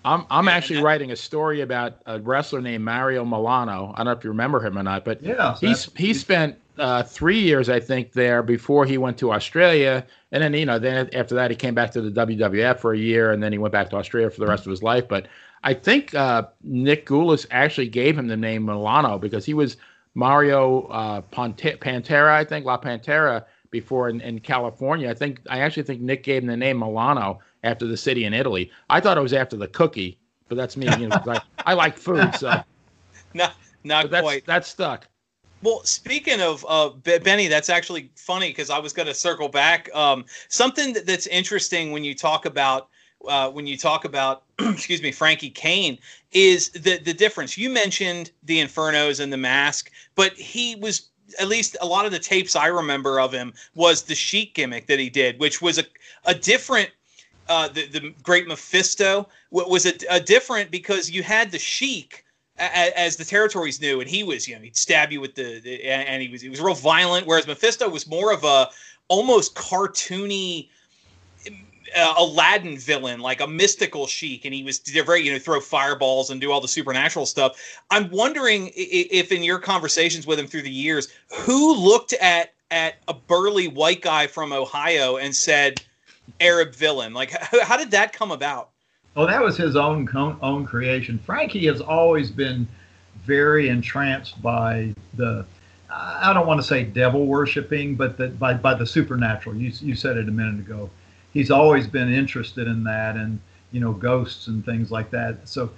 I'm, 0.05 0.25
I'm 0.31 0.47
Yeah, 0.47 0.53
actually 0.53 0.77
that- 0.77 0.85
writing 0.85 1.11
a 1.13 1.17
story 1.17 1.61
about 1.61 1.95
a 2.07 2.19
wrestler 2.21 2.61
named 2.63 2.85
Mario 2.85 3.25
Milano. 3.25 3.93
I 3.95 3.99
don't 3.99 4.07
know 4.07 4.13
if 4.13 4.25
you 4.25 4.31
remember 4.31 4.61
him 4.65 4.79
or 4.79 4.83
not, 4.83 5.05
but 5.05 5.23
Yeah, 5.23 5.55
he's 5.61 5.91
he 5.97 6.15
spent 6.15 6.57
uh, 6.79 7.03
three 7.03 7.39
years, 7.39 7.69
I 7.69 7.79
think, 7.79 8.13
there 8.15 8.43
before 8.43 8.87
he 8.87 8.97
went 8.97 9.19
to 9.19 9.33
Australia, 9.33 10.07
and 10.33 10.43
then 10.43 10.55
you 10.55 10.65
know, 10.65 10.79
then 10.79 11.11
after 11.13 11.35
that 11.35 11.51
he 11.51 11.57
came 11.57 11.75
back 11.75 11.91
to 11.91 12.01
the 12.01 12.11
WWF 12.11 12.79
for 12.81 12.95
a 12.95 12.99
year, 12.99 13.33
and 13.33 13.43
then 13.43 13.53
he 13.53 13.59
went 13.59 13.73
back 13.73 13.91
to 13.91 13.97
Australia 13.97 14.31
for 14.31 14.41
the 14.41 14.47
rest 14.47 14.65
of 14.65 14.71
his 14.71 14.83
life. 14.83 15.07
But 15.07 15.27
I 15.63 15.75
think 15.75 16.15
uh, 16.15 16.45
Nick 16.65 17.05
Gulas 17.07 17.47
actually 17.51 17.89
gave 17.89 18.17
him 18.19 18.27
the 18.29 18.37
name 18.39 18.65
Milano 18.65 19.19
because 19.19 19.45
he 19.45 19.53
was 19.53 19.77
Mario 20.15 20.87
uh, 20.87 21.21
Ponte- 21.21 21.79
Pantera, 21.81 22.31
I 22.33 22.45
think, 22.45 22.65
La 22.65 22.79
Pantera 22.79 23.45
before 23.71 24.09
in, 24.09 24.21
in 24.21 24.41
California. 24.41 25.09
I 25.11 25.15
think 25.15 25.41
I 25.49 25.61
actually 25.61 25.85
think 25.85 26.01
Nick 26.01 26.23
gave 26.23 26.43
him 26.43 26.49
the 26.49 26.57
name 26.57 26.79
Milano 26.79 27.41
after 27.65 27.87
the 27.87 27.97
city 27.97 28.25
in 28.25 28.35
Italy. 28.35 28.71
I 28.89 29.01
thought 29.01 29.19
it 29.19 29.23
was 29.23 29.33
after 29.33 29.57
the 29.57 29.69
cookie, 29.69 30.19
but 30.49 30.57
that's 30.57 30.77
me. 30.77 30.89
You 30.99 31.09
know, 31.09 31.23
I, 31.27 31.41
I 31.59 31.75
like 31.75 31.97
food, 31.97 32.35
so 32.35 32.63
Not 33.35 33.55
not 33.85 34.11
that's 34.11 34.23
quite. 34.23 34.47
that's 34.47 34.69
stuck. 34.69 35.07
Well, 35.63 35.83
speaking 35.85 36.41
of 36.41 36.65
uh, 36.69 36.91
Be- 36.91 37.19
Benny, 37.19 37.47
that's 37.49 37.69
actually 37.69 38.11
funny 38.17 38.49
because 38.49 38.71
I 38.71 38.79
was 38.79 38.93
going 38.93 39.09
to 39.09 39.15
circle 39.15 39.49
back. 39.49 39.95
Um, 39.95 40.25
something 40.49 40.95
that, 40.95 41.07
that's 41.07 41.27
interesting 41.27 41.93
when 41.93 42.03
you 42.03 42.15
talk 42.15 42.47
about 42.47 42.89
uh, 43.29 43.51
when 43.51 43.67
you 43.67 43.77
talk 43.77 44.05
about 44.05 44.45
excuse 44.59 45.03
me 45.03 45.13
Frankie 45.13 45.51
Cain 45.51 45.99
is 46.33 46.71
the 46.71 46.99
the 46.99 47.15
difference. 47.15 47.57
You 47.57 47.71
mentioned 47.71 48.31
the 48.43 48.61
Infernos 48.61 49.21
and 49.21 49.33
the 49.33 49.37
Mask, 49.37 49.91
but 50.15 50.33
he 50.33 50.77
was 50.77 51.11
at 51.39 51.49
least 51.49 51.77
a 51.81 51.87
lot 51.87 52.07
of 52.07 52.13
the 52.13 52.19
tapes 52.19 52.57
I 52.57 52.67
remember 52.67 53.21
of 53.21 53.33
him 53.33 53.53
was 53.75 54.03
the 54.03 54.15
Sheik 54.15 54.55
gimmick 54.55 54.87
that 54.87 54.99
he 54.99 55.11
did, 55.11 55.39
which 55.39 55.61
was 55.63 55.79
a 55.79 55.85
a 56.25 56.35
different. 56.35 56.91
Uh, 57.49 57.67
the 57.69 57.87
the 57.87 58.15
Great 58.23 58.47
Mephisto 58.47 59.29
wa- 59.51 59.67
was 59.67 59.85
a, 59.85 59.93
a 60.09 60.21
different 60.21 60.71
because 60.71 61.11
you 61.11 61.23
had 61.23 61.51
the 61.51 61.59
Sheik 61.59 62.25
a- 62.59 62.99
as 62.99 63.17
the 63.17 63.25
territories 63.25 63.81
knew, 63.81 64.01
and 64.01 64.09
he 64.09 64.23
was, 64.23 64.47
you 64.47 64.55
know, 64.55 64.63
he'd 64.63 64.77
stab 64.77 65.11
you 65.11 65.21
with 65.21 65.35
the, 65.35 65.59
the 65.61 65.83
and 65.85 66.23
he 66.23 66.29
was 66.29 66.43
he 66.43 66.49
was 66.49 66.61
real 66.61 66.75
violent. 66.75 67.27
Whereas 67.27 67.47
Mephisto 67.47 67.89
was 67.89 68.07
more 68.07 68.33
of 68.33 68.45
a 68.45 68.69
almost 69.09 69.55
cartoony 69.55 70.69
uh, 71.97 72.15
Aladdin 72.19 72.79
villain, 72.79 73.21
like 73.21 73.41
a 73.41 73.47
mystical 73.47 74.07
sheik, 74.07 74.45
and 74.45 74.55
he 74.55 74.63
was 74.63 74.79
very 74.79 75.23
you 75.23 75.33
know 75.33 75.39
throw 75.39 75.61
fireballs 75.61 76.31
and 76.31 76.41
do 76.41 76.51
all 76.51 76.61
the 76.61 76.69
supernatural 76.69 77.27
stuff. 77.27 77.81
I'm 77.91 78.11
wondering 78.11 78.71
if 78.75 79.33
in 79.33 79.43
your 79.43 79.59
conversations 79.59 80.27
with 80.27 80.39
him 80.39 80.47
through 80.47 80.63
the 80.63 80.71
years, 80.71 81.09
who 81.31 81.75
looked 81.75 82.13
at 82.15 82.53
at 82.71 82.97
a 83.09 83.15
burly 83.15 83.69
white 83.69 84.01
guy 84.01 84.27
from 84.27 84.53
Ohio 84.53 85.17
and 85.17 85.35
said 85.35 85.83
Arab 86.41 86.75
villain? 86.75 87.13
Like 87.13 87.31
how, 87.31 87.77
did 87.77 87.91
that 87.93 88.13
come 88.13 88.31
about? 88.31 88.71
Oh, 89.17 89.27
that 89.27 89.43
was 89.43 89.57
his 89.57 89.77
own 89.77 90.09
own 90.15 90.65
creation. 90.65 91.19
Frankie 91.19 91.67
has 91.67 91.81
always 91.81 92.31
been 92.31 92.69
very 93.25 93.69
entranced 93.69 94.41
by 94.41 94.95
the 95.15 95.45
I 95.93 96.33
don't 96.33 96.47
want 96.47 96.61
to 96.61 96.67
say 96.67 96.85
devil 96.85 97.27
worshiping, 97.27 97.97
but 97.97 98.17
the, 98.17 98.29
by 98.29 98.55
by 98.55 98.75
the 98.75 98.87
supernatural. 98.87 99.57
You 99.57 99.73
you 99.81 99.97
said 99.97 100.17
it 100.17 100.29
a 100.29 100.33
minute 100.33 100.61
ago. 100.61 100.89
He's 101.33 101.51
always 101.51 101.87
been 101.87 102.13
interested 102.13 102.67
in 102.67 102.85
that, 102.85 103.17
and 103.17 103.41
you 103.73 103.81
know 103.81 103.93
ghosts 103.93 104.47
and 104.49 104.65
things 104.65 104.91
like 104.91 105.11
that. 105.11 105.49
So, 105.49 105.71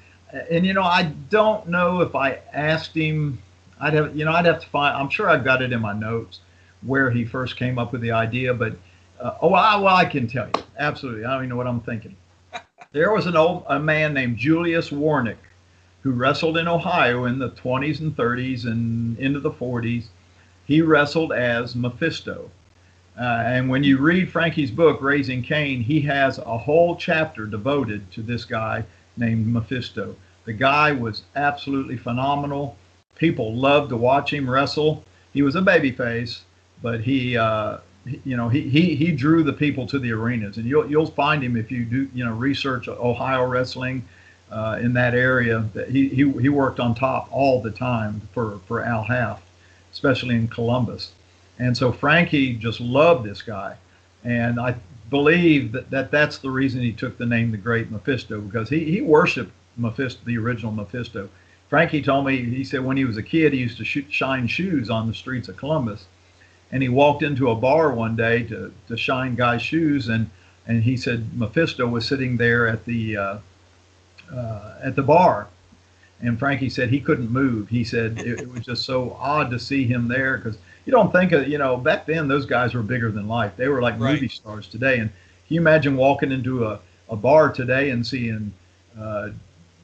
and 0.51 0.67
you 0.67 0.73
know 0.73 0.83
I 0.83 1.05
don't 1.31 1.69
know 1.69 2.01
if 2.01 2.15
I 2.15 2.41
asked 2.53 2.95
him. 2.95 3.39
I'd 3.81 3.95
have 3.95 4.17
you 4.17 4.25
know 4.25 4.33
I'd 4.33 4.47
have 4.47 4.61
to 4.61 4.69
find. 4.69 4.97
I'm 4.97 5.11
sure 5.11 5.29
I've 5.29 5.45
got 5.45 5.63
it 5.63 5.73
in 5.73 5.81
my 5.81 5.93
notes 5.93 6.41
where 6.83 7.11
he 7.11 7.25
first 7.25 7.57
came 7.57 7.79
up 7.79 7.93
with 7.93 8.01
the 8.01 8.13
idea, 8.13 8.53
but 8.55 8.77
uh, 9.21 9.35
oh 9.41 9.55
I, 9.55 9.77
well 9.77 9.95
I 9.95 10.05
can 10.05 10.27
tell 10.27 10.47
you 10.47 10.63
absolutely. 10.79 11.25
I 11.25 11.31
don't 11.31 11.41
even 11.41 11.51
know 11.51 11.57
what 11.57 11.67
I'm 11.67 11.81
thinking. 11.81 12.17
There 12.93 13.11
was 13.11 13.25
an 13.25 13.37
old 13.37 13.65
a 13.69 13.79
man 13.79 14.13
named 14.13 14.37
Julius 14.37 14.91
Warnick 14.91 15.39
who 16.03 16.11
wrestled 16.11 16.59
in 16.59 16.69
Ohio 16.69 17.25
in 17.25 17.39
the 17.39 17.51
20s 17.51 18.01
and 18.01 18.15
30s 18.15 18.67
and 18.67 19.17
into 19.19 19.41
the 19.41 19.51
40s. 19.51 20.07
He 20.67 20.83
wrestled 20.83 21.33
as 21.33 21.75
Mephisto. 21.75 22.51
Uh, 23.19 23.43
and 23.47 23.69
when 23.69 23.85
you 23.85 23.99
read 23.99 24.31
Frankie's 24.31 24.71
book, 24.71 25.03
Raising 25.03 25.43
Cain, 25.43 25.83
he 25.83 26.01
has 26.03 26.39
a 26.39 26.59
whole 26.59 26.97
chapter 26.97 27.47
devoted 27.47 28.11
to 28.13 28.23
this 28.23 28.45
guy 28.45 28.85
named 29.17 29.47
Mephisto. 29.47 30.17
The 30.45 30.53
guy 30.53 30.93
was 30.93 31.23
absolutely 31.37 31.97
phenomenal. 31.97 32.77
People 33.17 33.55
loved 33.55 33.91
to 33.91 33.97
watch 33.97 34.33
him 34.33 34.49
wrestle. 34.49 35.05
He 35.33 35.43
was 35.43 35.57
a 35.57 35.61
babyface, 35.61 36.41
but 36.83 37.01
he, 37.01 37.37
uh, 37.37 37.79
you 38.25 38.37
know, 38.37 38.49
he, 38.49 38.63
he 38.63 38.95
he 38.97 39.13
drew 39.13 39.43
the 39.43 39.53
people 39.53 39.87
to 39.87 39.99
the 39.99 40.11
arenas, 40.13 40.57
and 40.57 40.67
you'll 40.67 40.91
you'll 40.91 41.07
find 41.07 41.43
him 41.43 41.57
if 41.57 41.71
you 41.71 41.85
do 41.85 42.09
you 42.15 42.25
know 42.25 42.33
research 42.33 42.89
Ohio 42.89 43.45
wrestling 43.45 44.05
uh, 44.51 44.79
in 44.81 44.93
that 44.95 45.15
area. 45.15 45.69
He, 45.89 46.09
he 46.09 46.31
he 46.31 46.49
worked 46.49 46.81
on 46.81 46.95
top 46.95 47.29
all 47.31 47.63
the 47.63 47.71
time 47.71 48.21
for 48.33 48.61
for 48.67 48.83
Al 48.83 49.05
Haft, 49.05 49.45
especially 49.93 50.35
in 50.35 50.49
Columbus, 50.49 51.13
and 51.59 51.77
so 51.77 51.93
Frankie 51.93 52.55
just 52.55 52.81
loved 52.81 53.25
this 53.25 53.43
guy, 53.43 53.77
and 54.25 54.59
I 54.61 54.77
believe 55.11 55.73
that, 55.73 55.91
that 55.91 56.11
that's 56.11 56.39
the 56.39 56.51
reason 56.51 56.81
he 56.81 56.93
took 56.93 57.19
the 57.19 57.27
name 57.27 57.51
the 57.51 57.57
Great 57.57 57.91
Mephisto 57.91 58.41
because 58.41 58.69
he 58.69 58.85
he 58.85 59.01
worshipped 59.01 59.53
Mephisto, 59.77 60.21
the 60.25 60.39
original 60.39 60.73
Mephisto. 60.73 61.29
Frankie 61.69 62.03
told 62.03 62.27
me 62.27 62.45
he 62.45 62.65
said 62.65 62.85
when 62.85 62.97
he 62.97 63.05
was 63.05 63.17
a 63.17 63.23
kid 63.23 63.53
he 63.53 63.59
used 63.61 63.79
to 63.79 63.85
shoot, 63.85 64.07
shine 64.11 64.47
shoes 64.47 64.91
on 64.91 65.07
the 65.07 65.15
streets 65.15 65.49
of 65.49 65.57
Columbus, 65.57 66.07
and 66.71 66.83
he 66.83 66.89
walked 66.89 67.23
into 67.23 67.51
a 67.51 67.55
bar 67.55 67.93
one 67.93 68.17
day 68.17 68.43
to 68.45 68.73
to 68.89 68.97
shine 68.97 69.35
guys' 69.35 69.63
shoes 69.63 70.09
and 70.09 70.31
and 70.67 70.83
he 70.83 70.97
said 70.97 71.37
Mephisto 71.37 71.87
was 71.87 72.07
sitting 72.07 72.37
there 72.37 72.69
at 72.69 72.85
the 72.85 73.17
uh, 73.17 73.39
uh, 74.33 74.75
at 74.83 74.97
the 74.97 75.03
bar. 75.03 75.49
And 76.21 76.39
Frankie 76.39 76.71
said 76.71 76.89
he 76.89 77.01
couldn't 77.01 77.31
move. 77.31 77.69
He 77.69 77.83
said 77.83 78.19
it, 78.21 78.43
it 78.43 78.49
was 78.49 78.65
just 78.65 78.85
so 78.85 79.17
odd 79.19 79.51
to 79.51 79.59
see 79.59 79.85
him 79.85 80.07
there 80.07 80.37
because 80.37 80.57
you 80.85 80.93
don't 80.93 81.13
think 81.13 81.33
of, 81.33 81.49
you 81.49 81.59
know, 81.59 81.77
back 81.77 82.07
then 82.07 82.29
those 82.29 82.47
guys 82.47 82.75
were 82.75 82.83
bigger 82.83 83.11
than 83.11 83.29
life. 83.29 83.53
They 83.57 83.69
were 83.69 83.81
like 83.81 83.99
Right. 84.01 84.15
movie 84.15 84.29
stars 84.29 84.67
today. 84.67 84.99
And 84.99 85.11
can 85.47 85.55
you 85.55 85.61
imagine 85.61 85.97
walking 85.97 86.33
into 86.33 86.67
a, 86.67 86.81
a 87.09 87.17
bar 87.17 87.53
today 87.53 87.91
and 87.91 88.07
seeing 88.07 88.53
uh, 88.99 89.31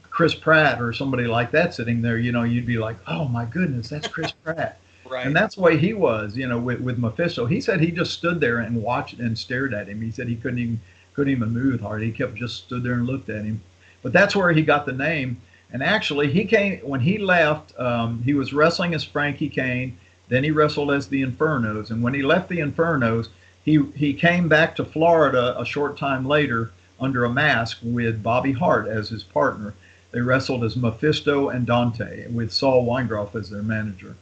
Chris 0.09 0.35
Pratt 0.35 0.81
or 0.81 0.91
somebody 0.93 1.25
like 1.27 1.51
that 1.51 1.73
sitting 1.73 2.01
there, 2.01 2.17
you 2.17 2.31
know, 2.31 2.43
you'd 2.43 2.65
be 2.65 2.77
like, 2.77 2.97
oh 3.07 3.27
my 3.27 3.45
goodness, 3.45 3.89
that's 3.89 4.07
Chris 4.07 4.31
Pratt. 4.43 4.79
Right. 5.09 5.25
And 5.25 5.35
that's 5.35 5.55
the 5.55 5.61
way 5.61 5.77
he 5.77 5.93
was, 5.93 6.35
you 6.37 6.47
know, 6.47 6.59
with, 6.59 6.81
with 6.81 6.99
Mephisto. 6.99 7.45
He 7.45 7.61
said 7.61 7.79
he 7.79 7.91
just 7.91 8.13
stood 8.13 8.39
there 8.39 8.59
and 8.59 8.81
watched 8.83 9.19
and 9.19 9.37
stared 9.37 9.73
at 9.73 9.87
him. 9.87 10.01
He 10.01 10.11
said 10.11 10.27
he 10.27 10.35
couldn't 10.35 10.59
even 10.59 10.79
couldn't 11.15 11.31
even 11.31 11.49
move 11.51 11.81
hard. 11.81 12.01
He 12.01 12.11
kept 12.11 12.35
just 12.35 12.57
stood 12.57 12.83
there 12.83 12.93
and 12.93 13.07
looked 13.07 13.29
at 13.29 13.43
him. 13.43 13.61
But 14.03 14.13
that's 14.13 14.35
where 14.35 14.51
he 14.51 14.61
got 14.61 14.85
the 14.85 14.91
name. 14.93 15.41
And 15.71 15.83
actually, 15.83 16.31
he 16.31 16.45
came 16.45 16.79
when 16.79 16.99
he 16.99 17.17
left. 17.17 17.77
Um, 17.79 18.21
he 18.23 18.33
was 18.33 18.53
wrestling 18.53 18.93
as 18.93 19.03
Frankie 19.03 19.49
Cain. 19.49 19.97
Then 20.29 20.43
he 20.43 20.51
wrestled 20.51 20.91
as 20.91 21.07
the 21.07 21.21
Infernos. 21.23 21.91
And 21.91 22.01
when 22.01 22.13
he 22.13 22.21
left 22.21 22.49
the 22.49 22.59
Infernos, 22.59 23.27
he 23.63 23.83
he 23.95 24.13
came 24.13 24.47
back 24.47 24.75
to 24.77 24.85
Florida 24.85 25.59
a 25.59 25.65
short 25.65 25.97
time 25.97 26.25
later 26.25 26.71
under 26.99 27.25
a 27.25 27.29
mask 27.29 27.79
with 27.83 28.23
Bobby 28.23 28.53
Hart 28.53 28.87
as 28.87 29.09
his 29.09 29.23
partner. 29.23 29.73
They 30.11 30.21
wrestled 30.21 30.63
as 30.63 30.75
Mephisto 30.75 31.49
and 31.49 31.65
Dante 31.65 32.27
with 32.29 32.51
Saul 32.51 32.85
Weingroff 32.85 33.35
as 33.35 33.49
their 33.49 33.61
manager 33.61 34.15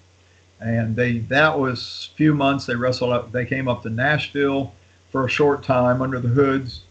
and 0.59 0.95
they 0.95 1.19
that 1.19 1.59
was 1.59 2.09
a 2.11 2.15
few 2.15 2.33
months 2.33 2.65
they 2.65 2.75
wrestled 2.75 3.11
up 3.11 3.31
they 3.31 3.45
came 3.45 3.67
up 3.67 3.83
to 3.83 3.89
nashville 3.89 4.73
for 5.11 5.25
a 5.25 5.29
short 5.29 5.63
time 5.63 6.01
under 6.01 6.19
the 6.19 6.27
hoods 6.27 6.81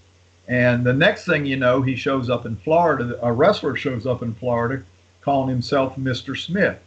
and 0.49 0.85
the 0.85 0.93
next 0.93 1.25
thing 1.25 1.45
you 1.45 1.57
know 1.57 1.83
he 1.83 1.97
shows 1.97 2.31
up 2.31 2.47
in 2.47 2.57
florida 2.57 3.19
a 3.23 3.33
wrestler 3.33 3.77
shows 3.77 4.07
up 4.07 4.23
in 4.23 4.33
florida 4.35 4.83
calling 5.21 5.49
himself 5.49 5.97
mr 5.97 6.37
smith 6.39 6.79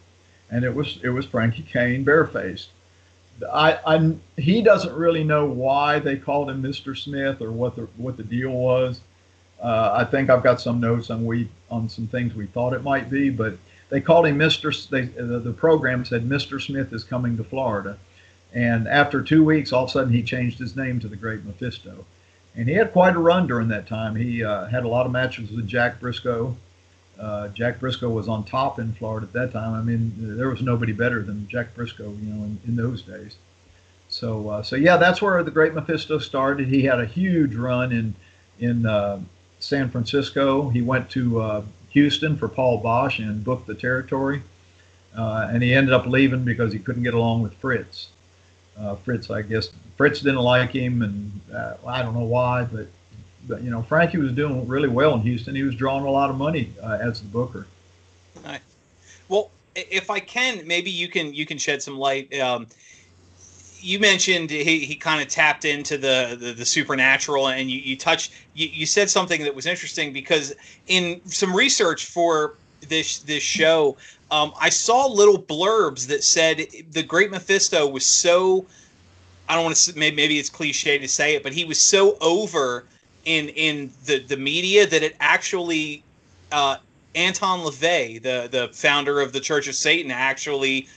and 0.51 0.63
it 0.63 0.73
was 0.73 0.99
it 1.03 1.09
was 1.09 1.25
frankie 1.25 1.63
cain 1.63 2.03
barefaced 2.03 2.69
I, 3.53 3.79
I 3.85 4.15
he 4.37 4.61
doesn't 4.61 4.93
really 4.93 5.23
know 5.23 5.45
why 5.45 5.99
they 5.99 6.17
called 6.17 6.49
him 6.49 6.61
mr 6.61 6.97
smith 6.97 7.41
or 7.41 7.51
what 7.51 7.75
the 7.75 7.87
what 7.97 8.17
the 8.17 8.23
deal 8.23 8.51
was 8.51 9.01
uh, 9.61 9.91
i 9.93 10.03
think 10.03 10.29
i've 10.29 10.43
got 10.43 10.59
some 10.59 10.79
notes 10.79 11.09
on 11.09 11.25
we 11.25 11.49
on 11.71 11.87
some 11.87 12.07
things 12.07 12.33
we 12.33 12.47
thought 12.47 12.73
it 12.73 12.83
might 12.83 13.09
be 13.09 13.29
but 13.29 13.57
they 13.89 14.01
called 14.01 14.27
him 14.27 14.37
Mr. 14.37 14.87
They, 14.89 15.05
the, 15.05 15.39
the 15.39 15.51
program 15.51 16.05
said 16.05 16.23
Mr. 16.27 16.61
Smith 16.61 16.93
is 16.93 17.03
coming 17.03 17.35
to 17.37 17.43
Florida. 17.43 17.97
And 18.53 18.87
after 18.87 19.21
two 19.21 19.43
weeks, 19.43 19.73
all 19.73 19.83
of 19.83 19.89
a 19.89 19.93
sudden 19.93 20.13
he 20.13 20.23
changed 20.23 20.59
his 20.59 20.75
name 20.75 20.99
to 20.99 21.07
the 21.07 21.15
Great 21.15 21.43
Mephisto. 21.43 22.05
And 22.55 22.67
he 22.67 22.75
had 22.75 22.91
quite 22.91 23.15
a 23.15 23.19
run 23.19 23.47
during 23.47 23.67
that 23.69 23.87
time. 23.87 24.15
He 24.15 24.43
uh, 24.43 24.65
had 24.67 24.85
a 24.85 24.87
lot 24.87 25.05
of 25.05 25.11
matches 25.11 25.51
with 25.51 25.67
Jack 25.67 25.99
Briscoe. 25.99 26.55
Uh, 27.19 27.49
Jack 27.49 27.79
Briscoe 27.79 28.09
was 28.09 28.29
on 28.29 28.45
top 28.45 28.79
in 28.79 28.93
Florida 28.93 29.27
at 29.27 29.33
that 29.33 29.51
time. 29.51 29.73
I 29.73 29.81
mean, 29.81 30.13
there 30.37 30.49
was 30.49 30.61
nobody 30.61 30.93
better 30.93 31.21
than 31.21 31.47
Jack 31.47 31.75
Briscoe, 31.75 32.11
you 32.21 32.33
know, 32.33 32.43
in, 32.43 32.59
in 32.65 32.75
those 32.75 33.01
days. 33.01 33.35
So, 34.07 34.49
uh, 34.49 34.63
so 34.63 34.75
yeah, 34.75 34.97
that's 34.97 35.21
where 35.21 35.43
the 35.43 35.51
Great 35.51 35.73
Mephisto 35.73 36.17
started. 36.17 36.67
He 36.67 36.83
had 36.83 36.99
a 36.99 37.05
huge 37.05 37.55
run 37.55 37.91
in 37.91 38.15
in 38.59 38.85
uh, 38.85 39.19
San 39.59 39.89
Francisco. 39.89 40.69
He 40.69 40.81
went 40.81 41.09
to 41.11 41.41
uh, 41.41 41.63
Houston 41.89 42.37
for 42.37 42.47
Paul 42.47 42.81
Boesch 42.81 43.19
and 43.19 43.43
booked 43.43 43.67
the 43.67 43.75
territory. 43.75 44.41
Uh, 45.17 45.49
and 45.51 45.63
he 45.63 45.73
ended 45.73 45.93
up 45.93 46.05
leaving 46.05 46.43
because 46.43 46.71
he 46.71 46.79
couldn't 46.79 47.03
get 47.03 47.13
along 47.13 47.41
with 47.41 47.53
Fritz. 47.55 48.09
Uh, 48.79 48.95
Fritz, 48.95 49.29
I 49.29 49.41
guess, 49.41 49.69
Fritz 49.97 50.21
didn't 50.21 50.39
like 50.39 50.71
him, 50.71 51.01
and 51.01 51.41
I 51.85 52.01
don't 52.01 52.13
know 52.13 52.25
why, 52.25 52.63
but 52.63 52.87
you 53.57 53.69
know, 53.69 53.81
Frankie 53.81 54.17
was 54.17 54.31
doing 54.31 54.67
really 54.67 54.89
well 54.89 55.15
in 55.15 55.21
Houston. 55.21 55.55
He 55.55 55.63
was 55.63 55.75
drawing 55.75 56.05
a 56.05 56.11
lot 56.11 56.29
of 56.29 56.37
money 56.37 56.71
uh, 56.83 56.99
as 57.01 57.21
the 57.21 57.27
booker. 57.27 57.67
Right. 58.45 58.61
Well, 59.27 59.51
if 59.75 60.09
I 60.09 60.19
can, 60.19 60.65
maybe 60.67 60.91
you 60.91 61.07
can 61.07 61.33
you 61.33 61.45
can 61.45 61.57
shed 61.57 61.81
some 61.81 61.97
light. 61.97 62.37
Um, 62.39 62.67
you 63.81 63.99
mentioned 63.99 64.49
he, 64.49 64.79
he 64.79 64.95
kind 64.95 65.21
of 65.21 65.27
tapped 65.27 65.65
into 65.65 65.97
the, 65.97 66.37
the, 66.39 66.53
the 66.53 66.65
supernatural 66.65 67.49
and 67.49 67.69
you, 67.69 67.79
you 67.79 67.95
touched 67.95 68.33
you, 68.53 68.67
you 68.67 68.85
said 68.85 69.09
something 69.09 69.43
that 69.43 69.53
was 69.53 69.65
interesting 69.65 70.11
because 70.11 70.53
in 70.87 71.21
some 71.25 71.55
research 71.55 72.05
for 72.05 72.55
this 72.87 73.19
this 73.19 73.43
show 73.43 73.97
um, 74.31 74.53
i 74.59 74.69
saw 74.69 75.05
little 75.05 75.41
blurbs 75.41 76.07
that 76.07 76.23
said 76.23 76.65
the 76.91 77.03
great 77.03 77.31
mephisto 77.31 77.87
was 77.87 78.05
so 78.05 78.65
i 79.47 79.55
don't 79.55 79.63
want 79.63 79.75
to 79.75 79.97
maybe, 79.97 80.15
maybe 80.15 80.39
it's 80.39 80.49
cliche 80.49 80.97
to 80.97 81.07
say 81.07 81.35
it 81.35 81.43
but 81.43 81.53
he 81.53 81.65
was 81.65 81.79
so 81.79 82.17
over 82.21 82.85
in 83.25 83.49
in 83.49 83.91
the 84.05 84.19
the 84.19 84.37
media 84.37 84.87
that 84.87 85.03
it 85.03 85.15
actually 85.19 86.03
uh, 86.51 86.77
anton 87.15 87.59
lavey 87.59 88.21
the 88.21 88.47
the 88.51 88.69
founder 88.73 89.19
of 89.19 89.33
the 89.33 89.39
church 89.39 89.67
of 89.67 89.75
satan 89.75 90.11
actually 90.11 90.87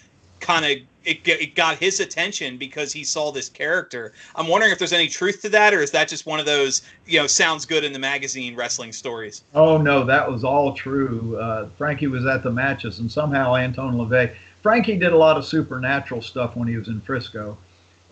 kind 0.40 0.64
of 0.64 0.86
it, 1.04 1.26
it 1.26 1.54
got 1.54 1.78
his 1.78 2.00
attention 2.00 2.56
because 2.56 2.92
he 2.92 3.04
saw 3.04 3.32
this 3.32 3.48
character. 3.48 4.12
I'm 4.36 4.46
wondering 4.46 4.72
if 4.72 4.78
there's 4.78 4.92
any 4.92 5.08
truth 5.08 5.42
to 5.42 5.48
that, 5.50 5.74
or 5.74 5.80
is 5.80 5.90
that 5.92 6.08
just 6.08 6.26
one 6.26 6.40
of 6.40 6.46
those 6.46 6.82
you 7.06 7.18
know 7.18 7.26
sounds 7.26 7.64
good 7.64 7.84
in 7.84 7.92
the 7.92 7.98
magazine 7.98 8.54
wrestling 8.54 8.92
stories? 8.92 9.42
Oh 9.54 9.78
no, 9.78 10.04
that 10.04 10.30
was 10.30 10.44
all 10.44 10.74
true. 10.74 11.36
Uh, 11.38 11.68
Frankie 11.76 12.06
was 12.06 12.26
at 12.26 12.42
the 12.42 12.50
matches, 12.50 12.98
and 12.98 13.10
somehow 13.10 13.54
Anton 13.54 13.94
LaVey. 13.94 14.34
Frankie 14.62 14.96
did 14.96 15.12
a 15.12 15.16
lot 15.16 15.36
of 15.36 15.44
supernatural 15.44 16.22
stuff 16.22 16.54
when 16.54 16.68
he 16.68 16.76
was 16.76 16.88
in 16.88 17.00
Frisco. 17.00 17.58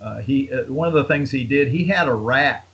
Uh, 0.00 0.18
he 0.18 0.50
uh, 0.52 0.64
one 0.64 0.88
of 0.88 0.94
the 0.94 1.04
things 1.04 1.30
he 1.30 1.44
did, 1.44 1.68
he 1.68 1.84
had 1.84 2.08
a 2.08 2.14
rat 2.14 2.64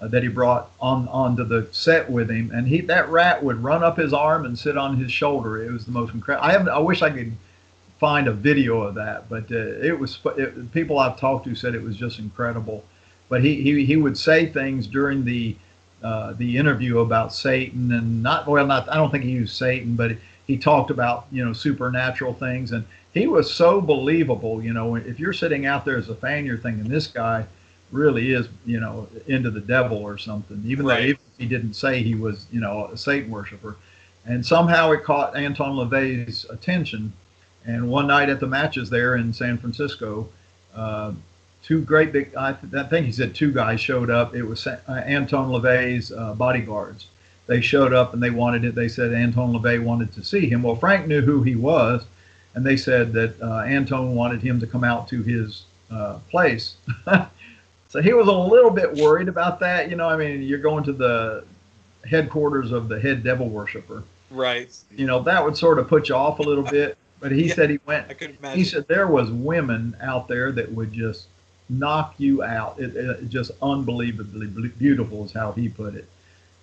uh, 0.00 0.08
that 0.08 0.22
he 0.22 0.28
brought 0.28 0.70
on 0.80 1.08
onto 1.08 1.44
the 1.44 1.68
set 1.72 2.10
with 2.10 2.30
him, 2.30 2.50
and 2.54 2.66
he 2.66 2.80
that 2.82 3.08
rat 3.10 3.42
would 3.42 3.62
run 3.62 3.82
up 3.82 3.98
his 3.98 4.12
arm 4.12 4.44
and 4.46 4.58
sit 4.58 4.76
on 4.76 4.96
his 4.96 5.12
shoulder. 5.12 5.62
It 5.62 5.70
was 5.70 5.84
the 5.84 5.92
most 5.92 6.14
incredible. 6.14 6.46
I 6.46 6.52
have 6.52 6.68
I 6.68 6.78
wish 6.78 7.02
I 7.02 7.10
could 7.10 7.32
find 7.98 8.28
a 8.28 8.32
video 8.32 8.80
of 8.80 8.94
that, 8.94 9.28
but 9.28 9.44
uh, 9.52 9.56
it 9.56 9.98
was 9.98 10.18
it, 10.36 10.72
people 10.72 10.98
I've 10.98 11.18
talked 11.18 11.44
to 11.46 11.54
said 11.54 11.74
it 11.74 11.82
was 11.82 11.96
just 11.96 12.18
incredible. 12.18 12.84
But 13.28 13.44
he 13.44 13.62
he, 13.62 13.84
he 13.84 13.96
would 13.96 14.16
say 14.16 14.46
things 14.46 14.86
during 14.86 15.24
the 15.24 15.56
uh, 16.02 16.32
the 16.32 16.56
interview 16.56 17.00
about 17.00 17.32
Satan 17.34 17.92
and 17.92 18.22
not 18.22 18.46
well 18.46 18.66
not 18.66 18.88
I 18.88 18.94
don't 18.94 19.10
think 19.10 19.24
he 19.24 19.30
used 19.30 19.54
Satan, 19.54 19.96
but 19.96 20.16
he 20.46 20.56
talked 20.56 20.90
about 20.90 21.26
you 21.30 21.44
know 21.44 21.52
supernatural 21.52 22.34
things 22.34 22.72
and 22.72 22.84
he 23.12 23.26
was 23.26 23.52
so 23.52 23.80
believable. 23.80 24.62
You 24.62 24.72
know, 24.72 24.94
if 24.94 25.18
you're 25.18 25.32
sitting 25.32 25.66
out 25.66 25.84
there 25.84 25.96
as 25.96 26.08
a 26.08 26.14
fan, 26.14 26.46
you're 26.46 26.58
thinking 26.58 26.88
this 26.88 27.06
guy 27.06 27.44
really 27.92 28.32
is 28.32 28.48
you 28.64 28.80
know 28.80 29.08
into 29.26 29.50
the 29.50 29.60
devil 29.60 29.98
or 29.98 30.18
something, 30.18 30.62
even 30.66 30.86
right. 30.86 30.96
though 30.96 31.04
even 31.04 31.20
he 31.38 31.46
didn't 31.46 31.74
say 31.74 32.02
he 32.02 32.14
was 32.14 32.46
you 32.50 32.60
know 32.60 32.86
a 32.86 32.96
Satan 32.96 33.30
worshiper. 33.30 33.76
And 34.26 34.44
somehow 34.44 34.92
it 34.92 35.02
caught 35.02 35.34
Anton 35.34 35.76
LaVey's 35.76 36.44
attention 36.50 37.12
and 37.66 37.88
one 37.88 38.06
night 38.06 38.28
at 38.28 38.40
the 38.40 38.46
matches 38.46 38.90
there 38.90 39.16
in 39.16 39.32
San 39.32 39.58
Francisco, 39.58 40.28
uh, 40.74 41.12
two 41.62 41.82
great 41.82 42.12
big, 42.12 42.34
I, 42.34 42.56
I, 42.74 42.82
think 42.84 43.06
he 43.06 43.12
said 43.12 43.34
two 43.34 43.52
guys 43.52 43.80
showed 43.80 44.10
up. 44.10 44.34
It 44.34 44.42
was 44.42 44.66
uh, 44.66 44.78
Anton 44.88 45.50
LaVey's 45.50 46.12
uh, 46.12 46.34
bodyguards. 46.34 47.08
They 47.46 47.60
showed 47.60 47.92
up 47.92 48.14
and 48.14 48.22
they 48.22 48.30
wanted 48.30 48.64
it. 48.64 48.74
They 48.74 48.88
said 48.88 49.12
Anton 49.12 49.52
LaVey 49.52 49.82
wanted 49.82 50.12
to 50.14 50.24
see 50.24 50.48
him. 50.48 50.62
Well, 50.62 50.76
Frank 50.76 51.06
knew 51.06 51.20
who 51.20 51.42
he 51.42 51.56
was, 51.56 52.04
and 52.54 52.64
they 52.64 52.76
said 52.76 53.12
that 53.12 53.40
uh, 53.42 53.60
Anton 53.60 54.14
wanted 54.14 54.40
him 54.40 54.60
to 54.60 54.66
come 54.66 54.84
out 54.84 55.08
to 55.08 55.22
his 55.22 55.64
uh, 55.90 56.18
place. 56.30 56.76
so 57.90 58.00
he 58.00 58.12
was 58.12 58.28
a 58.28 58.32
little 58.32 58.70
bit 58.70 58.94
worried 58.94 59.28
about 59.28 59.58
that. 59.60 59.90
You 59.90 59.96
know, 59.96 60.08
I 60.08 60.16
mean, 60.16 60.42
you're 60.42 60.60
going 60.60 60.84
to 60.84 60.92
the 60.92 61.44
headquarters 62.08 62.70
of 62.70 62.88
the 62.88 62.98
head 63.00 63.24
devil 63.24 63.48
worshiper. 63.48 64.04
Right. 64.30 64.74
You 64.96 65.06
know, 65.06 65.20
that 65.24 65.44
would 65.44 65.56
sort 65.56 65.80
of 65.80 65.88
put 65.88 66.08
you 66.08 66.14
off 66.14 66.38
a 66.38 66.42
little 66.42 66.62
bit. 66.62 66.96
But 67.18 67.32
he 67.32 67.48
yeah, 67.48 67.54
said 67.54 67.68
he 67.68 67.80
went. 67.84 68.08
I 68.08 68.14
could 68.14 68.38
imagine. 68.38 68.58
He 68.58 68.64
said 68.64 68.86
there 68.86 69.08
was 69.08 69.30
women 69.30 69.96
out 70.00 70.28
there 70.28 70.52
that 70.52 70.72
would 70.72 70.92
just 70.92 71.26
knock 71.68 72.14
you 72.16 72.44
out. 72.44 72.78
It, 72.78 72.94
it 72.94 73.28
just 73.28 73.50
unbelievably 73.60 74.46
beautiful 74.78 75.24
is 75.24 75.32
how 75.32 75.50
he 75.52 75.68
put 75.68 75.96
it. 75.96 76.08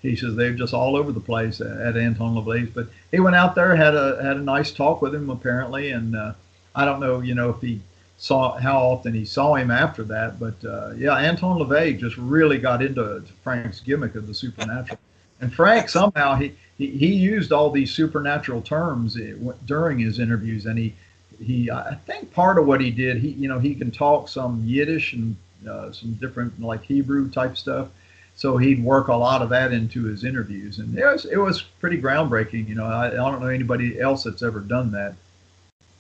He 0.02 0.16
says 0.16 0.36
they're 0.36 0.54
just 0.54 0.74
all 0.74 0.96
over 0.96 1.12
the 1.12 1.20
place 1.20 1.60
at, 1.60 1.68
at 1.68 1.98
Anton 1.98 2.36
LaVey's. 2.36 2.70
But 2.70 2.88
he 3.12 3.20
went 3.20 3.36
out 3.36 3.54
there, 3.54 3.76
had 3.76 3.96
a 3.96 4.24
had 4.24 4.38
a 4.38 4.42
nice 4.42 4.72
talk 4.72 5.02
with 5.02 5.13
him 5.13 5.30
apparently, 5.30 5.92
and 5.92 6.16
uh, 6.16 6.34
I 6.74 6.86
don't 6.86 7.02
know, 7.02 7.20
you 7.20 7.36
know, 7.36 7.50
if 7.50 7.60
he 7.60 7.82
saw 8.17 8.58
how 8.58 8.80
often 8.80 9.13
he 9.13 9.25
saw 9.25 9.56
him 9.56 9.71
after 9.71 10.03
that. 10.03 10.39
But 10.39 10.63
uh, 10.65 10.91
yeah, 10.97 11.15
Anton 11.15 11.60
LaVey 11.60 11.99
just 11.99 12.17
really 12.17 12.58
got 12.58 12.82
into 12.82 13.23
Frank's 13.43 13.80
gimmick 13.80 14.15
of 14.15 14.27
the 14.27 14.34
supernatural. 14.34 14.99
And 15.39 15.53
Frank 15.53 15.89
somehow 15.89 16.36
he 16.36 16.53
he, 16.77 16.88
he 16.91 17.13
used 17.13 17.51
all 17.51 17.69
these 17.69 17.91
supernatural 17.91 18.62
terms 18.62 19.17
eh, 19.17 19.34
during 19.65 19.99
his 19.99 20.19
interviews, 20.19 20.65
and 20.65 20.77
he 20.77 20.95
he 21.39 21.69
I 21.69 21.95
think 22.06 22.34
part 22.34 22.58
of 22.58 22.65
what 22.65 22.82
he 22.82 22.89
did 22.89 23.17
he 23.17 23.30
you 23.30 23.47
know 23.47 23.60
he 23.60 23.75
can 23.75 23.91
talk 23.91 24.30
some 24.30 24.63
Yiddish 24.65 25.13
and 25.13 25.36
uh, 25.69 25.91
some 25.91 26.13
different 26.13 26.60
like 26.60 26.84
Hebrew 26.84 27.30
type 27.30 27.56
stuff, 27.56 27.89
so 28.36 28.58
he'd 28.58 28.84
work 28.84 29.10
a 29.10 29.15
lot 29.15 29.43
of 29.43 29.49
that 29.49 29.71
into 29.71 30.06
his 30.06 30.23
interviews, 30.23 30.80
and 30.80 30.97
it 30.97 31.06
was 31.06 31.25
it 31.25 31.38
was 31.38 31.62
pretty 31.62 32.01
groundbreaking. 32.01 32.67
You 32.67 32.75
know, 32.75 32.86
I, 32.86 33.08
I 33.08 33.12
don't 33.12 33.39
know 33.39 33.47
anybody 33.47 33.99
else 33.99 34.23
that's 34.23 34.41
ever 34.41 34.60
done 34.60 34.91
that. 34.91 35.13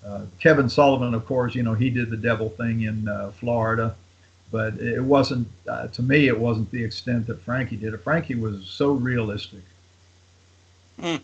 Uh, 0.07 0.21
Kevin 0.39 0.69
Sullivan, 0.69 1.13
of 1.13 1.25
course, 1.25 1.53
you 1.53 1.63
know 1.63 1.73
he 1.73 1.89
did 1.89 2.09
the 2.09 2.17
devil 2.17 2.49
thing 2.49 2.83
in 2.83 3.07
uh, 3.07 3.31
Florida, 3.31 3.95
but 4.51 4.75
it 4.75 5.01
wasn't 5.01 5.47
uh, 5.67 5.87
to 5.87 6.01
me 6.01 6.27
it 6.27 6.39
wasn't 6.39 6.69
the 6.71 6.83
extent 6.83 7.27
that 7.27 7.41
Frankie 7.41 7.75
did 7.75 7.93
it. 7.93 8.03
Frankie 8.03 8.35
was 8.35 8.65
so 8.67 8.91
realistic. 8.91 9.61
Mm. 10.99 11.21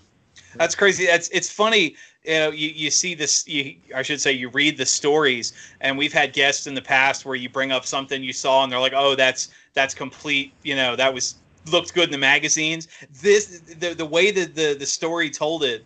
That's 0.56 0.76
crazy. 0.76 1.06
That's 1.06 1.30
it's 1.30 1.52
funny. 1.52 1.96
You 2.26 2.34
know, 2.34 2.50
you, 2.52 2.70
you 2.70 2.92
see 2.92 3.16
this. 3.16 3.48
You, 3.48 3.76
I 3.96 4.02
should 4.02 4.22
say, 4.22 4.32
you 4.32 4.50
read 4.50 4.78
the 4.78 4.86
stories, 4.86 5.54
and 5.82 5.98
we've 5.98 6.14
had 6.14 6.34
guests 6.34 6.68
in 6.68 6.74
the 6.74 6.82
past 6.82 7.26
where 7.26 7.36
you 7.36 7.50
bring 7.50 7.72
up 7.72 7.86
something 7.86 8.24
you 8.24 8.34
saw, 8.34 8.64
and 8.64 8.72
they're 8.72 8.80
like, 8.80 8.94
"Oh, 8.96 9.16
that's 9.16 9.50
that's 9.74 9.94
complete." 9.94 10.54
You 10.64 10.76
know, 10.76 10.96
that 10.96 11.14
was 11.14 11.36
looked 11.72 11.94
good 11.94 12.06
in 12.06 12.12
the 12.12 12.18
magazines. 12.18 12.88
This 13.22 13.60
the 13.80 13.94
the 13.94 14.06
way 14.06 14.32
that 14.32 14.56
the 14.56 14.76
the 14.78 14.86
story 14.86 15.30
told 15.30 15.64
it, 15.64 15.86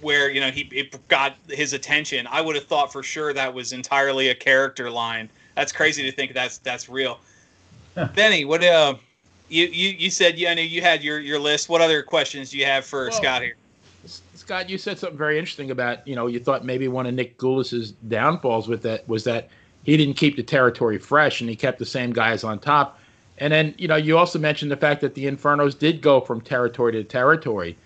where 0.00 0.30
you 0.30 0.40
know 0.40 0.50
he 0.50 0.62
it 0.72 1.08
got 1.08 1.36
his 1.48 1.72
attention. 1.72 2.26
I 2.30 2.40
would 2.40 2.56
have 2.56 2.66
thought 2.66 2.92
for 2.92 3.02
sure 3.02 3.32
that 3.32 3.52
was 3.52 3.72
entirely 3.72 4.28
a 4.28 4.34
character 4.34 4.90
line. 4.90 5.28
That's 5.54 5.72
crazy 5.72 6.02
to 6.02 6.12
think 6.12 6.34
that's 6.34 6.58
that's 6.58 6.88
real. 6.88 7.18
Benny, 8.14 8.44
what 8.44 8.62
uh, 8.62 8.94
you 9.48 9.66
you 9.66 9.90
you 9.90 10.10
said 10.10 10.38
you 10.38 10.48
I 10.48 10.54
know 10.54 10.62
you 10.62 10.82
had 10.82 11.02
your 11.02 11.18
your 11.20 11.38
list. 11.38 11.68
What 11.68 11.80
other 11.80 12.02
questions 12.02 12.50
do 12.50 12.58
you 12.58 12.66
have 12.66 12.84
for 12.84 13.08
well, 13.08 13.12
Scott 13.12 13.42
here? 13.42 13.56
Scott, 14.34 14.70
you 14.70 14.78
said 14.78 14.98
something 14.98 15.18
very 15.18 15.38
interesting 15.38 15.70
about 15.70 16.06
you 16.06 16.14
know 16.14 16.26
you 16.26 16.38
thought 16.38 16.64
maybe 16.64 16.88
one 16.88 17.06
of 17.06 17.14
Nick 17.14 17.38
Gulas's 17.38 17.92
downfalls 18.08 18.68
with 18.68 18.82
that 18.82 19.08
was 19.08 19.24
that 19.24 19.48
he 19.84 19.96
didn't 19.96 20.14
keep 20.14 20.36
the 20.36 20.42
territory 20.42 20.98
fresh 20.98 21.40
and 21.40 21.48
he 21.48 21.56
kept 21.56 21.78
the 21.78 21.86
same 21.86 22.12
guys 22.12 22.44
on 22.44 22.58
top. 22.58 23.00
And 23.38 23.52
then 23.52 23.74
you 23.78 23.88
know 23.88 23.96
you 23.96 24.18
also 24.18 24.38
mentioned 24.38 24.70
the 24.70 24.76
fact 24.76 25.00
that 25.00 25.14
the 25.14 25.24
Infernos 25.24 25.78
did 25.78 26.00
go 26.00 26.20
from 26.20 26.40
territory 26.40 26.92
to 26.92 27.04
territory. 27.04 27.76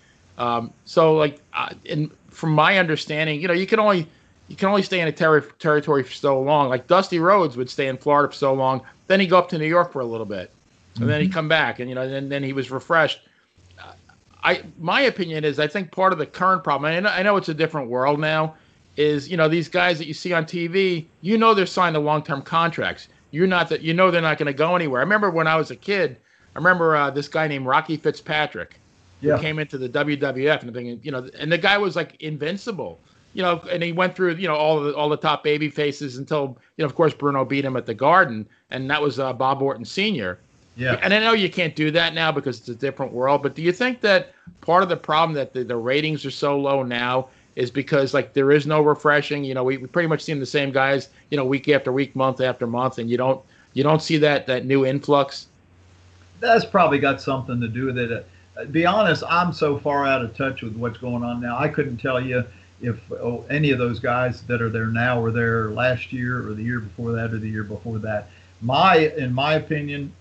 Um, 0.40 0.72
so 0.86 1.14
like, 1.14 1.40
uh, 1.52 1.74
in 1.84 2.10
from 2.30 2.52
my 2.52 2.78
understanding, 2.78 3.40
you 3.40 3.46
know 3.46 3.54
you 3.54 3.66
can 3.66 3.78
only 3.78 4.06
you 4.48 4.56
can 4.56 4.68
only 4.68 4.82
stay 4.82 5.00
in 5.00 5.06
a 5.06 5.12
ter- 5.12 5.40
territory 5.40 6.02
for 6.02 6.12
so 6.12 6.40
long. 6.40 6.68
Like 6.68 6.86
Dusty 6.86 7.18
Rhodes 7.18 7.56
would 7.56 7.68
stay 7.68 7.88
in 7.88 7.96
Florida 7.98 8.28
for 8.28 8.34
so 8.34 8.54
long, 8.54 8.80
then 9.06 9.20
he'd 9.20 9.28
go 9.28 9.38
up 9.38 9.48
to 9.50 9.58
New 9.58 9.66
York 9.66 9.92
for 9.92 10.00
a 10.00 10.04
little 10.04 10.26
bit, 10.26 10.50
and 10.94 11.02
mm-hmm. 11.02 11.06
then 11.08 11.20
he'd 11.20 11.26
mm-hmm. 11.26 11.34
come 11.34 11.48
back, 11.48 11.78
and 11.78 11.88
you 11.88 11.94
know, 11.94 12.08
then 12.08 12.28
then 12.28 12.42
he 12.42 12.52
was 12.52 12.70
refreshed. 12.70 13.20
I 14.42 14.62
my 14.78 15.02
opinion 15.02 15.44
is 15.44 15.58
I 15.58 15.66
think 15.66 15.92
part 15.92 16.12
of 16.12 16.18
the 16.18 16.26
current 16.26 16.64
problem, 16.64 16.92
and 16.92 17.06
I 17.06 17.22
know 17.22 17.36
it's 17.36 17.50
a 17.50 17.54
different 17.54 17.90
world 17.90 18.18
now, 18.18 18.54
is 18.96 19.28
you 19.28 19.36
know 19.36 19.48
these 19.48 19.68
guys 19.68 19.98
that 19.98 20.06
you 20.06 20.14
see 20.14 20.32
on 20.32 20.44
TV, 20.44 21.04
you 21.20 21.36
know 21.36 21.54
they're 21.54 21.66
signed 21.66 21.94
to 21.94 22.00
long 22.00 22.22
term 22.22 22.42
contracts. 22.42 23.08
You're 23.30 23.46
not 23.46 23.68
that 23.68 23.82
you 23.82 23.94
know 23.94 24.10
they're 24.10 24.22
not 24.22 24.38
going 24.38 24.46
to 24.46 24.52
go 24.54 24.74
anywhere. 24.74 25.00
I 25.00 25.04
remember 25.04 25.30
when 25.30 25.46
I 25.46 25.56
was 25.56 25.70
a 25.70 25.76
kid, 25.76 26.16
I 26.54 26.58
remember 26.58 26.96
uh, 26.96 27.10
this 27.10 27.28
guy 27.28 27.46
named 27.46 27.66
Rocky 27.66 27.96
Fitzpatrick, 27.96 28.79
yeah. 29.20 29.36
who 29.36 29.42
came 29.42 29.58
into 29.58 29.78
the 29.78 29.88
WWF 29.88 30.62
and 30.62 30.72
thinking, 30.72 31.00
you 31.02 31.10
know, 31.10 31.28
and 31.38 31.50
the 31.50 31.58
guy 31.58 31.78
was 31.78 31.96
like 31.96 32.20
invincible, 32.20 32.98
you 33.34 33.42
know, 33.42 33.62
and 33.70 33.82
he 33.82 33.92
went 33.92 34.14
through 34.14 34.34
you 34.34 34.48
know 34.48 34.56
all 34.56 34.80
the 34.80 34.94
all 34.94 35.08
the 35.08 35.16
top 35.16 35.44
baby 35.44 35.68
faces 35.68 36.16
until 36.16 36.58
you 36.76 36.82
know 36.82 36.86
of 36.86 36.94
course 36.94 37.14
Bruno 37.14 37.44
beat 37.44 37.64
him 37.64 37.76
at 37.76 37.86
the 37.86 37.94
Garden, 37.94 38.46
and 38.70 38.90
that 38.90 39.00
was 39.00 39.18
uh, 39.18 39.32
Bob 39.32 39.62
Orton 39.62 39.84
Sr. 39.84 40.38
Yeah. 40.76 40.98
And 41.02 41.12
I 41.12 41.18
know 41.18 41.32
you 41.32 41.50
can't 41.50 41.76
do 41.76 41.90
that 41.90 42.14
now 42.14 42.32
because 42.32 42.58
it's 42.58 42.68
a 42.68 42.74
different 42.74 43.12
world, 43.12 43.42
but 43.42 43.54
do 43.54 43.60
you 43.60 43.72
think 43.72 44.00
that 44.00 44.32
part 44.62 44.82
of 44.82 44.88
the 44.88 44.96
problem 44.96 45.34
that 45.34 45.52
the, 45.52 45.62
the 45.64 45.76
ratings 45.76 46.24
are 46.24 46.30
so 46.30 46.58
low 46.58 46.82
now 46.82 47.28
is 47.56 47.70
because 47.70 48.14
like 48.14 48.32
there 48.32 48.50
is 48.50 48.66
no 48.66 48.80
refreshing, 48.80 49.44
you 49.44 49.52
know, 49.52 49.64
we, 49.64 49.76
we 49.76 49.86
pretty 49.86 50.08
much 50.08 50.22
see 50.22 50.32
the 50.32 50.46
same 50.46 50.70
guys, 50.70 51.10
you 51.30 51.36
know, 51.36 51.44
week 51.44 51.68
after 51.68 51.92
week, 51.92 52.16
month 52.16 52.40
after 52.40 52.66
month, 52.66 52.98
and 52.98 53.10
you 53.10 53.16
don't 53.16 53.42
you 53.74 53.82
don't 53.82 54.02
see 54.02 54.16
that 54.18 54.46
that 54.46 54.64
new 54.64 54.86
influx? 54.86 55.46
That's 56.38 56.64
probably 56.64 56.98
got 56.98 57.20
something 57.20 57.60
to 57.60 57.68
do 57.68 57.86
with 57.86 57.98
it. 57.98 58.26
Uh, 58.60 58.64
be 58.66 58.86
honest, 58.86 59.22
I'm 59.28 59.52
so 59.52 59.78
far 59.78 60.06
out 60.06 60.22
of 60.22 60.36
touch 60.36 60.62
with 60.62 60.76
what's 60.76 60.98
going 60.98 61.22
on 61.22 61.40
now. 61.40 61.58
I 61.58 61.68
couldn't 61.68 61.98
tell 61.98 62.20
you 62.20 62.44
if 62.80 62.98
oh, 63.12 63.44
any 63.50 63.70
of 63.70 63.78
those 63.78 63.98
guys 63.98 64.42
that 64.42 64.62
are 64.62 64.70
there 64.70 64.86
now 64.86 65.20
were 65.20 65.30
there 65.30 65.70
last 65.70 66.12
year 66.12 66.46
or 66.46 66.54
the 66.54 66.62
year 66.62 66.80
before 66.80 67.12
that 67.12 67.32
or 67.32 67.38
the 67.38 67.48
year 67.48 67.64
before 67.64 67.98
that. 67.98 68.28
My, 68.62 68.96
in 68.96 69.32
my 69.32 69.54
opinion, 69.54 70.12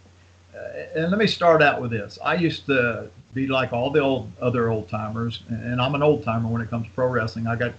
and 0.96 1.10
let 1.10 1.18
me 1.18 1.28
start 1.28 1.62
out 1.62 1.82
with 1.82 1.92
this. 1.92 2.18
I 2.24 2.36
used 2.36 2.66
to 2.66 3.10
be 3.34 3.48
like 3.48 3.72
all 3.72 3.92
the 3.92 4.00
old 4.00 4.32
other 4.42 4.70
old 4.70 4.90
timers, 4.90 5.44
and 5.48 5.80
I'm 5.80 5.96
an 5.96 6.04
old 6.04 6.24
timer 6.24 6.50
when 6.50 6.62
it 6.62 6.70
comes 6.70 6.88
to 6.88 6.94
pro 6.94 7.08
wrestling. 7.08 7.48
I 7.48 7.56
got 7.56 7.74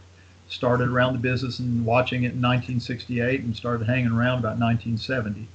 started 0.48 0.88
around 0.88 1.12
the 1.12 1.18
business 1.18 1.58
and 1.58 1.84
watching 1.84 2.24
it 2.24 2.32
in 2.32 2.42
1968 2.42 3.42
and 3.42 3.54
started 3.54 3.86
hanging 3.86 4.12
around 4.12 4.38
about 4.38 4.58
1970. 4.58 5.46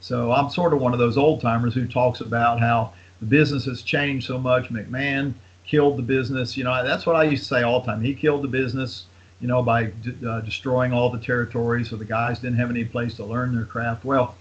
So 0.00 0.32
I'm 0.32 0.50
sort 0.50 0.72
of 0.72 0.80
one 0.80 0.92
of 0.92 0.98
those 0.98 1.16
old 1.16 1.40
timers 1.40 1.74
who 1.74 1.86
talks 1.86 2.20
about 2.20 2.60
how 2.60 2.92
the 3.20 3.26
business 3.26 3.64
has 3.64 3.82
changed 3.82 4.26
so 4.26 4.38
much. 4.38 4.68
McMahon 4.68 5.34
killed 5.66 5.96
the 5.96 6.02
business. 6.02 6.56
You 6.56 6.64
know, 6.64 6.84
that's 6.84 7.06
what 7.06 7.16
I 7.16 7.24
used 7.24 7.44
to 7.44 7.48
say 7.48 7.62
all 7.62 7.80
the 7.80 7.86
time. 7.86 8.02
He 8.02 8.14
killed 8.14 8.42
the 8.42 8.48
business, 8.48 9.06
you 9.40 9.48
know, 9.48 9.62
by 9.62 9.92
uh, 10.26 10.40
destroying 10.40 10.92
all 10.92 11.10
the 11.10 11.18
territories 11.18 11.90
so 11.90 11.96
the 11.96 12.04
guys 12.04 12.38
didn't 12.38 12.58
have 12.58 12.70
any 12.70 12.84
place 12.84 13.14
to 13.16 13.24
learn 13.24 13.54
their 13.54 13.64
craft. 13.64 14.04
Well, 14.04 14.34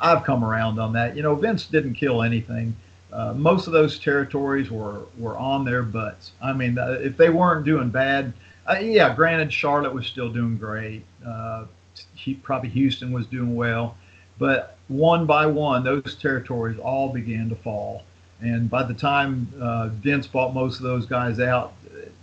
I've 0.00 0.24
come 0.24 0.44
around 0.44 0.78
on 0.78 0.92
that. 0.94 1.16
You 1.16 1.22
know, 1.22 1.34
Vince 1.34 1.66
didn't 1.66 1.94
kill 1.94 2.22
anything. 2.22 2.76
Uh, 3.12 3.32
most 3.32 3.68
of 3.68 3.72
those 3.72 3.98
territories 3.98 4.70
were 4.70 5.02
were 5.18 5.36
on 5.38 5.64
their 5.64 5.82
butts. 5.82 6.32
I 6.42 6.52
mean, 6.52 6.78
uh, 6.78 6.98
if 7.00 7.16
they 7.16 7.30
weren't 7.30 7.64
doing 7.64 7.90
bad, 7.90 8.32
uh, 8.68 8.78
yeah, 8.80 9.14
granted, 9.14 9.52
Charlotte 9.52 9.94
was 9.94 10.06
still 10.06 10.30
doing 10.30 10.58
great. 10.58 11.04
Uh, 11.24 11.66
he, 12.14 12.34
probably 12.34 12.70
Houston 12.70 13.12
was 13.12 13.26
doing 13.26 13.54
well, 13.54 13.96
but 14.38 14.76
one 14.88 15.26
by 15.26 15.46
one, 15.46 15.84
those 15.84 16.16
territories 16.16 16.78
all 16.78 17.08
began 17.12 17.48
to 17.50 17.54
fall. 17.54 18.02
And 18.44 18.68
by 18.68 18.82
the 18.82 18.92
time 18.92 19.50
uh, 19.58 19.88
Vince 19.88 20.26
bought 20.26 20.52
most 20.52 20.76
of 20.76 20.82
those 20.82 21.06
guys 21.06 21.40
out, 21.40 21.72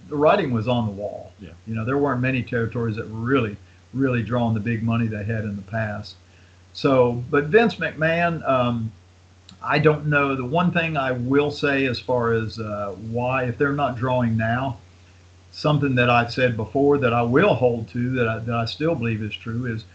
the 0.07 0.15
writing 0.15 0.51
was 0.53 0.67
on 0.67 0.85
the 0.85 0.91
wall. 0.91 1.33
Yeah. 1.39 1.49
You 1.65 1.73
know, 1.73 1.83
there 1.83 1.97
weren't 1.97 2.21
many 2.21 2.43
territories 2.43 2.95
that 2.97 3.09
were 3.09 3.19
really, 3.19 3.57
really 3.93 4.21
drawing 4.21 4.53
the 4.53 4.59
big 4.59 4.83
money 4.83 5.07
they 5.07 5.23
had 5.23 5.45
in 5.45 5.55
the 5.55 5.63
past. 5.63 6.15
So, 6.73 7.23
but 7.31 7.45
Vince 7.45 7.75
McMahon, 7.75 8.47
um, 8.47 8.91
I 9.63 9.79
don't 9.79 10.05
know. 10.07 10.35
The 10.35 10.45
one 10.45 10.71
thing 10.71 10.95
I 10.95 11.11
will 11.11 11.49
say 11.49 11.85
as 11.85 11.99
far 11.99 12.33
as 12.33 12.59
uh, 12.59 12.95
why, 13.09 13.45
if 13.45 13.57
they're 13.57 13.73
not 13.73 13.97
drawing 13.97 14.37
now, 14.37 14.77
something 15.51 15.95
that 15.95 16.09
I've 16.09 16.31
said 16.31 16.55
before 16.55 16.99
that 16.99 17.13
I 17.13 17.23
will 17.23 17.55
hold 17.55 17.89
to 17.89 18.11
that 18.11 18.27
I, 18.27 18.39
that 18.39 18.55
I 18.55 18.65
still 18.65 18.95
believe 18.95 19.23
is 19.23 19.35
true 19.35 19.65
is 19.65 19.85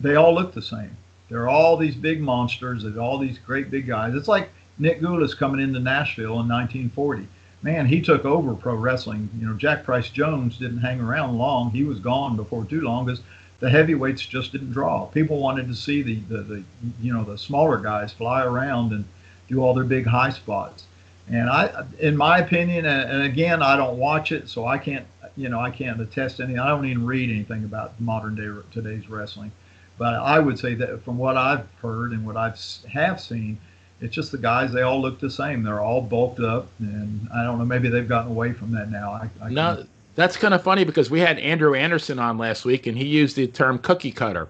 they 0.00 0.16
all 0.16 0.34
look 0.34 0.54
the 0.54 0.62
same. 0.62 0.96
They're 1.28 1.48
all 1.48 1.76
these 1.76 1.94
big 1.94 2.20
monsters. 2.20 2.82
They're 2.82 3.00
all 3.00 3.18
these 3.18 3.38
great 3.38 3.70
big 3.70 3.86
guys. 3.86 4.14
It's 4.14 4.28
like 4.28 4.48
Nick 4.78 5.00
Gulas 5.00 5.36
coming 5.36 5.60
into 5.60 5.80
Nashville 5.80 6.40
in 6.40 6.48
1940. 6.48 7.26
Man, 7.62 7.86
he 7.86 8.00
took 8.00 8.24
over 8.24 8.54
pro 8.54 8.74
wrestling. 8.74 9.28
You 9.38 9.46
know, 9.46 9.54
Jack 9.54 9.84
Price 9.84 10.10
Jones 10.10 10.58
didn't 10.58 10.78
hang 10.78 11.00
around 11.00 11.38
long. 11.38 11.70
He 11.70 11.84
was 11.84 11.98
gone 11.98 12.36
before 12.36 12.64
too 12.64 12.82
long 12.82 13.06
because 13.06 13.22
the 13.60 13.70
heavyweights 13.70 14.24
just 14.26 14.52
didn't 14.52 14.72
draw. 14.72 15.06
People 15.06 15.38
wanted 15.38 15.68
to 15.68 15.74
see 15.74 16.02
the, 16.02 16.16
the, 16.28 16.42
the 16.42 16.64
you 17.00 17.12
know 17.12 17.24
the 17.24 17.38
smaller 17.38 17.78
guys 17.78 18.12
fly 18.12 18.44
around 18.44 18.92
and 18.92 19.04
do 19.48 19.60
all 19.60 19.74
their 19.74 19.84
big 19.84 20.06
high 20.06 20.30
spots. 20.30 20.84
And 21.28 21.48
I, 21.50 21.84
in 21.98 22.16
my 22.16 22.38
opinion, 22.38 22.84
and, 22.84 23.10
and 23.10 23.22
again, 23.22 23.62
I 23.62 23.76
don't 23.76 23.98
watch 23.98 24.30
it, 24.30 24.48
so 24.48 24.66
I 24.66 24.78
can't 24.78 25.06
you 25.36 25.48
know 25.48 25.58
I 25.58 25.70
can't 25.70 26.00
attest 26.00 26.40
any. 26.40 26.58
I 26.58 26.68
don't 26.68 26.86
even 26.86 27.06
read 27.06 27.30
anything 27.30 27.64
about 27.64 27.98
modern 28.00 28.34
day 28.34 28.48
today's 28.70 29.08
wrestling. 29.08 29.52
But 29.98 30.14
I 30.14 30.38
would 30.38 30.58
say 30.58 30.74
that 30.74 31.02
from 31.04 31.16
what 31.16 31.38
I've 31.38 31.66
heard 31.80 32.12
and 32.12 32.26
what 32.26 32.36
I've 32.36 32.60
have 32.92 33.20
seen, 33.20 33.58
it's 34.00 34.14
just 34.14 34.32
the 34.32 34.38
guys. 34.38 34.72
They 34.72 34.82
all 34.82 35.00
look 35.00 35.18
the 35.18 35.30
same. 35.30 35.62
They're 35.62 35.80
all 35.80 36.02
bulked 36.02 36.40
up, 36.40 36.68
and 36.78 37.28
I 37.34 37.44
don't 37.44 37.58
know. 37.58 37.64
Maybe 37.64 37.88
they've 37.88 38.08
gotten 38.08 38.30
away 38.30 38.52
from 38.52 38.70
that 38.72 38.90
now. 38.90 39.12
I, 39.12 39.30
I 39.42 39.48
no, 39.50 39.84
that's 40.14 40.36
kind 40.36 40.54
of 40.54 40.62
funny 40.62 40.84
because 40.84 41.10
we 41.10 41.20
had 41.20 41.38
Andrew 41.38 41.74
Anderson 41.74 42.18
on 42.18 42.38
last 42.38 42.64
week, 42.64 42.86
and 42.86 42.96
he 42.96 43.06
used 43.06 43.36
the 43.36 43.46
term 43.46 43.78
cookie 43.78 44.12
cutter, 44.12 44.48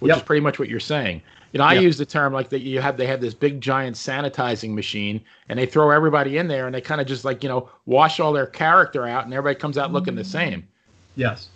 which 0.00 0.10
yep. 0.10 0.18
is 0.18 0.22
pretty 0.22 0.40
much 0.40 0.58
what 0.58 0.68
you're 0.68 0.80
saying. 0.80 1.22
You 1.52 1.58
know, 1.58 1.64
I 1.64 1.74
yep. 1.74 1.84
use 1.84 1.98
the 1.98 2.06
term 2.06 2.32
like 2.32 2.48
that. 2.48 2.62
You 2.62 2.80
have 2.80 2.96
they 2.96 3.06
have 3.06 3.20
this 3.20 3.32
big 3.32 3.60
giant 3.60 3.96
sanitizing 3.96 4.74
machine, 4.74 5.20
and 5.48 5.58
they 5.58 5.66
throw 5.66 5.90
everybody 5.90 6.38
in 6.38 6.48
there, 6.48 6.66
and 6.66 6.74
they 6.74 6.80
kind 6.80 7.00
of 7.00 7.06
just 7.06 7.24
like 7.24 7.42
you 7.42 7.48
know 7.48 7.68
wash 7.86 8.18
all 8.18 8.32
their 8.32 8.46
character 8.46 9.06
out, 9.06 9.24
and 9.24 9.32
everybody 9.32 9.58
comes 9.58 9.78
out 9.78 9.92
looking 9.92 10.16
the 10.16 10.24
same. 10.24 10.66
Yes, 11.14 11.48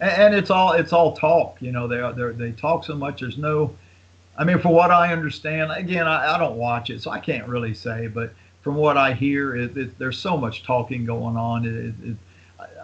and, 0.00 0.10
and 0.10 0.34
it's 0.34 0.50
all 0.50 0.72
it's 0.72 0.92
all 0.92 1.16
talk. 1.16 1.56
You 1.60 1.72
know, 1.72 1.88
they 1.88 2.22
they 2.22 2.32
they 2.32 2.52
talk 2.52 2.84
so 2.84 2.94
much. 2.94 3.20
There's 3.20 3.38
no, 3.38 3.74
I 4.36 4.44
mean, 4.44 4.58
for 4.58 4.72
what 4.72 4.90
I 4.90 5.12
understand, 5.12 5.70
again, 5.72 6.06
I, 6.06 6.34
I 6.34 6.38
don't 6.38 6.56
watch 6.56 6.90
it, 6.90 7.02
so 7.02 7.10
I 7.10 7.18
can't 7.18 7.46
really 7.46 7.74
say, 7.74 8.06
but 8.06 8.32
from 8.62 8.74
what 8.76 8.96
I 8.96 9.12
hear, 9.12 9.56
it, 9.56 9.76
it, 9.76 9.98
there's 9.98 10.18
so 10.18 10.36
much 10.36 10.62
talking 10.62 11.04
going 11.04 11.36
on. 11.36 11.66
It, 11.66 12.16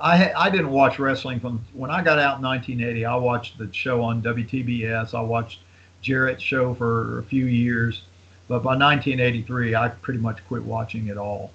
I 0.01 0.33
I 0.33 0.51
didn't 0.51 0.71
watch 0.71 0.99
wrestling 0.99 1.41
from 1.41 1.65
when 1.73 1.91
I 1.91 2.03
got 2.03 2.19
out 2.19 2.39
in 2.39 2.45
1980. 2.45 3.05
I 3.05 3.17
watched 3.17 3.59
the 3.59 3.73
show 3.73 4.03
on 4.03 4.23
WTBS. 4.23 5.15
I 5.15 5.21
watched 5.21 5.61
Jarrett's 6.03 6.43
show 6.43 6.75
for 6.75 7.19
a 7.19 7.23
few 7.25 7.47
years, 7.47 8.03
but 8.49 8.63
by 8.63 8.77
1983, 8.77 9.75
I 9.75 9.89
pretty 9.89 10.21
much 10.21 10.47
quit 10.49 10.63
watching 10.63 11.09
it 11.09 11.17
all. 11.17 11.51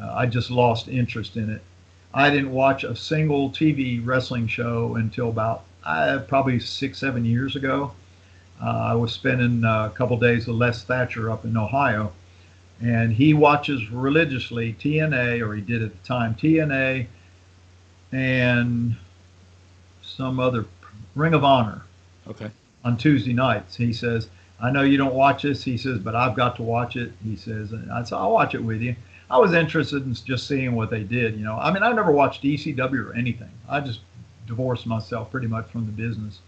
Uh, 0.00 0.14
I 0.14 0.26
just 0.26 0.50
lost 0.50 0.88
interest 0.88 1.36
in 1.36 1.50
it. 1.50 1.62
I 2.12 2.30
didn't 2.30 2.50
watch 2.50 2.82
a 2.82 2.96
single 2.96 3.50
TV 3.50 4.04
wrestling 4.04 4.48
show 4.48 4.96
until 4.96 5.28
about 5.28 5.64
uh, 5.84 6.20
probably 6.26 6.58
six, 6.58 6.98
seven 6.98 7.24
years 7.24 7.54
ago. 7.56 7.92
Uh, 8.62 8.66
I 8.66 8.94
was 8.94 9.12
spending 9.12 9.64
a 9.64 9.90
couple 9.94 10.18
days 10.18 10.46
with 10.46 10.56
Les 10.56 10.84
Thatcher 10.84 11.30
up 11.30 11.44
in 11.44 11.56
Ohio, 11.56 12.12
and 12.82 13.12
he 13.12 13.32
watches 13.34 13.90
religiously 13.90 14.74
TNA, 14.74 15.40
or 15.46 15.54
he 15.54 15.62
did 15.62 15.82
at 15.82 15.92
the 15.92 16.06
time 16.06 16.34
TNA, 16.34 17.06
and 18.12 18.96
some 20.02 20.40
other 20.40 20.66
Ring 21.14 21.34
of 21.34 21.44
Honor. 21.44 21.82
Okay. 22.28 22.50
On 22.84 22.96
Tuesday 22.96 23.32
nights, 23.32 23.76
he 23.76 23.92
says, 23.92 24.28
"I 24.60 24.70
know 24.70 24.82
you 24.82 24.96
don't 24.96 25.14
watch 25.14 25.42
this." 25.42 25.64
He 25.64 25.76
says, 25.76 25.98
"But 25.98 26.14
I've 26.14 26.36
got 26.36 26.56
to 26.56 26.62
watch 26.62 26.96
it." 26.96 27.12
He 27.24 27.36
says, 27.36 27.72
and 27.72 27.90
I 27.90 28.02
said, 28.04 28.16
"I'll 28.16 28.32
watch 28.32 28.54
it 28.54 28.62
with 28.62 28.80
you." 28.80 28.96
I 29.30 29.38
was 29.38 29.54
interested 29.54 30.04
in 30.04 30.14
just 30.14 30.48
seeing 30.48 30.74
what 30.74 30.90
they 30.90 31.04
did. 31.04 31.36
You 31.36 31.44
know, 31.44 31.56
I 31.56 31.72
mean, 31.72 31.82
I 31.82 31.92
never 31.92 32.10
watched 32.10 32.42
ECW 32.42 33.10
or 33.10 33.14
anything. 33.14 33.50
I 33.68 33.80
just 33.80 34.00
divorced 34.46 34.86
myself 34.86 35.30
pretty 35.30 35.46
much 35.46 35.68
from 35.70 35.86
the 35.86 35.92
business, 35.92 36.40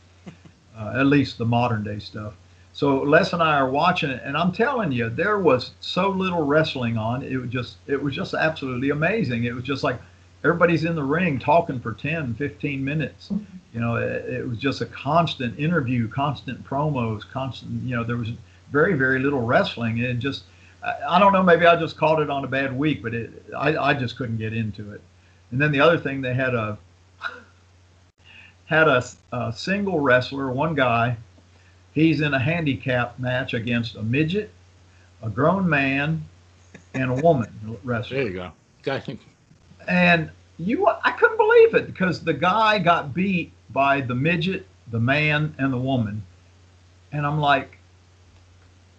uh, 0.76 0.94
at 0.96 1.06
least 1.06 1.38
the 1.38 1.44
modern 1.44 1.82
day 1.82 1.98
stuff. 1.98 2.34
So 2.74 3.02
Les 3.02 3.32
and 3.34 3.42
I 3.42 3.56
are 3.56 3.68
watching 3.68 4.10
it, 4.10 4.22
and 4.24 4.36
I'm 4.36 4.50
telling 4.50 4.92
you, 4.92 5.10
there 5.10 5.38
was 5.38 5.72
so 5.80 6.08
little 6.08 6.44
wrestling 6.44 6.96
on. 6.96 7.22
It 7.22 7.36
was 7.36 7.50
just, 7.50 7.76
it 7.86 8.02
was 8.02 8.14
just 8.14 8.32
absolutely 8.32 8.90
amazing. 8.90 9.44
It 9.44 9.54
was 9.54 9.64
just 9.64 9.84
like 9.84 10.00
everybody's 10.42 10.84
in 10.84 10.94
the 10.94 11.02
ring 11.02 11.38
talking 11.38 11.80
for 11.80 11.92
10, 11.92 12.34
15 12.34 12.82
minutes. 12.82 13.30
You 13.74 13.80
know, 13.80 13.96
it, 13.96 14.24
it 14.24 14.48
was 14.48 14.58
just 14.58 14.80
a 14.80 14.86
constant 14.86 15.58
interview, 15.58 16.08
constant 16.08 16.64
promos, 16.64 17.28
constant. 17.30 17.82
You 17.82 17.96
know, 17.96 18.04
there 18.04 18.16
was 18.16 18.30
very, 18.70 18.94
very 18.94 19.18
little 19.18 19.42
wrestling, 19.42 20.02
and 20.02 20.18
just, 20.18 20.44
I, 20.82 20.94
I 21.10 21.18
don't 21.18 21.34
know, 21.34 21.42
maybe 21.42 21.66
I 21.66 21.78
just 21.78 21.98
caught 21.98 22.22
it 22.22 22.30
on 22.30 22.42
a 22.42 22.48
bad 22.48 22.76
week, 22.76 23.02
but 23.02 23.12
it, 23.12 23.44
I, 23.56 23.76
I 23.76 23.94
just 23.94 24.16
couldn't 24.16 24.38
get 24.38 24.54
into 24.54 24.92
it. 24.92 25.02
And 25.50 25.60
then 25.60 25.72
the 25.72 25.80
other 25.80 25.98
thing, 25.98 26.22
they 26.22 26.32
had 26.32 26.54
a 26.54 26.78
had 28.72 28.88
a, 28.88 29.04
a 29.32 29.52
single 29.52 30.00
wrestler, 30.00 30.50
one 30.50 30.74
guy 30.74 31.16
He's 31.92 32.22
in 32.22 32.32
a 32.32 32.38
handicap 32.38 33.18
match 33.18 33.52
against 33.54 33.96
a 33.96 34.02
midget, 34.02 34.50
a 35.22 35.28
grown 35.28 35.68
man, 35.68 36.24
and 36.94 37.10
a 37.10 37.22
woman 37.22 37.78
wrestler. 37.84 38.16
There 38.16 38.26
you 38.26 38.32
go. 38.32 38.52
Okay. 38.86 39.18
And 39.86 40.30
you, 40.58 40.86
I 40.86 41.12
couldn't 41.12 41.36
believe 41.36 41.74
it 41.74 41.86
because 41.86 42.24
the 42.24 42.32
guy 42.32 42.78
got 42.78 43.12
beat 43.12 43.52
by 43.70 44.00
the 44.00 44.14
midget, 44.14 44.66
the 44.90 45.00
man, 45.00 45.54
and 45.58 45.72
the 45.72 45.78
woman. 45.78 46.22
And 47.12 47.26
I'm 47.26 47.40
like, 47.40 47.78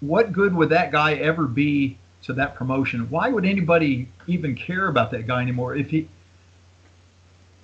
what 0.01 0.33
good 0.33 0.53
would 0.53 0.69
that 0.69 0.91
guy 0.91 1.13
ever 1.15 1.47
be 1.47 1.97
to 2.23 2.33
that 2.33 2.53
promotion? 2.53 3.09
Why 3.09 3.29
would 3.29 3.45
anybody 3.45 4.07
even 4.27 4.55
care 4.55 4.87
about 4.87 5.09
that 5.11 5.25
guy 5.25 5.41
anymore 5.41 5.75
if 5.75 5.89
he? 5.89 6.07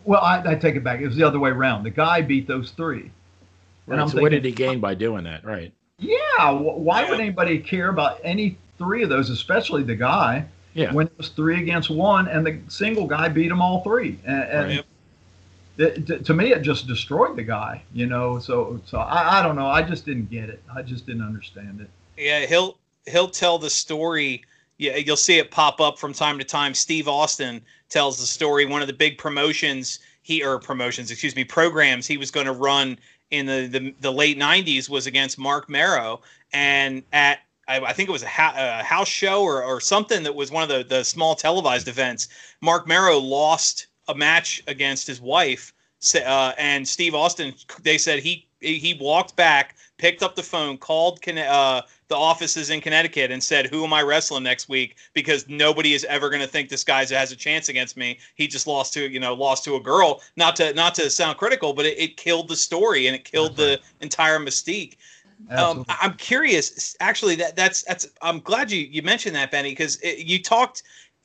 Well, 0.06 0.22
I, 0.22 0.42
I 0.46 0.56
take 0.56 0.76
it 0.76 0.84
back. 0.84 1.02
It 1.02 1.08
was 1.08 1.16
the 1.16 1.24
other 1.24 1.40
way 1.40 1.50
around. 1.50 1.84
The 1.84 1.90
guy 1.90 2.22
beat 2.22 2.48
those 2.48 2.72
three. 2.72 3.12
Right, 3.86 3.98
so 3.98 4.06
thinking, 4.06 4.22
what 4.22 4.32
did 4.32 4.46
he 4.46 4.52
gain 4.52 4.80
by 4.80 4.94
doing 4.94 5.24
that? 5.24 5.44
Right. 5.44 5.74
Yeah. 5.98 6.52
Why 6.52 7.10
would 7.10 7.20
anybody 7.20 7.60
care 7.60 7.90
about 7.90 8.20
any 8.24 8.58
three 8.78 9.04
of 9.04 9.10
those, 9.10 9.30
especially 9.30 9.84
the 9.84 9.96
guy? 9.96 10.46
Yeah. 10.74 10.94
When 10.94 11.08
it 11.08 11.18
was 11.18 11.30
three 11.30 11.60
against 11.62 11.90
one, 11.90 12.28
and 12.28 12.46
the 12.46 12.60
single 12.68 13.08
guy 13.08 13.28
beat 13.28 13.50
them 13.50 13.62
all 13.62 13.84
three, 13.84 14.20
and, 14.24 14.44
and 14.44 14.68
right. 15.78 16.10
it, 16.10 16.26
to 16.26 16.34
me, 16.34 16.54
it 16.54 16.62
just 16.62 16.88
destroyed 16.88 17.36
the 17.36 17.44
guy. 17.44 17.82
You 17.92 18.06
know. 18.06 18.38
So, 18.40 18.80
so 18.86 19.00
I, 19.00 19.40
I 19.40 19.44
don't 19.44 19.56
know. 19.56 19.68
I 19.68 19.82
just 19.82 20.06
didn't 20.06 20.30
get 20.30 20.50
it. 20.50 20.62
I 20.74 20.84
just 20.84 21.08
didn't 21.08 21.24
understand 21.24 21.82
it. 21.82 21.90
Yeah, 22.16 22.46
he'll 22.46 22.78
he'll 23.08 23.30
tell 23.30 23.58
the 23.58 23.70
story. 23.70 24.44
Yeah, 24.78 24.96
you'll 24.96 25.18
see 25.18 25.40
it 25.40 25.50
pop 25.52 25.82
up 25.82 25.98
from 25.98 26.14
time 26.14 26.38
to 26.38 26.46
time. 26.46 26.74
Steve 26.74 27.08
Austin 27.08 27.62
tells 27.90 28.20
the 28.20 28.26
story. 28.26 28.66
One 28.66 28.82
of 28.82 28.88
the 28.88 28.94
big 28.94 29.18
promotions 29.18 30.00
he 30.22 30.44
or 30.44 30.60
promotions, 30.60 31.12
excuse 31.12 31.36
me, 31.36 31.44
programs 31.44 32.06
he 32.06 32.18
was 32.18 32.32
going 32.32 32.46
to 32.46 32.52
run 32.52 33.00
in 33.32 33.46
the, 33.46 33.68
the, 33.68 33.96
the 34.00 34.12
late 34.12 34.38
90s 34.38 34.90
was 34.90 35.08
against 35.08 35.38
Mark 35.38 35.70
Mero. 35.70 36.22
And 36.54 37.04
at, 37.14 37.40
I, 37.68 37.80
I 37.80 37.94
think 37.94 38.10
it 38.10 38.12
was 38.12 38.24
a, 38.24 38.28
ha- 38.28 38.54
a, 38.56 38.84
house 38.84 39.08
show 39.08 39.44
or, 39.44 39.64
or 39.64 39.80
something 39.80 40.24
that 40.24 40.36
was 40.36 40.52
one 40.52 40.64
of 40.64 40.70
the, 40.70 40.84
the 40.84 41.04
small 41.04 41.36
televised 41.36 41.88
events. 41.88 42.28
Mark 42.62 42.88
Mero 42.88 43.18
lost 43.18 43.88
a 44.08 44.16
match 44.16 44.62
against 44.68 45.08
his 45.08 45.22
wife. 45.22 45.74
Uh, 46.16 46.54
and 46.58 46.88
Steve 46.88 47.14
Austin, 47.14 47.54
they 47.84 47.98
said 47.98 48.20
he 48.20 48.48
he 48.62 48.98
walked 49.00 49.36
back, 49.36 49.76
picked 49.98 50.24
up 50.24 50.36
the 50.36 50.44
phone, 50.44 50.78
called 50.78 51.20
uh, 51.28 51.82
the 52.08 52.16
offices 52.16 52.70
in 52.70 52.82
Connecticut, 52.82 53.32
and 53.32 53.44
said, 53.44 53.68
"Who 53.68 53.84
am 53.84 53.94
I 53.94 54.02
wrestling 54.02 54.44
next 54.44 54.70
week?" 54.70 54.98
Because 55.14 55.48
nobody 55.48 55.94
is 55.94 56.06
ever 56.06 56.30
going 56.30 56.42
to 56.42 56.48
think 56.48 56.70
this 56.70 56.84
guy 56.84 57.06
has 57.06 57.32
a 57.32 57.36
chance 57.36 57.70
against 57.70 57.98
me. 57.98 58.20
He 58.36 58.48
just 58.48 58.68
lost 58.68 58.94
to 58.94 59.10
you 59.10 59.20
know 59.20 59.34
lost 59.34 59.64
to 59.66 59.76
a 59.76 59.80
girl. 59.80 60.22
Not 60.36 60.56
to 60.58 60.74
not 60.74 60.96
to 60.96 61.10
sound 61.10 61.38
critical, 61.38 61.74
but 61.74 61.86
it, 61.86 61.98
it 62.00 62.18
killed 62.18 62.48
the 62.48 62.56
story 62.56 63.08
and 63.08 63.16
it 63.16 63.24
killed 63.24 63.56
the 63.56 63.80
entire 64.02 64.40
mystique. 64.40 64.96
Um, 65.52 65.86
I'm 65.88 66.14
curious, 66.16 66.96
actually. 67.00 67.36
That 67.36 67.56
that's 67.56 67.84
that's. 67.84 68.08
I'm 68.22 68.40
glad 68.40 68.72
you 68.72 68.82
you 68.82 69.02
mentioned 69.02 69.36
that, 69.36 69.52
Benny, 69.52 69.72
because 69.72 70.00
you 70.04 70.42
talked 70.42 70.84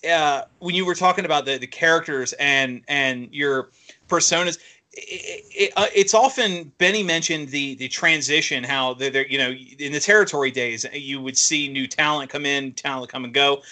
uh, 0.08 0.42
when 0.58 0.74
you 0.74 0.84
were 0.84 0.94
talking 0.94 1.24
about 1.24 1.44
the 1.44 1.58
the 1.58 1.66
characters 1.66 2.32
and 2.34 2.82
and 2.88 3.28
your 3.32 3.70
personas 4.08 4.58
it, 4.96 5.44
it, 5.50 5.72
uh, 5.76 5.86
it's 5.94 6.14
often 6.14 6.72
Benny 6.78 7.02
mentioned 7.02 7.48
the 7.48 7.74
the 7.76 7.88
transition 7.88 8.64
how 8.64 8.94
they're, 8.94 9.26
you 9.26 9.38
know 9.38 9.50
in 9.50 9.92
the 9.92 10.00
territory 10.00 10.50
days 10.50 10.86
you 10.92 11.20
would 11.20 11.36
see 11.36 11.68
new 11.68 11.86
talent 11.86 12.30
come 12.30 12.46
in 12.46 12.72
talent 12.72 13.10
come 13.10 13.24
and 13.24 13.34
go. 13.34 13.62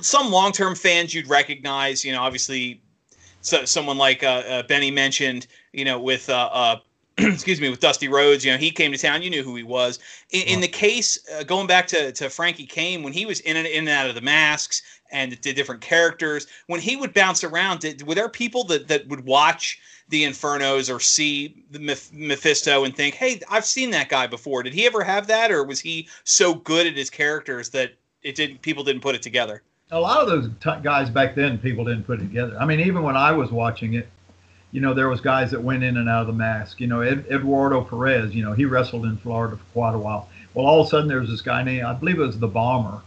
Some 0.00 0.30
long-term 0.30 0.76
fans 0.76 1.12
you'd 1.12 1.28
recognize 1.28 2.04
you 2.04 2.12
know 2.12 2.22
obviously 2.22 2.80
so 3.42 3.64
someone 3.64 3.98
like 3.98 4.22
uh, 4.22 4.42
uh, 4.48 4.62
Benny 4.64 4.90
mentioned 4.90 5.46
you 5.72 5.84
know 5.84 6.00
with 6.00 6.28
uh, 6.30 6.48
uh 6.52 6.76
excuse 7.18 7.60
me 7.60 7.68
with 7.68 7.80
Dusty 7.80 8.08
Rhodes 8.08 8.44
you 8.44 8.52
know 8.52 8.58
he 8.58 8.70
came 8.70 8.92
to 8.92 8.98
town 8.98 9.22
you 9.22 9.30
knew 9.30 9.42
who 9.42 9.54
he 9.54 9.62
was. 9.62 9.98
In, 10.30 10.42
in 10.46 10.60
the 10.60 10.68
case 10.68 11.18
uh, 11.34 11.42
going 11.42 11.66
back 11.66 11.86
to, 11.88 12.12
to 12.12 12.30
Frankie 12.30 12.66
Cain 12.66 13.02
when 13.02 13.12
he 13.12 13.26
was 13.26 13.40
in 13.40 13.56
and, 13.56 13.66
in 13.66 13.80
and 13.80 13.88
out 13.90 14.08
of 14.08 14.14
the 14.14 14.22
masks 14.22 14.82
and 15.12 15.40
did 15.40 15.54
different 15.54 15.80
characters 15.80 16.46
when 16.66 16.80
he 16.80 16.96
would 16.96 17.14
bounce 17.14 17.44
around 17.44 17.80
did, 17.80 18.06
were 18.06 18.14
there 18.14 18.28
people 18.28 18.64
that 18.64 18.88
that 18.88 19.06
would 19.08 19.24
watch 19.24 19.80
the 20.08 20.24
Infernos 20.24 20.94
or 20.94 21.00
see 21.00 21.64
the 21.70 21.78
Mephisto 22.12 22.84
and 22.84 22.94
think, 22.96 23.14
"Hey, 23.14 23.40
I've 23.48 23.64
seen 23.64 23.90
that 23.90 24.08
guy 24.08 24.26
before." 24.26 24.62
Did 24.62 24.74
he 24.74 24.86
ever 24.86 25.04
have 25.04 25.26
that, 25.28 25.50
or 25.50 25.64
was 25.64 25.80
he 25.80 26.08
so 26.24 26.54
good 26.54 26.86
at 26.86 26.96
his 26.96 27.10
characters 27.10 27.70
that 27.70 27.92
it 28.22 28.34
didn't? 28.34 28.62
People 28.62 28.84
didn't 28.84 29.02
put 29.02 29.14
it 29.14 29.22
together. 29.22 29.62
A 29.90 30.00
lot 30.00 30.22
of 30.22 30.28
those 30.28 30.48
t- 30.60 30.82
guys 30.82 31.10
back 31.10 31.34
then, 31.34 31.58
people 31.58 31.84
didn't 31.84 32.04
put 32.04 32.18
it 32.20 32.24
together. 32.24 32.56
I 32.58 32.64
mean, 32.64 32.80
even 32.80 33.02
when 33.02 33.16
I 33.16 33.32
was 33.32 33.50
watching 33.50 33.94
it, 33.94 34.08
you 34.70 34.80
know, 34.80 34.94
there 34.94 35.08
was 35.08 35.20
guys 35.20 35.50
that 35.50 35.62
went 35.62 35.84
in 35.84 35.98
and 35.98 36.08
out 36.08 36.22
of 36.22 36.26
the 36.26 36.32
mask. 36.32 36.80
You 36.80 36.86
know, 36.86 37.02
Ed, 37.02 37.26
Eduardo 37.30 37.82
Perez. 37.82 38.34
You 38.34 38.42
know, 38.42 38.52
he 38.52 38.64
wrestled 38.64 39.04
in 39.04 39.18
Florida 39.18 39.56
for 39.56 39.72
quite 39.72 39.94
a 39.94 39.98
while. 39.98 40.28
Well, 40.54 40.66
all 40.66 40.80
of 40.80 40.86
a 40.86 40.90
sudden, 40.90 41.08
there 41.08 41.20
was 41.20 41.30
this 41.30 41.42
guy 41.42 41.62
named 41.62 41.84
I 41.84 41.92
believe 41.94 42.18
it 42.18 42.26
was 42.26 42.38
the 42.38 42.48
Bomber, 42.48 43.02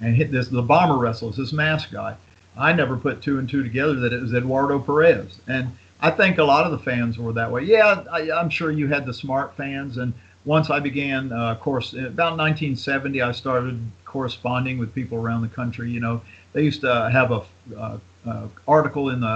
and 0.00 0.14
hit 0.14 0.30
this 0.30 0.48
the 0.48 0.62
Bomber 0.62 0.96
wrestles 0.96 1.36
this 1.36 1.52
mask 1.52 1.90
guy. 1.92 2.16
I 2.56 2.72
never 2.72 2.96
put 2.96 3.20
two 3.20 3.38
and 3.38 3.48
two 3.48 3.62
together 3.62 3.94
that 4.00 4.12
it 4.12 4.20
was 4.20 4.32
Eduardo 4.32 4.78
Perez, 4.78 5.40
and 5.48 5.72
I 6.00 6.10
think 6.10 6.38
a 6.38 6.44
lot 6.44 6.66
of 6.66 6.72
the 6.72 6.78
fans 6.78 7.18
were 7.18 7.32
that 7.32 7.50
way. 7.50 7.62
Yeah, 7.62 8.04
I, 8.12 8.40
am 8.40 8.50
sure 8.50 8.70
you 8.70 8.86
had 8.86 9.06
the 9.06 9.14
smart 9.14 9.56
fans, 9.56 9.96
and 9.96 10.12
once 10.44 10.70
I 10.70 10.78
began, 10.78 11.32
uh, 11.32 11.52
of 11.52 11.60
course, 11.60 11.94
about 11.94 12.36
1970, 12.36 13.22
I 13.22 13.32
started 13.32 13.80
corresponding 14.04 14.78
with 14.78 14.94
people 14.94 15.18
around 15.18 15.42
the 15.42 15.48
country. 15.48 15.90
You 15.90 16.00
know, 16.00 16.20
they 16.52 16.62
used 16.62 16.82
to 16.82 17.10
have 17.10 17.32
a 17.32 17.42
uh, 17.76 17.98
uh, 18.26 18.46
article 18.68 19.10
in 19.10 19.20
the 19.20 19.26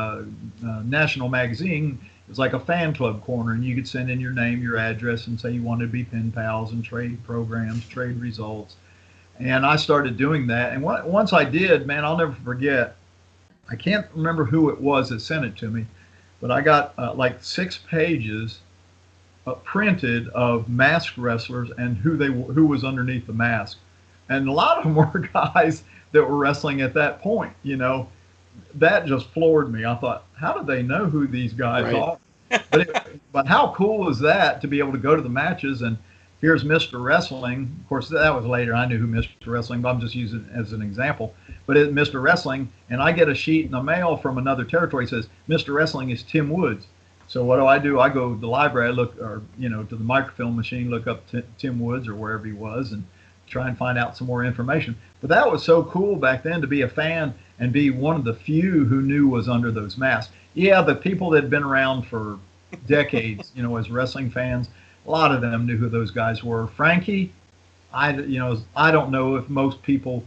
uh, 0.67 0.83
national 0.85 1.29
magazine. 1.29 1.99
It 2.03 2.29
was 2.29 2.39
like 2.39 2.53
a 2.53 2.61
fan 2.61 2.95
club 2.95 3.25
corner, 3.25 3.53
and 3.53 3.65
you 3.65 3.75
could 3.75 3.89
send 3.89 4.11
in 4.11 4.21
your 4.21 4.33
name, 4.33 4.63
your 4.63 4.77
address, 4.77 5.27
and 5.27 5.41
say 5.41 5.53
you 5.53 5.63
wanted 5.63 5.87
to 5.87 5.93
be 5.93 6.05
pen 6.05 6.31
pals 6.31 6.73
and 6.73 6.85
trade 6.85 7.23
programs, 7.25 7.87
trade 7.89 8.21
results. 8.21 8.77
And 9.39 9.65
I 9.65 9.77
started 9.77 10.17
doing 10.17 10.47
that. 10.49 10.73
And 10.73 10.83
once 10.83 11.33
I 11.33 11.45
did, 11.45 11.87
man, 11.87 12.05
I'll 12.05 12.17
never 12.17 12.37
forget. 12.45 12.97
I 13.71 13.77
can't 13.77 14.07
remember 14.15 14.45
who 14.45 14.71
it 14.71 14.81
was 14.81 15.11
that 15.11 15.21
sent 15.21 15.45
it 15.45 15.57
to 15.59 15.71
me 15.71 15.87
but 16.41 16.51
I 16.51 16.61
got 16.61 16.95
uh, 16.99 17.15
like 17.15 17.43
six 17.43 17.79
pages 17.79 18.61
uh, 19.47 19.55
printed 19.55 20.29
of 20.29 20.69
masked 20.69 21.19
wrestlers 21.19 21.71
and 21.79 21.97
who 21.97 22.17
they 22.17 22.27
who 22.27 22.67
was 22.67 22.85
underneath 22.85 23.27
the 23.27 23.33
mask, 23.33 23.79
and 24.29 24.49
a 24.49 24.53
lot 24.53 24.79
of 24.79 24.85
them 24.85 24.95
were 25.13 25.29
guys 25.33 25.83
that 26.13 26.23
were 26.23 26.37
wrestling 26.37 26.81
at 26.81 26.95
that 26.95 27.21
point. 27.21 27.53
You 27.63 27.77
know, 27.77 28.09
that 28.75 29.07
just 29.07 29.31
floored 29.31 29.73
me. 29.73 29.85
I 29.85 29.95
thought, 29.97 30.25
how 30.35 30.53
did 30.53 30.67
they 30.67 30.83
know 30.83 31.07
who 31.07 31.27
these 31.27 31.53
guys 31.53 31.85
right. 31.85 31.95
are? 31.95 32.19
but 32.71 32.81
it, 32.81 33.21
but 33.33 33.47
how 33.47 33.75
cool 33.75 34.09
is 34.09 34.19
that 34.21 34.61
to 34.63 34.69
be 34.69 34.79
able 34.79 34.93
to 34.93 34.99
go 34.99 35.15
to 35.15 35.21
the 35.21 35.29
matches 35.29 35.83
and 35.83 35.99
here's 36.41 36.65
Mr. 36.65 37.03
Wrestling. 37.03 37.77
Of 37.81 37.89
course, 37.89 38.09
that 38.09 38.35
was 38.35 38.45
later. 38.45 38.75
I 38.75 38.87
knew 38.87 38.99
who 38.99 39.07
Mr. 39.07 39.29
Wrestling, 39.47 39.81
but 39.81 39.91
I'm 39.91 40.01
just 40.01 40.15
using 40.15 40.41
it 40.41 40.59
as 40.59 40.73
an 40.73 40.83
example 40.83 41.35
but 41.69 41.77
it's 41.77 41.93
Mr. 41.93 42.21
Wrestling, 42.21 42.73
and 42.89 43.03
I 43.03 43.13
get 43.13 43.29
a 43.29 43.35
sheet 43.35 43.67
in 43.67 43.73
the 43.73 43.83
mail 43.83 44.17
from 44.17 44.39
another 44.39 44.65
territory 44.65 45.07
says 45.07 45.29
Mr. 45.51 45.75
Wrestling 45.75 46.09
is 46.09 46.23
Tim 46.23 46.49
Woods. 46.49 46.87
So 47.27 47.45
what 47.45 47.59
do 47.59 47.67
I 47.67 47.79
do? 47.79 48.01
I 48.01 48.09
go 48.09 48.33
to 48.33 48.41
the 48.41 48.49
library, 48.49 48.89
I 48.89 48.93
look, 48.93 49.21
or 49.21 49.43
you 49.59 49.69
know, 49.69 49.85
to 49.85 49.95
the 49.95 50.03
microfilm 50.03 50.57
machine, 50.57 50.89
look 50.89 51.07
up 51.07 51.31
T- 51.31 51.43
Tim 51.59 51.79
Woods 51.79 52.09
or 52.09 52.15
wherever 52.15 52.47
he 52.47 52.55
was, 52.55 52.93
and 52.93 53.05
try 53.47 53.69
and 53.69 53.77
find 53.77 53.99
out 53.99 54.17
some 54.17 54.27
more 54.27 54.47
information. 54.47 54.97
But 55.21 55.29
that 55.29 55.53
was 55.53 55.63
so 55.63 55.85
cool 55.85 56.17
back 56.17 56.43
then 56.43 56.63
to 56.63 56.67
be 56.67 56.81
a 56.81 56.89
fan 56.89 57.35
and 57.59 57.71
be 57.71 57.91
one 57.91 58.17
of 58.17 58.25
the 58.25 58.33
few 58.33 58.87
who 58.87 59.03
knew 59.03 59.29
was 59.29 59.47
under 59.47 59.71
those 59.71 59.99
masks. 59.99 60.33
Yeah, 60.55 60.81
the 60.81 60.95
people 60.95 61.29
that 61.31 61.43
had 61.43 61.51
been 61.51 61.65
around 61.65 62.07
for 62.07 62.39
decades, 62.87 63.53
you 63.55 63.63
know, 63.63 63.77
as 63.77 63.91
wrestling 63.91 64.31
fans, 64.31 64.71
a 65.09 65.11
lot 65.11 65.33
of 65.33 65.41
them 65.41 65.67
knew 65.67 65.77
who 65.77 65.89
those 65.89 66.11
guys 66.11 66.45
were. 66.45 66.67
Frankie, 66.69 67.33
I, 67.93 68.13
you 68.13 68.39
know, 68.39 68.61
I 68.77 68.91
don't 68.91 69.11
know 69.11 69.37
if 69.37 69.49
most 69.49 69.83
people 69.83 70.25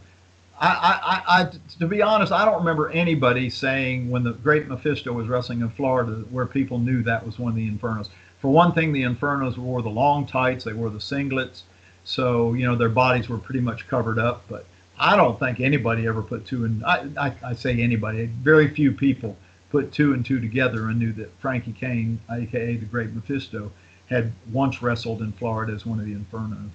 I, 0.60 1.24
I, 1.28 1.42
I, 1.42 1.50
to 1.80 1.88
be 1.88 2.04
honest, 2.04 2.32
I 2.32 2.46
don't 2.46 2.60
remember 2.60 2.92
anybody 2.92 3.50
saying 3.50 4.12
when 4.12 4.24
the 4.24 4.34
Great 4.34 4.68
Mephisto 4.68 5.12
was 5.12 5.28
wrestling 5.28 5.62
in 5.62 5.70
Florida 5.70 6.24
where 6.30 6.46
people 6.46 6.78
knew 6.78 7.02
that 7.02 7.26
was 7.26 7.40
one 7.40 7.50
of 7.50 7.56
the 7.56 7.68
Infernos. 7.68 8.10
For 8.40 8.52
one 8.52 8.72
thing, 8.72 8.94
the 8.94 9.02
Infernos 9.02 9.58
wore 9.58 9.82
the 9.82 9.90
long 9.90 10.28
tights, 10.28 10.64
they 10.64 10.74
wore 10.74 10.92
the 10.92 11.00
singlets, 11.00 11.64
so 12.04 12.54
you 12.54 12.68
know 12.68 12.76
their 12.76 12.90
bodies 12.90 13.28
were 13.28 13.40
pretty 13.40 13.60
much 13.60 13.88
covered 13.88 14.20
up. 14.20 14.44
But 14.48 14.68
I 15.00 15.16
don't 15.16 15.40
think 15.40 15.60
anybody 15.60 16.06
ever 16.06 16.22
put 16.22 16.46
two 16.46 16.66
and 16.66 16.86
I, 16.86 17.08
I, 17.20 17.34
I 17.44 17.54
say 17.54 17.82
anybody, 17.82 18.26
very 18.26 18.68
few 18.68 18.92
people 18.92 19.38
put 19.72 19.92
two 19.92 20.14
and 20.14 20.24
two 20.24 20.40
together 20.40 20.90
and 20.90 21.00
knew 21.00 21.14
that 21.14 21.32
Frankie 21.40 21.74
Cain, 21.74 22.20
aka 22.30 22.76
the 22.76 22.86
Great 22.86 23.14
Mephisto, 23.16 23.72
had 24.12 24.32
once 24.52 24.82
wrestled 24.82 25.22
in 25.22 25.32
Florida 25.32 25.74
as 25.74 25.86
one 25.86 26.00
of 26.00 26.06
the 26.06 26.14
Infernos. 26.14 26.70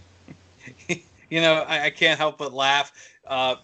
you 1.30 1.40
know, 1.40 1.64
I, 1.68 1.84
I, 1.84 1.90
can't 1.90 2.18
help 2.18 2.38
but 2.38 2.52
laugh. 2.52 2.92
Uh, 3.26 3.56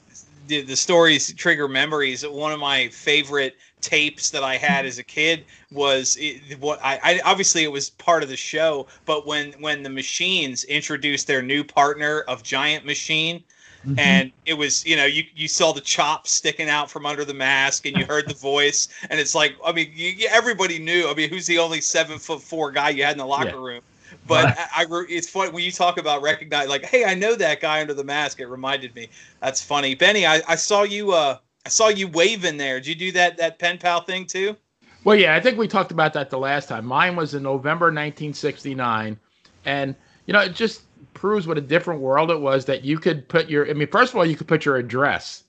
the, 0.46 0.62
the 0.62 0.76
stories 0.76 1.32
trigger 1.34 1.68
memories. 1.68 2.26
One 2.26 2.52
of 2.52 2.60
my 2.60 2.88
favorite 2.88 3.56
tapes 3.80 4.30
that 4.30 4.44
I 4.44 4.56
had 4.56 4.86
as 4.86 4.98
a 4.98 5.02
kid 5.02 5.44
was 5.70 6.16
it, 6.20 6.60
what 6.60 6.78
I, 6.84 7.00
I, 7.02 7.20
obviously 7.24 7.64
it 7.64 7.72
was 7.72 7.90
part 7.90 8.22
of 8.22 8.28
the 8.28 8.36
show, 8.36 8.86
but 9.06 9.26
when 9.26 9.52
when 9.52 9.82
the 9.82 9.90
machines 9.90 10.64
introduced 10.64 11.26
their 11.26 11.42
new 11.42 11.64
partner 11.64 12.20
of 12.28 12.42
Giant 12.42 12.84
Machine, 12.84 13.42
Mm-hmm. 13.86 13.98
and 13.98 14.32
it 14.46 14.54
was 14.54 14.86
you 14.86 14.94
know 14.94 15.06
you 15.06 15.24
you 15.34 15.48
saw 15.48 15.72
the 15.72 15.80
chops 15.80 16.30
sticking 16.30 16.68
out 16.68 16.88
from 16.88 17.04
under 17.04 17.24
the 17.24 17.34
mask 17.34 17.84
and 17.84 17.96
you 17.96 18.04
heard 18.04 18.28
the 18.28 18.34
voice. 18.34 18.86
And 19.10 19.18
it's 19.18 19.34
like 19.34 19.56
i 19.64 19.72
mean 19.72 19.90
you, 19.92 20.28
everybody 20.30 20.78
knew. 20.78 21.08
I 21.08 21.14
mean 21.14 21.28
who's 21.28 21.46
the 21.46 21.58
only 21.58 21.80
seven 21.80 22.18
foot 22.18 22.40
four 22.40 22.70
guy 22.70 22.90
you 22.90 23.02
had 23.02 23.12
in 23.12 23.18
the 23.18 23.26
locker 23.26 23.48
yeah. 23.48 23.56
room? 23.56 23.82
But. 24.28 24.56
I, 24.56 24.84
I, 24.84 25.04
it's 25.08 25.28
funny 25.28 25.50
when 25.50 25.64
you 25.64 25.72
talk 25.72 25.98
about 25.98 26.22
recognize 26.22 26.68
like 26.68 26.84
hey 26.84 27.04
i 27.04 27.14
know 27.14 27.34
that 27.34 27.60
guy 27.60 27.80
under 27.80 27.94
the 27.94 28.04
mask. 28.04 28.38
It 28.38 28.46
reminded 28.46 28.94
me. 28.94 29.08
That's 29.40 29.60
funny. 29.60 29.96
Benny 29.96 30.26
i, 30.26 30.40
I 30.46 30.54
saw 30.54 30.84
you 30.84 31.12
uh 31.12 31.38
i 31.66 31.68
saw 31.68 31.88
you 31.88 32.06
waving 32.06 32.58
there. 32.58 32.78
Did 32.78 32.86
you 32.86 32.94
do 32.94 33.12
that 33.12 33.36
that 33.38 33.58
pen 33.58 33.78
pal 33.78 34.02
thing 34.02 34.26
too? 34.26 34.56
Well 35.02 35.16
yeah 35.16 35.34
i 35.34 35.40
think 35.40 35.58
we 35.58 35.66
talked 35.66 35.90
about 35.90 36.12
that 36.12 36.30
the 36.30 36.38
last 36.38 36.68
time. 36.68 36.86
Mine 36.86 37.16
was 37.16 37.34
in 37.34 37.42
november 37.42 37.86
1969 37.86 39.18
and 39.64 39.96
you 40.26 40.32
know 40.34 40.40
it 40.40 40.54
just 40.54 40.82
proves 41.14 41.46
what 41.46 41.58
a 41.58 41.60
different 41.60 42.00
world 42.00 42.30
it 42.30 42.40
was 42.40 42.64
that 42.64 42.84
you 42.84 42.98
could 42.98 43.28
put 43.28 43.48
your 43.48 43.68
i 43.68 43.72
mean 43.72 43.88
first 43.88 44.12
of 44.12 44.18
all 44.18 44.26
you 44.26 44.36
could 44.36 44.48
put 44.48 44.64
your 44.64 44.76
address 44.76 45.44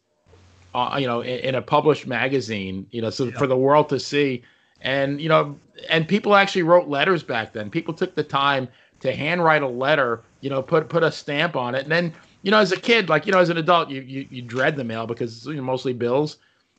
uh, 0.73 0.97
you 0.99 1.07
know 1.07 1.21
in, 1.21 1.39
in, 1.39 1.55
a 1.55 1.61
published 1.61 2.07
magazine 2.07 2.87
you 2.91 3.01
know 3.01 3.09
so 3.09 3.25
yeah. 3.25 3.37
for 3.37 3.47
the 3.47 3.57
world 3.57 3.89
to 3.89 3.99
see. 3.99 4.43
And 4.81 5.21
you 5.21 5.29
know 5.29 5.57
and 5.89 6.07
people 6.07 6.35
actually 6.35 6.63
wrote 6.63 6.87
letters 6.87 7.23
back 7.23 7.53
then. 7.53 7.69
People 7.69 7.93
took 7.93 8.15
the 8.15 8.23
time 8.23 8.67
to 8.99 9.15
handwrite 9.15 9.61
a 9.61 9.67
letter 9.67 10.21
you 10.41 10.49
know 10.49 10.61
put 10.61 10.89
put 10.89 11.03
a 11.03 11.11
stamp 11.11 11.55
on 11.55 11.75
it. 11.75 11.83
And 11.83 11.91
then 11.91 12.13
you 12.41 12.51
know 12.51 12.59
as 12.59 12.71
a 12.71 12.79
kid 12.79 13.09
like 13.09 13.25
you 13.25 13.31
know 13.31 13.39
as 13.39 13.49
an 13.49 13.57
adult 13.57 13.89
you 13.89 14.01
you, 14.01 14.27
you 14.29 14.41
dread 14.41 14.75
the 14.75 14.83
mail 14.83 15.07
because 15.07 15.37
it's 15.37 15.45
you 15.45 15.55
know, 15.55 15.61
mostly 15.61 15.93
bills. 15.93 16.37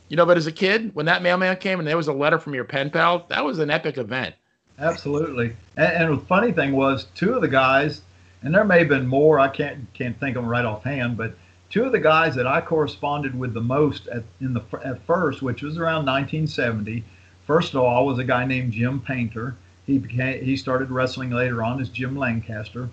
You 0.09 0.17
know 0.17 0.27
but 0.27 0.37
as 0.37 0.47
a 0.47 0.53
kid 0.53 0.95
when 0.95 1.07
that 1.07 1.23
mailman 1.23 1.57
came 1.57 1.79
and 1.79 1.89
there 1.89 1.97
was 1.97 2.09
a 2.09 2.13
letter 2.13 2.39
from 2.39 2.55
your 2.55 2.65
pen 2.65 2.91
pal 2.91 3.27
that 3.29 3.45
was 3.45 3.59
an 3.59 3.71
epic 3.71 3.97
event. 3.97 4.35
Absolutely. 4.79 5.55
And, 5.77 5.93
and 5.93 6.19
the 6.19 6.27
funny 6.27 6.51
thing 6.51 6.73
was 6.73 7.07
two 7.15 7.35
of 7.35 7.41
the 7.41 7.49
guys 7.49 8.03
and 8.45 8.55
there 8.55 8.65
may 8.65 8.81
have 8.81 8.89
been 8.89 9.07
more. 9.07 9.41
I 9.41 9.49
can't 9.49 9.93
can't 9.95 10.19
think 10.21 10.37
of 10.37 10.43
them 10.43 10.51
right 10.51 10.65
offhand, 10.65 11.17
but 11.17 11.35
two 11.71 11.85
of 11.85 11.93
the 11.93 11.99
guys 11.99 12.35
that 12.35 12.47
I 12.47 12.61
corresponded 12.61 13.37
with 13.37 13.55
the 13.55 13.61
most 13.61 14.07
at 14.09 14.23
in 14.41 14.53
the 14.53 14.63
at 14.85 15.05
first, 15.07 15.43
which 15.43 15.63
was 15.63 15.79
around 15.79 16.07
1970. 16.07 17.03
First 17.47 17.75
of 17.75 17.81
all, 17.81 18.07
was 18.07 18.19
a 18.19 18.25
guy 18.25 18.45
named 18.45 18.73
Jim 18.73 19.01
Painter. 19.01 19.57
He 19.87 19.99
became 19.99 20.45
he 20.45 20.57
started 20.57 20.91
wrestling 20.91 21.31
later 21.31 21.63
on 21.65 21.81
as 21.81 21.89
Jim 21.89 22.17
Lancaster, 22.17 22.91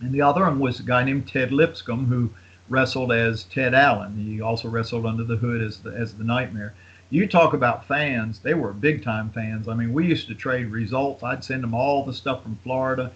and 0.00 0.12
the 0.12 0.22
other 0.22 0.42
one 0.42 0.60
was 0.60 0.78
a 0.78 0.84
guy 0.84 1.04
named 1.04 1.28
Ted 1.28 1.52
Lipscomb 1.52 2.06
who 2.06 2.30
wrestled 2.68 3.12
as 3.12 3.44
Ted 3.44 3.74
Allen. 3.74 4.16
He 4.16 4.40
also 4.40 4.68
wrestled 4.68 5.04
under 5.04 5.24
the 5.24 5.36
hood 5.36 5.62
as 5.62 5.78
the 5.80 5.90
as 5.90 6.14
the 6.14 6.24
Nightmare. 6.24 6.74
You 7.10 7.26
talk 7.26 7.54
about 7.54 7.86
fans; 7.86 8.38
they 8.38 8.54
were 8.54 8.72
big 8.72 9.02
time 9.02 9.30
fans. 9.30 9.66
I 9.66 9.74
mean, 9.74 9.92
we 9.92 10.06
used 10.06 10.28
to 10.28 10.34
trade 10.36 10.66
results. 10.66 11.24
I'd 11.24 11.42
send 11.42 11.64
them 11.64 11.74
all 11.74 12.04
the 12.04 12.14
stuff 12.14 12.44
from 12.44 12.58
Florida 12.62 13.10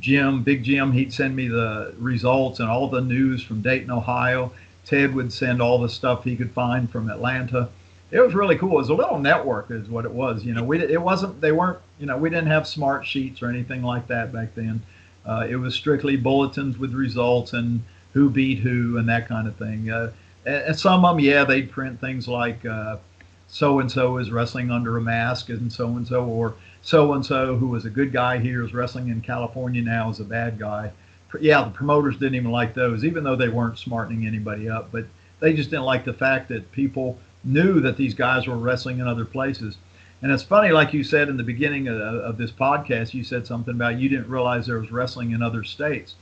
Jim, 0.00 0.42
Big 0.42 0.62
Jim, 0.62 0.92
he'd 0.92 1.12
send 1.12 1.34
me 1.34 1.48
the 1.48 1.94
results 1.98 2.60
and 2.60 2.68
all 2.68 2.88
the 2.88 3.00
news 3.00 3.42
from 3.42 3.62
Dayton, 3.62 3.90
Ohio. 3.90 4.52
Ted 4.84 5.14
would 5.14 5.32
send 5.32 5.62
all 5.62 5.78
the 5.78 5.88
stuff 5.88 6.24
he 6.24 6.36
could 6.36 6.50
find 6.52 6.90
from 6.90 7.08
Atlanta. 7.08 7.68
It 8.10 8.20
was 8.20 8.34
really 8.34 8.56
cool. 8.56 8.72
It 8.72 8.76
was 8.76 8.88
a 8.88 8.94
little 8.94 9.18
network, 9.18 9.70
is 9.70 9.88
what 9.88 10.04
it 10.04 10.10
was. 10.10 10.44
You 10.44 10.54
know, 10.54 10.64
we 10.64 10.80
it 10.80 11.00
wasn't 11.00 11.40
they 11.40 11.52
weren't 11.52 11.78
you 11.98 12.06
know 12.06 12.16
we 12.16 12.30
didn't 12.30 12.48
have 12.48 12.66
smart 12.66 13.06
sheets 13.06 13.42
or 13.42 13.48
anything 13.48 13.82
like 13.82 14.06
that 14.08 14.32
back 14.32 14.54
then. 14.54 14.82
Uh, 15.24 15.46
it 15.48 15.56
was 15.56 15.74
strictly 15.74 16.16
bulletins 16.16 16.78
with 16.78 16.92
results 16.92 17.52
and 17.52 17.82
who 18.12 18.28
beat 18.28 18.58
who 18.58 18.98
and 18.98 19.08
that 19.08 19.28
kind 19.28 19.46
of 19.46 19.56
thing. 19.56 19.90
Uh, 19.90 20.10
and 20.44 20.76
some 20.78 21.04
of 21.04 21.16
them, 21.16 21.24
yeah, 21.24 21.44
they'd 21.44 21.70
print 21.70 22.00
things 22.00 22.26
like 22.26 22.64
so 23.52 23.80
and 23.80 23.92
so 23.92 24.16
is 24.16 24.30
wrestling 24.30 24.70
under 24.70 24.96
a 24.96 25.00
mask 25.00 25.50
and 25.50 25.72
so 25.72 25.86
and 25.88 26.08
so, 26.08 26.24
or 26.24 26.54
so 26.82 27.12
and 27.12 27.24
so 27.24 27.56
who 27.56 27.68
was 27.68 27.84
a 27.84 27.90
good 27.90 28.12
guy 28.12 28.38
here 28.38 28.64
is 28.64 28.74
wrestling 28.74 29.08
in 29.08 29.20
California 29.20 29.82
now 29.82 30.10
is 30.10 30.20
a 30.20 30.24
bad 30.24 30.58
guy. 30.58 30.90
Yeah, 31.40 31.62
the 31.64 31.70
promoters 31.70 32.18
didn't 32.18 32.34
even 32.34 32.50
like 32.50 32.74
those, 32.74 33.04
even 33.04 33.24
though 33.24 33.36
they 33.36 33.48
weren't 33.48 33.78
smartening 33.78 34.26
anybody 34.26 34.68
up. 34.68 34.90
But 34.90 35.06
they 35.40 35.54
just 35.54 35.70
didn't 35.70 35.86
like 35.86 36.04
the 36.04 36.12
fact 36.12 36.48
that 36.48 36.70
people 36.72 37.18
knew 37.44 37.80
that 37.80 37.96
these 37.96 38.14
guys 38.14 38.46
were 38.46 38.58
wrestling 38.58 38.98
in 38.98 39.06
other 39.06 39.24
places. 39.24 39.78
And 40.20 40.30
it's 40.30 40.42
funny, 40.42 40.70
like 40.70 40.92
you 40.92 41.02
said 41.02 41.28
in 41.28 41.36
the 41.36 41.42
beginning 41.42 41.88
of, 41.88 41.98
of 41.98 42.36
this 42.36 42.52
podcast, 42.52 43.14
you 43.14 43.24
said 43.24 43.46
something 43.46 43.74
about 43.74 43.98
you 43.98 44.08
didn't 44.08 44.28
realize 44.28 44.66
there 44.66 44.78
was 44.78 44.92
wrestling 44.92 45.30
in 45.30 45.42
other 45.42 45.64
states. 45.64 46.16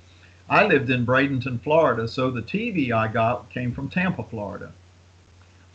I 0.49 0.67
lived 0.67 0.91
in 0.91 1.07
Bradenton, 1.07 1.61
Florida, 1.61 2.09
so 2.09 2.31
the 2.31 2.43
TV 2.43 2.93
I 2.93 3.09
got 3.09 3.51
came 3.51 3.73
from 3.73 3.89
Tampa, 3.89 4.25
Florida. 4.25 4.73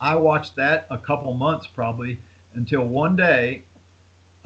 I 0.00 0.16
watched 0.16 0.56
that 0.56 0.86
a 0.90 0.98
couple 0.98 1.32
months 1.34 1.66
probably 1.66 2.18
until 2.54 2.86
one 2.86 3.16
day 3.16 3.62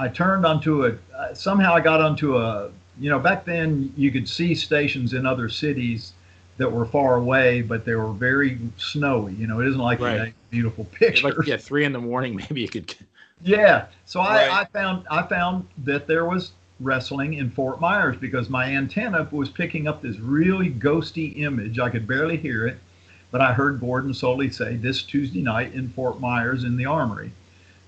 I 0.00 0.08
turned 0.08 0.46
onto 0.46 0.86
a 0.86 0.96
uh, 1.14 1.34
somehow 1.34 1.74
I 1.74 1.80
got 1.80 2.00
onto 2.00 2.38
a 2.38 2.70
you 2.98 3.10
know 3.10 3.18
back 3.18 3.44
then 3.44 3.92
you 3.98 4.10
could 4.10 4.26
see 4.26 4.54
stations 4.54 5.12
in 5.12 5.26
other 5.26 5.50
cities 5.50 6.12
that 6.56 6.70
were 6.70 6.86
far 6.86 7.16
away, 7.16 7.60
but 7.60 7.84
they 7.84 7.94
were 7.94 8.12
very 8.12 8.58
snowy. 8.78 9.34
You 9.34 9.46
know, 9.46 9.60
it 9.60 9.68
isn't 9.68 9.80
like 9.80 10.00
right. 10.00 10.20
a 10.28 10.32
beautiful 10.48 10.84
picture. 10.86 11.28
Like 11.28 11.46
yeah, 11.46 11.58
three 11.58 11.84
in 11.84 11.92
the 11.92 12.00
morning, 12.00 12.36
maybe 12.50 12.62
you 12.62 12.68
could. 12.68 12.94
Yeah, 13.42 13.86
so 14.06 14.20
right. 14.20 14.50
I, 14.50 14.62
I 14.62 14.64
found 14.66 15.06
I 15.10 15.22
found 15.22 15.66
that 15.84 16.06
there 16.06 16.24
was 16.24 16.52
wrestling 16.80 17.34
in 17.34 17.50
Fort 17.50 17.78
Myers 17.78 18.16
because 18.16 18.48
my 18.48 18.74
antenna 18.74 19.28
was 19.30 19.50
picking 19.50 19.86
up 19.86 20.00
this 20.00 20.18
really 20.18 20.70
ghosty 20.70 21.38
image. 21.40 21.78
I 21.78 21.90
could 21.90 22.06
barely 22.06 22.38
hear 22.38 22.66
it, 22.66 22.78
but 23.30 23.42
I 23.42 23.52
heard 23.52 23.80
Gordon 23.80 24.12
Solie 24.12 24.52
say 24.52 24.76
this 24.76 25.02
Tuesday 25.02 25.42
night 25.42 25.74
in 25.74 25.90
Fort 25.90 26.20
Myers 26.20 26.64
in 26.64 26.78
the 26.78 26.86
Armory. 26.86 27.32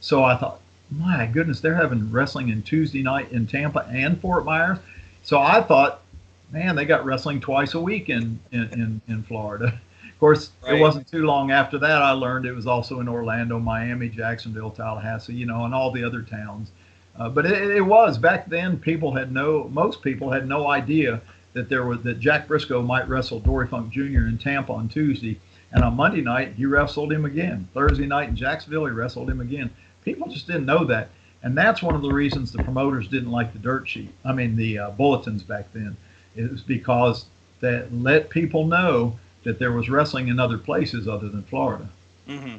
So 0.00 0.24
I 0.24 0.36
thought, 0.36 0.61
my 0.97 1.26
goodness, 1.26 1.61
they're 1.61 1.74
having 1.74 2.11
wrestling 2.11 2.49
in 2.51 2.62
Tuesday 2.62 3.03
night 3.03 3.32
in 3.32 3.47
Tampa 3.47 3.86
and 3.90 4.20
Fort 4.20 4.45
Myers. 4.45 4.78
So 5.22 5.38
I 5.38 5.62
thought, 5.62 6.03
man, 6.51 6.76
they 6.76 6.84
got 6.84 7.05
wrestling 7.05 7.40
twice 7.40 7.74
a 7.74 7.80
week 7.80 8.09
in 8.09 8.38
in, 8.53 8.72
in, 8.72 9.01
in 9.09 9.22
Florida. 9.22 9.80
Of 10.05 10.18
course, 10.20 10.51
right. 10.62 10.76
it 10.76 10.80
wasn't 10.80 11.09
too 11.09 11.24
long 11.24 11.51
after 11.51 11.78
that 11.78 12.01
I 12.03 12.12
learned 12.12 12.47
it 12.47 12.53
was 12.53 12.66
also 12.66 13.01
in 13.01 13.09
Orlando, 13.09 13.59
Miami, 13.59 14.09
Jacksonville, 14.09 14.70
Tallahassee, 14.70 15.34
you 15.34 15.47
know, 15.47 15.64
and 15.64 15.74
all 15.74 15.90
the 15.90 16.05
other 16.05 16.22
towns. 16.22 16.70
Uh, 17.18 17.28
but 17.28 17.45
it, 17.45 17.70
it, 17.70 17.80
was 17.80 18.18
back 18.18 18.49
then. 18.49 18.78
People 18.78 19.12
had 19.12 19.32
no, 19.32 19.68
most 19.72 20.01
people 20.01 20.30
had 20.30 20.49
no 20.49 20.68
idea 20.68 21.20
that 21.53 21.68
there 21.68 21.84
was 21.84 22.03
that 22.03 22.20
Jack 22.20 22.49
Brisco 22.49 22.84
might 22.84 23.09
wrestle 23.09 23.40
Dory 23.40 23.66
Funk 23.66 23.93
Jr. 23.93 24.26
in 24.28 24.38
Tampa 24.38 24.72
on 24.72 24.88
Tuesday, 24.88 25.38
and 25.72 25.84
on 25.84 25.95
Monday 25.95 26.22
night 26.22 26.55
he 26.57 26.66
wrestled 26.66 27.12
him 27.12 27.24
again. 27.24 27.68
Thursday 27.74 28.07
night 28.07 28.28
in 28.28 28.36
Jacksonville 28.36 28.86
he 28.86 28.93
wrestled 28.93 29.28
him 29.28 29.40
again. 29.40 29.70
People 30.05 30.28
just 30.28 30.46
didn't 30.46 30.66
know 30.66 30.84
that. 30.84 31.11
And 31.42 31.57
that's 31.57 31.82
one 31.82 31.94
of 31.94 32.03
the 32.03 32.12
reasons 32.12 32.53
the 32.53 32.62
promoters 32.62 33.09
didn't 33.09 33.30
like 33.30 33.53
the 33.53 33.59
dirt 33.59 33.88
sheet. 33.88 34.12
I 34.24 34.32
mean, 34.32 34.57
the 34.57 34.78
uh, 34.78 34.90
bulletins 34.90 35.42
back 35.42 35.72
then. 35.72 35.96
It 36.36 36.50
was 36.50 36.62
because 36.62 37.26
that 37.61 37.92
let 37.92 38.30
people 38.30 38.66
know 38.66 39.18
that 39.44 39.59
there 39.59 39.72
was 39.72 39.88
wrestling 39.88 40.28
in 40.28 40.38
other 40.38 40.59
places 40.59 41.09
other 41.09 41.28
than 41.28 41.42
Florida. 41.44 41.88
Mm-hmm. 42.28 42.57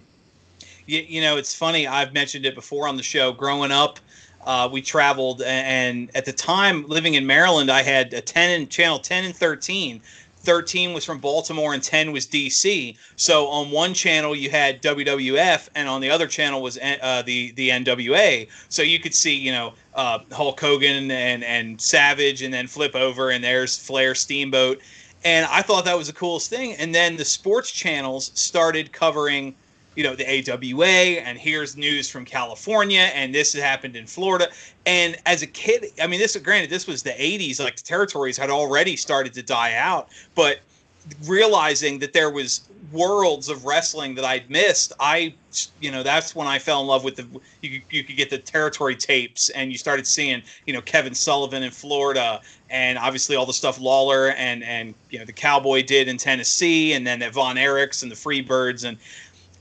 You, 0.86 1.00
you 1.00 1.22
know, 1.22 1.38
it's 1.38 1.56
funny. 1.56 1.88
I've 1.88 2.14
mentioned 2.14 2.46
it 2.46 2.56
before 2.56 2.88
on 2.88 2.98
the 2.98 3.04
show. 3.04 3.32
Growing 3.32 3.72
up, 3.72 4.00
uh, 4.46 4.70
we 4.72 4.82
traveled, 4.82 5.42
and 5.44 6.12
at 6.16 6.26
the 6.26 6.34
time 6.34 6.86
living 6.88 7.14
in 7.14 7.26
Maryland, 7.26 7.72
I 7.72 7.84
had 7.84 8.14
a 8.14 8.22
10 8.22 8.62
and 8.62 8.70
channel 8.70 9.00
10 9.00 9.26
and 9.26 9.36
13 9.36 10.02
13 10.44 10.94
was 10.94 11.06
from 11.06 11.20
Baltimore 11.20 11.74
and 11.74 11.82
10 11.82 12.12
was 12.12 12.28
DC. 12.28 12.96
So 13.16 13.48
on 13.48 13.72
one 13.72 13.94
channel 13.94 14.36
you 14.36 14.50
had 14.50 14.82
WWF 14.82 15.70
and 15.76 15.88
on 15.88 16.02
the 16.02 16.10
other 16.10 16.28
channel 16.28 16.62
was 16.62 16.78
uh, 16.78 17.24
the 17.26 17.52
the 17.52 17.70
NWA. 17.70 18.48
So 18.70 18.82
you 18.82 19.00
could 19.00 19.16
see, 19.16 19.36
you 19.36 19.52
know, 19.52 19.74
uh, 19.96 20.20
Hulk 20.32 20.60
Hogan 20.60 21.10
and 21.10 21.44
and 21.44 21.80
Savage 21.80 22.42
and 22.42 22.54
then 22.54 22.68
flip 22.68 22.96
over 22.96 23.30
and 23.32 23.44
there's 23.44 23.78
Flair 23.78 24.16
Steamboat. 24.16 24.82
And 25.26 25.46
I 25.50 25.62
thought 25.62 25.86
that 25.86 25.98
was 25.98 26.08
the 26.08 26.14
coolest 26.14 26.50
thing. 26.50 26.74
And 26.74 26.94
then 26.94 27.16
the 27.16 27.26
sports 27.26 27.72
channels 27.72 28.32
started 28.36 28.92
covering 28.92 29.56
you 29.96 30.04
know, 30.04 30.16
the 30.16 30.26
AWA, 30.26 30.86
and 30.86 31.38
here's 31.38 31.78
news 31.78 32.10
from 32.10 32.26
California, 32.26 33.12
and 33.14 33.34
this 33.34 33.54
happened 33.54 33.96
in 33.96 34.08
Florida. 34.08 34.50
And 34.86 35.18
as 35.26 35.42
a 35.42 35.48
kid, 35.48 35.86
I 36.02 36.08
mean, 36.08 36.20
this 36.20 36.36
granted, 36.38 36.70
this 36.70 36.88
was 36.88 37.04
the 37.04 37.12
80s, 37.12 37.60
like 37.60 37.78
the 37.78 37.84
territories 37.84 38.38
had 38.38 38.50
already 38.50 38.96
started 38.96 39.34
to 39.34 39.44
die 39.44 39.76
out, 39.76 40.10
but 40.36 40.60
realizing 41.26 42.00
that 42.00 42.14
there 42.14 42.30
was 42.30 42.62
worlds 42.92 43.50
of 43.50 43.66
wrestling 43.66 44.16
that 44.16 44.26
I'd 44.26 44.50
missed, 44.50 44.94
I, 45.00 45.34
you 45.82 45.92
know, 45.92 46.04
that's 46.04 46.36
when 46.36 46.48
I 46.48 46.60
fell 46.60 46.82
in 46.82 46.88
love 46.88 47.04
with 47.04 47.16
the. 47.16 47.28
You, 47.62 47.82
you 47.90 48.04
could 48.04 48.18
get 48.18 48.30
the 48.30 48.38
territory 48.38 48.96
tapes, 48.96 49.50
and 49.50 49.72
you 49.72 49.78
started 49.78 50.06
seeing, 50.06 50.42
you 50.66 50.74
know, 50.74 50.82
Kevin 50.82 51.16
Sullivan 51.16 51.64
in 51.64 51.72
Florida, 51.72 52.42
and 52.70 52.98
obviously 52.98 53.36
all 53.36 53.46
the 53.46 53.54
stuff 53.54 53.80
Lawler 53.80 54.30
and 54.32 54.64
and 54.64 54.94
you 55.10 55.20
know 55.20 55.26
the 55.26 55.34
Cowboy 55.34 55.84
did 55.84 56.08
in 56.08 56.18
Tennessee, 56.18 56.94
and 56.94 57.06
then 57.06 57.20
the 57.20 57.30
Von 57.30 57.56
Erichs 57.56 58.04
and 58.04 58.12
the 58.12 58.16
Freebirds, 58.16 58.84
and 58.84 58.98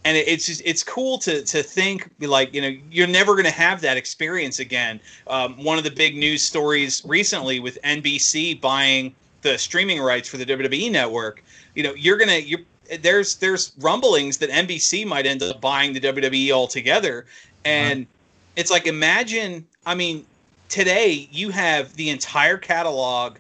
and 0.05 0.17
it's 0.17 0.47
just 0.47 0.63
it's 0.65 0.83
cool 0.83 1.19
to 1.19 1.43
to 1.43 1.63
think 1.63 2.11
like 2.21 2.53
you 2.53 2.61
know 2.61 2.77
you're 2.91 3.07
never 3.07 3.33
going 3.33 3.45
to 3.45 3.51
have 3.51 3.81
that 3.83 3.97
experience 3.97 4.59
again. 4.59 5.01
Um, 5.29 5.63
one 5.63 5.79
of 5.79 5.85
the 5.85 5.91
big 5.91 6.17
news 6.17 6.43
stories 6.43 7.03
recently 7.05 7.61
with 7.61 7.79
NBC 7.83 8.61
buying 8.61 9.15
the 9.43 9.59
streaming 9.59 10.01
rights 10.01 10.29
for 10.29 10.37
the 10.39 10.47
WWE 10.47 10.91
network, 10.91 11.43
you 11.75 11.83
know, 11.83 11.95
you're 11.95 12.17
gonna 12.17 12.39
you 12.39 12.65
there's 13.01 13.37
there's 13.37 13.73
rumblings 13.79 14.39
that 14.39 14.51
NBC 14.51 15.07
might 15.07 15.27
end 15.27 15.43
up 15.43 15.61
buying 15.61 15.93
the 15.93 16.01
WWE 16.01 16.51
altogether, 16.51 17.27
and 17.65 18.03
uh-huh. 18.03 18.53
it's 18.57 18.71
like 18.71 18.87
imagine. 18.87 19.67
I 19.85 19.95
mean, 19.95 20.25
today 20.69 21.29
you 21.33 21.51
have 21.51 21.95
the 21.95 22.11
entire 22.11 22.57
catalog 22.57 23.37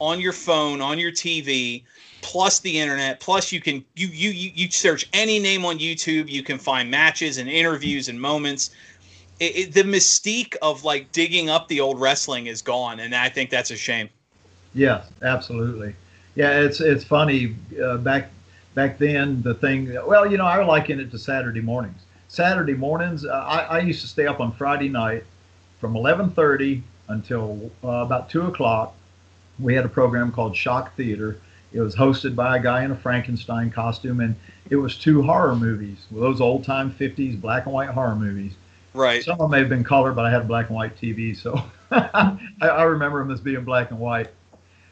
on 0.00 0.20
your 0.20 0.32
phone, 0.32 0.80
on 0.80 0.98
your 0.98 1.12
TV, 1.12 1.82
plus 2.22 2.60
the 2.60 2.78
internet, 2.78 3.20
plus 3.20 3.52
you 3.52 3.60
can 3.60 3.84
you 3.96 4.08
you 4.08 4.30
you 4.30 4.70
search 4.70 5.08
any 5.12 5.38
name 5.38 5.64
on 5.64 5.78
YouTube, 5.78 6.28
you 6.28 6.42
can 6.42 6.58
find 6.58 6.90
matches 6.90 7.38
and 7.38 7.48
interviews 7.48 8.08
and 8.08 8.20
moments. 8.20 8.70
It, 9.38 9.56
it, 9.56 9.72
the 9.72 9.82
mystique 9.82 10.56
of 10.60 10.84
like 10.84 11.12
digging 11.12 11.48
up 11.48 11.68
the 11.68 11.80
old 11.80 12.00
wrestling 12.00 12.46
is 12.46 12.62
gone, 12.62 13.00
and 13.00 13.14
I 13.14 13.28
think 13.28 13.50
that's 13.50 13.70
a 13.70 13.76
shame. 13.76 14.08
Yes, 14.74 15.06
absolutely. 15.22 15.94
Yeah, 16.34 16.60
it's 16.60 16.80
it's 16.80 17.04
funny. 17.04 17.56
Uh, 17.82 17.96
back 17.98 18.30
back 18.74 18.98
then, 18.98 19.42
the 19.42 19.54
thing. 19.54 19.92
Well, 20.06 20.30
you 20.30 20.36
know, 20.36 20.46
I 20.46 20.62
liken 20.64 21.00
it 21.00 21.10
to 21.10 21.18
Saturday 21.18 21.60
mornings. 21.60 22.02
Saturday 22.28 22.74
mornings, 22.74 23.24
uh, 23.24 23.30
I, 23.30 23.62
I 23.62 23.78
used 23.80 24.02
to 24.02 24.06
stay 24.06 24.26
up 24.26 24.38
on 24.38 24.52
Friday 24.52 24.88
night 24.88 25.24
from 25.80 25.94
11:30 25.94 26.82
until 27.08 27.70
uh, 27.82 27.88
about 27.88 28.30
two 28.30 28.42
o'clock. 28.42 28.94
We 29.58 29.74
had 29.74 29.84
a 29.84 29.88
program 29.88 30.30
called 30.32 30.56
Shock 30.56 30.94
Theater. 30.96 31.38
It 31.72 31.80
was 31.80 31.94
hosted 31.94 32.34
by 32.34 32.56
a 32.56 32.60
guy 32.60 32.84
in 32.84 32.90
a 32.90 32.96
Frankenstein 32.96 33.70
costume, 33.70 34.20
and 34.20 34.34
it 34.70 34.76
was 34.76 34.96
two 34.96 35.22
horror 35.22 35.54
movies, 35.54 35.98
those 36.10 36.40
old 36.40 36.64
time 36.64 36.92
50s 36.92 37.40
black 37.40 37.66
and 37.66 37.74
white 37.74 37.90
horror 37.90 38.16
movies. 38.16 38.54
Right. 38.92 39.22
Some 39.22 39.34
of 39.34 39.38
them 39.38 39.50
may 39.52 39.60
have 39.60 39.68
been 39.68 39.84
color, 39.84 40.12
but 40.12 40.24
I 40.24 40.30
had 40.30 40.42
a 40.42 40.44
black 40.44 40.66
and 40.66 40.76
white 40.76 40.96
TV, 40.96 41.36
so 41.36 41.62
I, 41.90 42.38
I 42.60 42.82
remember 42.82 43.20
them 43.20 43.30
as 43.30 43.40
being 43.40 43.64
black 43.64 43.90
and 43.90 44.00
white. 44.00 44.28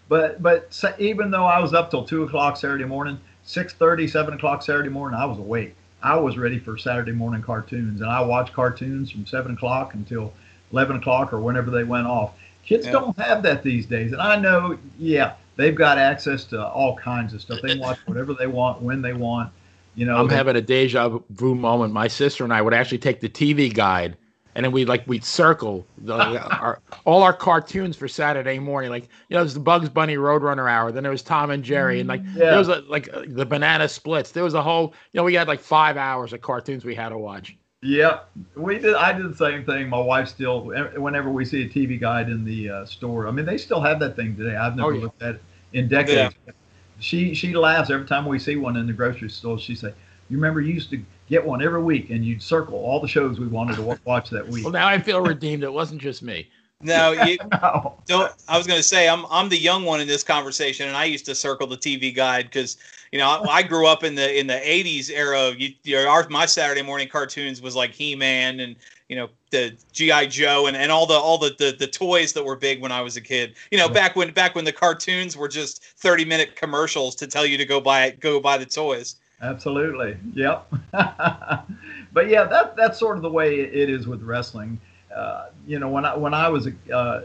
But 0.09 0.43
but 0.43 0.83
even 0.99 1.31
though 1.31 1.45
I 1.45 1.59
was 1.59 1.75
up 1.75 1.91
till 1.91 2.05
two 2.05 2.23
o'clock 2.23 2.57
Saturday 2.57 2.85
morning, 2.85 3.19
6:30, 3.47 4.09
7 4.09 4.35
o'clock 4.35 4.63
Saturday 4.63 4.89
morning, 4.89 5.19
I 5.19 5.25
was 5.25 5.39
awake. 5.39 5.75
I 6.03 6.17
was 6.17 6.39
ready 6.39 6.59
for 6.59 6.79
Saturday 6.79 7.13
morning 7.13 7.43
cartoons, 7.43 8.01
and 8.01 8.11
I 8.11 8.21
watched 8.21 8.53
cartoons 8.53 9.11
from 9.11 9.27
7 9.27 9.53
o'clock 9.53 9.95
until 9.95 10.33
11 10.73 10.97
o'clock 10.97 11.33
or 11.33 11.41
whenever 11.41 11.71
they 11.71 11.83
went 11.83 12.07
off. 12.07 12.35
Kids 12.65 12.87
yeah. 12.87 12.93
don't 12.93 13.19
have 13.19 13.43
that 13.43 13.63
these 13.63 13.87
days, 13.87 14.13
and 14.13 14.21
I 14.21 14.37
know, 14.39 14.79
yeah, 14.99 15.35
they've 15.59 15.75
got 15.75 15.99
access 15.99 16.45
to 16.47 16.67
all 16.67 16.97
kinds 16.97 17.35
of 17.35 17.43
stuff. 17.43 17.61
They 17.63 17.77
watch 17.77 17.99
whatever 18.07 18.33
they 18.33 18.47
want 18.47 18.81
when 18.81 19.03
they 19.03 19.13
want. 19.13 19.53
You 19.95 20.07
know, 20.07 20.17
I'm 20.17 20.29
they, 20.29 20.37
having 20.37 20.57
a 20.57 20.63
deja 20.63 21.19
vu 21.29 21.55
moment. 21.55 21.93
My 21.93 22.09
sister 22.09 22.45
and 22.45 22.55
I 22.55 22.63
would 22.63 22.73
actually 22.73 22.99
take 22.99 23.21
the 23.21 23.29
TV 23.29 23.73
guide 23.73 24.17
and 24.59 24.65
then 24.65 24.73
we 24.73 24.85
like 24.85 25.07
we'd 25.07 25.25
circle 25.25 25.87
the, 25.99 26.17
our, 26.59 26.81
all 27.05 27.23
our 27.23 27.33
cartoons 27.33 27.97
for 27.97 28.09
Saturday 28.09 28.59
morning. 28.59 28.91
Like 28.91 29.05
you 29.29 29.35
know, 29.35 29.41
there's 29.45 29.55
the 29.55 29.61
Bugs 29.61 29.89
Bunny 29.89 30.17
Roadrunner 30.17 30.69
hour. 30.69 30.91
Then 30.91 31.05
there 31.05 31.13
was 31.13 31.23
Tom 31.23 31.51
and 31.51 31.63
Jerry, 31.63 32.01
and 32.01 32.09
like 32.09 32.23
yeah. 32.35 32.51
there 32.51 32.59
was 32.59 32.69
a, 32.69 32.81
like 32.89 33.09
the 33.29 33.47
Banana 33.47 33.89
Splits. 33.89 34.33
There 34.33 34.43
was 34.43 34.55
a 34.55 34.63
whole 34.63 34.95
you 35.13 35.19
know 35.19 35.23
we 35.23 35.35
had 35.35 35.47
like 35.47 35.61
five 35.61 35.97
hours 35.97 36.33
of 36.33 36.41
cartoons 36.41 36.85
we 36.85 36.97
had 36.97 37.11
to 37.11 37.19
watch. 37.19 37.57
Yep, 37.83 38.31
we 38.57 38.81
did. 38.81 38.97
I 38.97 39.13
did 39.13 39.31
the 39.31 39.37
same 39.37 39.65
thing. 39.65 39.89
My 39.89 40.01
wife 40.01 40.27
still, 40.27 40.63
whenever 40.65 41.31
we 41.31 41.45
see 41.45 41.63
a 41.63 41.69
TV 41.69 42.01
guide 42.01 42.29
in 42.29 42.45
the 42.45 42.69
uh, 42.69 42.85
store, 42.85 43.29
I 43.29 43.31
mean, 43.31 43.47
they 43.47 43.59
still 43.59 43.81
have 43.81 44.01
that 44.01 44.17
thing 44.17 44.37
today. 44.37 44.57
I've 44.57 44.75
never 44.75 44.89
oh, 44.89 44.95
yeah. 44.95 45.03
looked 45.03 45.23
at 45.23 45.37
it 45.37 45.43
in 45.73 45.89
decades. 45.89 46.35
Yeah. 46.47 46.53
She 47.01 47.35
she 47.35 47.55
laughs 47.55 47.91
every 47.91 48.07
time 48.07 48.27
we 48.27 48.39
see 48.39 48.57
one 48.57 48.77
in 48.77 48.87
the 48.87 48.93
grocery 48.93 49.31
store. 49.31 49.59
She 49.59 49.75
say, 49.75 49.95
"You 50.29 50.37
remember 50.37 50.61
you 50.61 50.75
used 50.75 50.91
to 50.91 51.01
get 51.29 51.45
one 51.45 51.63
every 51.63 51.83
week, 51.83 52.11
and 52.11 52.25
you'd 52.25 52.43
circle 52.43 52.75
all 52.75 53.01
the 53.01 53.09
shows 53.09 53.39
we 53.39 53.47
wanted 53.47 53.77
to 53.77 53.99
watch 54.05 54.31
that 54.31 54.49
week. 54.49 54.65
Well, 54.65 54.73
now 54.73 54.89
I 54.89 54.99
feel 54.99 55.21
redeemed. 55.21 55.63
It 55.63 55.73
wasn't 55.73 56.01
just 56.01 56.23
me. 56.23 56.49
No, 56.81 57.13
you 57.27 57.37
no. 57.53 57.95
don't. 58.07 58.33
I 58.49 58.57
was 58.57 58.67
going 58.67 58.79
to 58.79 58.85
say 58.85 59.09
I'm 59.09 59.25
I'm 59.31 59.49
the 59.49 59.59
young 59.59 59.85
one 59.85 60.01
in 60.01 60.09
this 60.09 60.23
conversation, 60.23 60.89
and 60.89 60.97
I 60.97 61.05
used 61.05 61.27
to 61.27 61.35
circle 61.35 61.67
the 61.67 61.77
TV 61.77 62.15
guide 62.15 62.47
because 62.47 62.77
you 63.13 63.19
know 63.19 63.29
I, 63.29 63.57
I, 63.57 63.63
grew 63.63 63.87
up 63.87 64.05
in 64.05 64.15
the 64.15 64.39
in 64.39 64.47
the 64.47 64.55
'80s 64.55 65.11
era. 65.11 65.53
You, 65.57 65.71
you 65.85 65.97
know, 65.97 66.09
our, 66.09 66.29
my 66.29 66.47
Saturday 66.47 66.83
morning 66.83 67.09
cartoons 67.09 67.61
was 67.61 67.75
like 67.75 67.93
He-Man 67.93 68.61
and 68.61 68.77
you 69.09 69.17
know 69.17 69.29
the 69.51 69.75
GI 69.93 70.27
Joe 70.29 70.67
and, 70.67 70.77
and 70.77 70.93
all 70.93 71.07
the 71.07 71.15
all 71.15 71.39
the, 71.39 71.55
the 71.59 71.75
the 71.79 71.87
toys 71.87 72.33
that 72.35 72.45
were 72.45 72.57
big 72.57 72.81
when 72.81 72.93
I 72.93 73.01
was 73.01 73.17
a 73.17 73.21
kid. 73.21 73.55
You 73.71 73.79
know, 73.79 73.89
back 73.89 74.17
when 74.17 74.33
back 74.33 74.55
when 74.55 74.65
the 74.65 74.73
cartoons 74.73 75.37
were 75.37 75.49
just 75.49 75.83
30 75.83 76.25
minute 76.25 76.57
commercials 76.57 77.15
to 77.17 77.27
tell 77.27 77.47
you 77.47 77.57
to 77.57 77.65
go 77.65 77.81
buy 77.81 78.11
go 78.11 78.41
buy 78.41 78.59
the 78.59 78.67
toys. 78.67 79.17
Absolutely. 79.41 80.17
Yep. 80.35 80.75
but 80.93 82.29
yeah, 82.29 82.45
that 82.45 82.77
that's 82.77 82.99
sort 82.99 83.17
of 83.17 83.23
the 83.23 83.31
way 83.31 83.61
it 83.61 83.89
is 83.89 84.07
with 84.07 84.23
wrestling. 84.23 84.81
Uh, 85.15 85.49
you 85.67 85.79
know, 85.79 85.89
when 85.89 86.05
I 86.05 86.17
when 86.17 86.35
I 86.35 86.49
was 86.49 86.67
a 86.67 86.95
uh, 86.95 87.23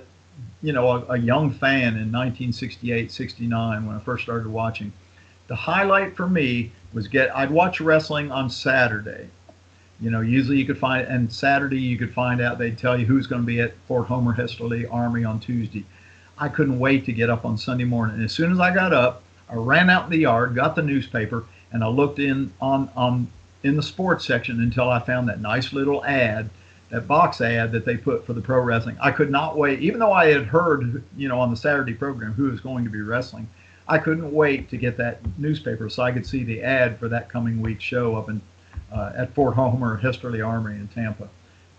you 0.62 0.74
know 0.74 0.90
a, 0.90 1.14
a, 1.14 1.18
young 1.18 1.52
fan 1.52 1.96
in 1.98 2.12
1968, 2.12 3.12
69 3.12 3.86
when 3.86 3.96
I 3.96 4.00
first 4.00 4.24
started 4.24 4.48
watching, 4.48 4.94
the 5.48 5.56
highlight 5.56 6.16
for 6.16 6.28
me 6.28 6.72
was 6.94 7.08
get 7.08 7.36
I'd 7.36 7.52
watch 7.52 7.82
wrestling 7.82 8.32
on 8.32 8.50
Saturday. 8.50 9.28
You 10.04 10.12
know, 10.12 10.20
usually 10.20 10.58
you 10.58 10.66
could 10.66 10.78
find 10.78 11.08
and 11.08 11.32
Saturday 11.32 11.80
you 11.80 11.98
could 11.98 12.14
find 12.14 12.42
out 12.42 12.58
they'd 12.58 12.78
tell 12.78 13.00
you 13.00 13.06
who's 13.06 13.26
going 13.26 13.42
to 13.42 13.46
be 13.46 13.62
at 13.62 13.74
Fort 13.88 14.06
Homer 14.06 14.34
Hesterly 14.34 14.86
Armory 14.86 15.24
on 15.24 15.40
Tuesday. 15.40 15.86
I 16.38 16.50
couldn't 16.50 16.78
wait 16.78 17.06
to 17.06 17.14
get 17.14 17.30
up 17.30 17.46
on 17.46 17.58
Sunday 17.58 17.86
morning. 17.86 18.16
And 18.18 18.26
as 18.26 18.34
soon 18.34 18.52
as 18.52 18.60
I 18.60 18.74
got 18.74 18.92
up, 18.92 19.24
I 19.50 19.56
ran 19.56 19.90
out 19.90 20.04
in 20.04 20.10
the 20.10 20.18
yard, 20.18 20.56
got 20.56 20.76
the 20.76 20.82
newspaper, 20.82 21.46
and 21.72 21.86
I 21.86 21.88
looked 21.88 22.20
in 22.20 22.52
on 22.60 22.90
on 22.98 23.30
in 23.64 23.78
the 23.78 23.84
sports 23.84 24.26
section 24.26 24.62
until 24.62 24.90
I 24.90 25.00
found 25.00 25.30
that 25.30 25.40
nice 25.40 25.72
little 25.72 26.04
ad, 26.04 26.50
that 26.90 27.08
box 27.08 27.40
ad 27.40 27.72
that 27.72 27.86
they 27.86 27.96
put 27.96 28.26
for 28.26 28.34
the 28.34 28.42
pro 28.42 28.60
wrestling. 28.60 28.98
I 29.00 29.12
could 29.12 29.32
not 29.32 29.58
wait, 29.58 29.80
even 29.80 30.02
though 30.02 30.12
I 30.12 30.34
had 30.34 30.48
heard, 30.48 31.02
you 31.16 31.30
know, 31.30 31.40
on 31.40 31.50
the 31.50 31.56
Saturday 31.56 31.94
program 31.94 32.34
who 32.34 32.52
was 32.52 32.60
going 32.60 32.84
to 32.84 32.90
be 32.90 33.02
wrestling. 33.02 33.48
I 33.88 34.00
couldn't 34.00 34.34
wait 34.34 34.70
to 34.70 34.78
get 34.78 34.98
that 34.98 35.20
newspaper 35.38 35.90
so 35.90 36.04
I 36.04 36.12
could 36.12 36.26
see 36.26 36.44
the 36.44 36.62
ad 36.62 37.00
for 37.00 37.08
that 37.10 37.30
coming 37.30 37.62
week's 37.62 37.84
show 37.84 38.16
up 38.16 38.30
in 38.30 38.42
uh, 38.94 39.12
at 39.16 39.34
Fort 39.34 39.56
Homer 39.56 39.98
Hesterly 39.98 40.42
Armory 40.42 40.76
in 40.76 40.88
Tampa. 40.88 41.28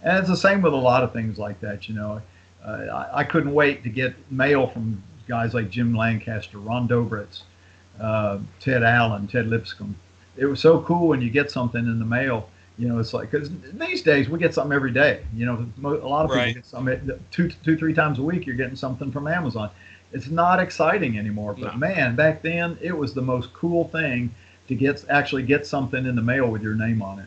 And 0.02 0.18
it's 0.18 0.28
the 0.28 0.36
same 0.36 0.60
with 0.60 0.72
a 0.72 0.76
lot 0.76 1.02
of 1.02 1.12
things 1.12 1.38
like 1.38 1.60
that. 1.60 1.88
You 1.88 1.94
know, 1.94 2.22
uh, 2.64 2.68
I, 2.68 3.20
I, 3.20 3.24
couldn't 3.24 3.54
wait 3.54 3.82
to 3.84 3.88
get 3.88 4.14
mail 4.30 4.66
from 4.66 5.02
guys 5.28 5.54
like 5.54 5.70
Jim 5.70 5.94
Lancaster, 5.94 6.58
Ron 6.58 6.88
Dobritz, 6.88 7.42
uh, 8.00 8.38
Ted 8.60 8.82
Allen, 8.82 9.26
Ted 9.26 9.46
Lipscomb. 9.46 9.96
It 10.36 10.46
was 10.46 10.60
so 10.60 10.82
cool 10.82 11.08
when 11.08 11.22
you 11.22 11.30
get 11.30 11.50
something 11.50 11.80
in 11.80 11.98
the 11.98 12.04
mail. 12.04 12.50
You 12.76 12.88
know, 12.88 12.98
it's 12.98 13.14
like 13.14 13.30
because 13.30 13.50
these 13.72 14.02
days 14.02 14.28
we 14.28 14.38
get 14.38 14.52
something 14.52 14.74
every 14.74 14.90
day. 14.90 15.22
You 15.32 15.46
know, 15.46 15.66
a 15.84 15.88
lot 15.88 16.24
of 16.24 16.30
people 16.30 16.42
right. 16.42 16.54
get 16.56 16.66
something 16.66 17.10
two, 17.30 17.50
two, 17.62 17.76
three 17.76 17.94
times 17.94 18.18
a 18.18 18.22
week. 18.22 18.46
You're 18.46 18.56
getting 18.56 18.76
something 18.76 19.12
from 19.12 19.28
Amazon. 19.28 19.70
It's 20.12 20.28
not 20.28 20.58
exciting 20.58 21.16
anymore. 21.16 21.54
But 21.54 21.74
no. 21.74 21.78
man, 21.78 22.16
back 22.16 22.42
then 22.42 22.76
it 22.80 22.96
was 22.96 23.14
the 23.14 23.22
most 23.22 23.52
cool 23.52 23.88
thing 23.88 24.34
to 24.68 24.74
get 24.74 25.04
actually 25.10 25.42
get 25.42 25.66
something 25.66 26.06
in 26.06 26.16
the 26.16 26.22
mail 26.22 26.48
with 26.50 26.62
your 26.62 26.74
name 26.74 27.02
on 27.02 27.18
it. 27.18 27.26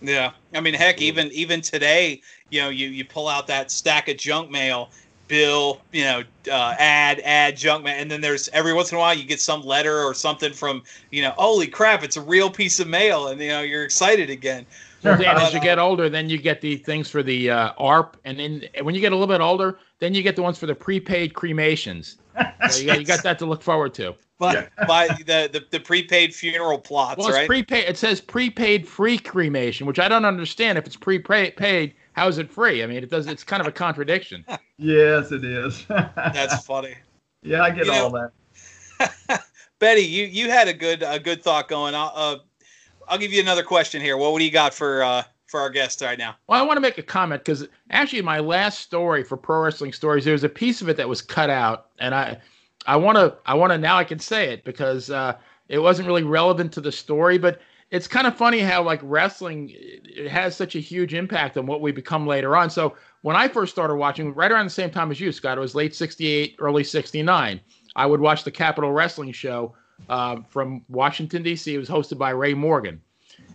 Yeah, 0.00 0.32
I 0.52 0.60
mean, 0.60 0.74
heck, 0.74 1.00
even 1.00 1.30
even 1.32 1.60
today, 1.60 2.20
you 2.50 2.60
know, 2.60 2.68
you 2.68 2.88
you 2.88 3.04
pull 3.04 3.28
out 3.28 3.46
that 3.46 3.70
stack 3.70 4.08
of 4.08 4.16
junk 4.16 4.50
mail 4.50 4.90
bill, 5.32 5.80
you 5.92 6.04
know, 6.04 6.22
uh, 6.50 6.74
ad, 6.78 7.18
ad, 7.24 7.56
junk 7.56 7.84
mail, 7.84 7.94
and 7.96 8.10
then 8.10 8.20
there's 8.20 8.50
every 8.50 8.74
once 8.74 8.92
in 8.92 8.98
a 8.98 9.00
while 9.00 9.14
you 9.14 9.24
get 9.24 9.40
some 9.40 9.62
letter 9.62 10.00
or 10.00 10.12
something 10.12 10.52
from, 10.52 10.82
you 11.10 11.22
know, 11.22 11.30
holy 11.38 11.66
crap, 11.66 12.02
it's 12.02 12.18
a 12.18 12.20
real 12.20 12.50
piece 12.50 12.80
of 12.80 12.86
mail, 12.86 13.28
and 13.28 13.40
you 13.40 13.48
know 13.48 13.62
you're 13.62 13.84
excited 13.84 14.28
again. 14.28 14.66
Well, 15.02 15.16
Dan, 15.16 15.38
as 15.38 15.54
you 15.54 15.60
get 15.60 15.78
older, 15.78 16.10
then 16.10 16.28
you 16.28 16.36
get 16.36 16.60
the 16.60 16.76
things 16.76 17.08
for 17.08 17.22
the 17.22 17.50
uh, 17.50 17.72
ARP, 17.78 18.18
and 18.24 18.38
then 18.38 18.64
when 18.82 18.94
you 18.94 19.00
get 19.00 19.12
a 19.12 19.16
little 19.16 19.32
bit 19.32 19.40
older, 19.40 19.78
then 20.00 20.12
you 20.12 20.22
get 20.22 20.36
the 20.36 20.42
ones 20.42 20.58
for 20.58 20.66
the 20.66 20.74
prepaid 20.74 21.32
cremations. 21.32 22.18
So 22.68 22.80
you, 22.80 22.86
got, 22.86 23.00
you 23.00 23.06
got 23.06 23.22
that 23.22 23.38
to 23.40 23.46
look 23.46 23.62
forward 23.62 23.94
to. 23.94 24.14
By, 24.42 24.66
by 24.88 25.06
the, 25.06 25.48
the, 25.52 25.64
the 25.70 25.78
prepaid 25.78 26.34
funeral 26.34 26.78
plots, 26.78 27.18
well, 27.18 27.28
it's 27.28 27.36
right? 27.36 27.46
prepaid. 27.46 27.88
It 27.88 27.96
says 27.96 28.20
prepaid 28.20 28.88
free 28.88 29.16
cremation, 29.16 29.86
which 29.86 30.00
I 30.00 30.08
don't 30.08 30.24
understand. 30.24 30.78
If 30.78 30.86
it's 30.86 30.96
prepaid, 30.96 31.94
how 32.14 32.26
is 32.26 32.38
it 32.38 32.50
free? 32.50 32.82
I 32.82 32.86
mean, 32.86 33.04
it 33.04 33.10
does. 33.10 33.28
It's 33.28 33.44
kind 33.44 33.60
of 33.60 33.68
a 33.68 33.72
contradiction. 33.72 34.44
yes, 34.78 35.30
it 35.30 35.44
is. 35.44 35.84
That's 35.88 36.64
funny. 36.64 36.94
Yeah, 37.42 37.62
I 37.62 37.70
get 37.70 37.86
you 37.86 37.92
all 37.92 38.10
know, 38.10 38.30
that. 38.98 39.44
Benny, 39.78 40.00
you 40.00 40.24
you 40.24 40.50
had 40.50 40.66
a 40.66 40.72
good 40.72 41.04
a 41.06 41.20
good 41.20 41.42
thought 41.42 41.68
going. 41.68 41.94
I'll 41.94 42.12
uh, 42.14 42.36
I'll 43.08 43.18
give 43.18 43.32
you 43.32 43.40
another 43.40 43.62
question 43.62 44.00
here. 44.00 44.16
Well, 44.16 44.32
what 44.32 44.40
do 44.40 44.44
you 44.44 44.50
got 44.50 44.74
for 44.74 45.04
uh, 45.04 45.22
for 45.46 45.60
our 45.60 45.70
guests 45.70 46.02
right 46.02 46.18
now? 46.18 46.36
Well, 46.48 46.60
I 46.60 46.66
want 46.66 46.78
to 46.78 46.80
make 46.80 46.98
a 46.98 47.02
comment 47.02 47.44
because 47.44 47.68
actually, 47.90 48.22
my 48.22 48.40
last 48.40 48.80
story 48.80 49.22
for 49.22 49.36
Pro 49.36 49.62
Wrestling 49.62 49.92
Stories, 49.92 50.24
there 50.24 50.32
was 50.32 50.44
a 50.44 50.48
piece 50.48 50.82
of 50.82 50.88
it 50.88 50.96
that 50.96 51.08
was 51.08 51.22
cut 51.22 51.50
out, 51.50 51.86
and 51.98 52.14
I 52.14 52.40
I 52.86 52.96
want 52.96 53.16
to 53.16 53.36
I 53.46 53.54
want 53.54 53.72
to 53.72 53.78
now 53.78 53.96
I 53.96 54.04
can 54.04 54.18
say 54.18 54.52
it 54.52 54.64
because 54.64 55.10
uh, 55.10 55.36
it 55.68 55.78
wasn't 55.78 56.08
really 56.08 56.24
relevant 56.24 56.72
to 56.72 56.80
the 56.80 56.92
story, 56.92 57.38
but 57.38 57.60
it's 57.90 58.08
kind 58.08 58.26
of 58.26 58.36
funny 58.36 58.60
how 58.60 58.82
like 58.82 59.00
wrestling 59.02 59.70
it 59.74 60.28
has 60.28 60.56
such 60.56 60.74
a 60.74 60.80
huge 60.80 61.14
impact 61.14 61.56
on 61.56 61.66
what 61.66 61.80
we 61.80 61.92
become 61.92 62.26
later 62.26 62.56
on. 62.56 62.70
So 62.70 62.96
when 63.20 63.36
I 63.36 63.48
first 63.48 63.72
started 63.72 63.96
watching, 63.96 64.34
right 64.34 64.50
around 64.50 64.66
the 64.66 64.70
same 64.70 64.90
time 64.90 65.10
as 65.10 65.20
you, 65.20 65.30
Scott, 65.30 65.58
it 65.58 65.60
was 65.60 65.74
late 65.74 65.94
'68, 65.94 66.56
early 66.58 66.84
'69. 66.84 67.60
I 67.94 68.06
would 68.06 68.20
watch 68.20 68.44
the 68.44 68.50
Capital 68.50 68.92
Wrestling 68.92 69.32
Show 69.32 69.74
uh, 70.08 70.38
from 70.48 70.82
Washington 70.88 71.42
D.C. 71.42 71.74
It 71.74 71.78
was 71.78 71.88
hosted 71.88 72.18
by 72.18 72.30
Ray 72.30 72.54
Morgan, 72.54 73.00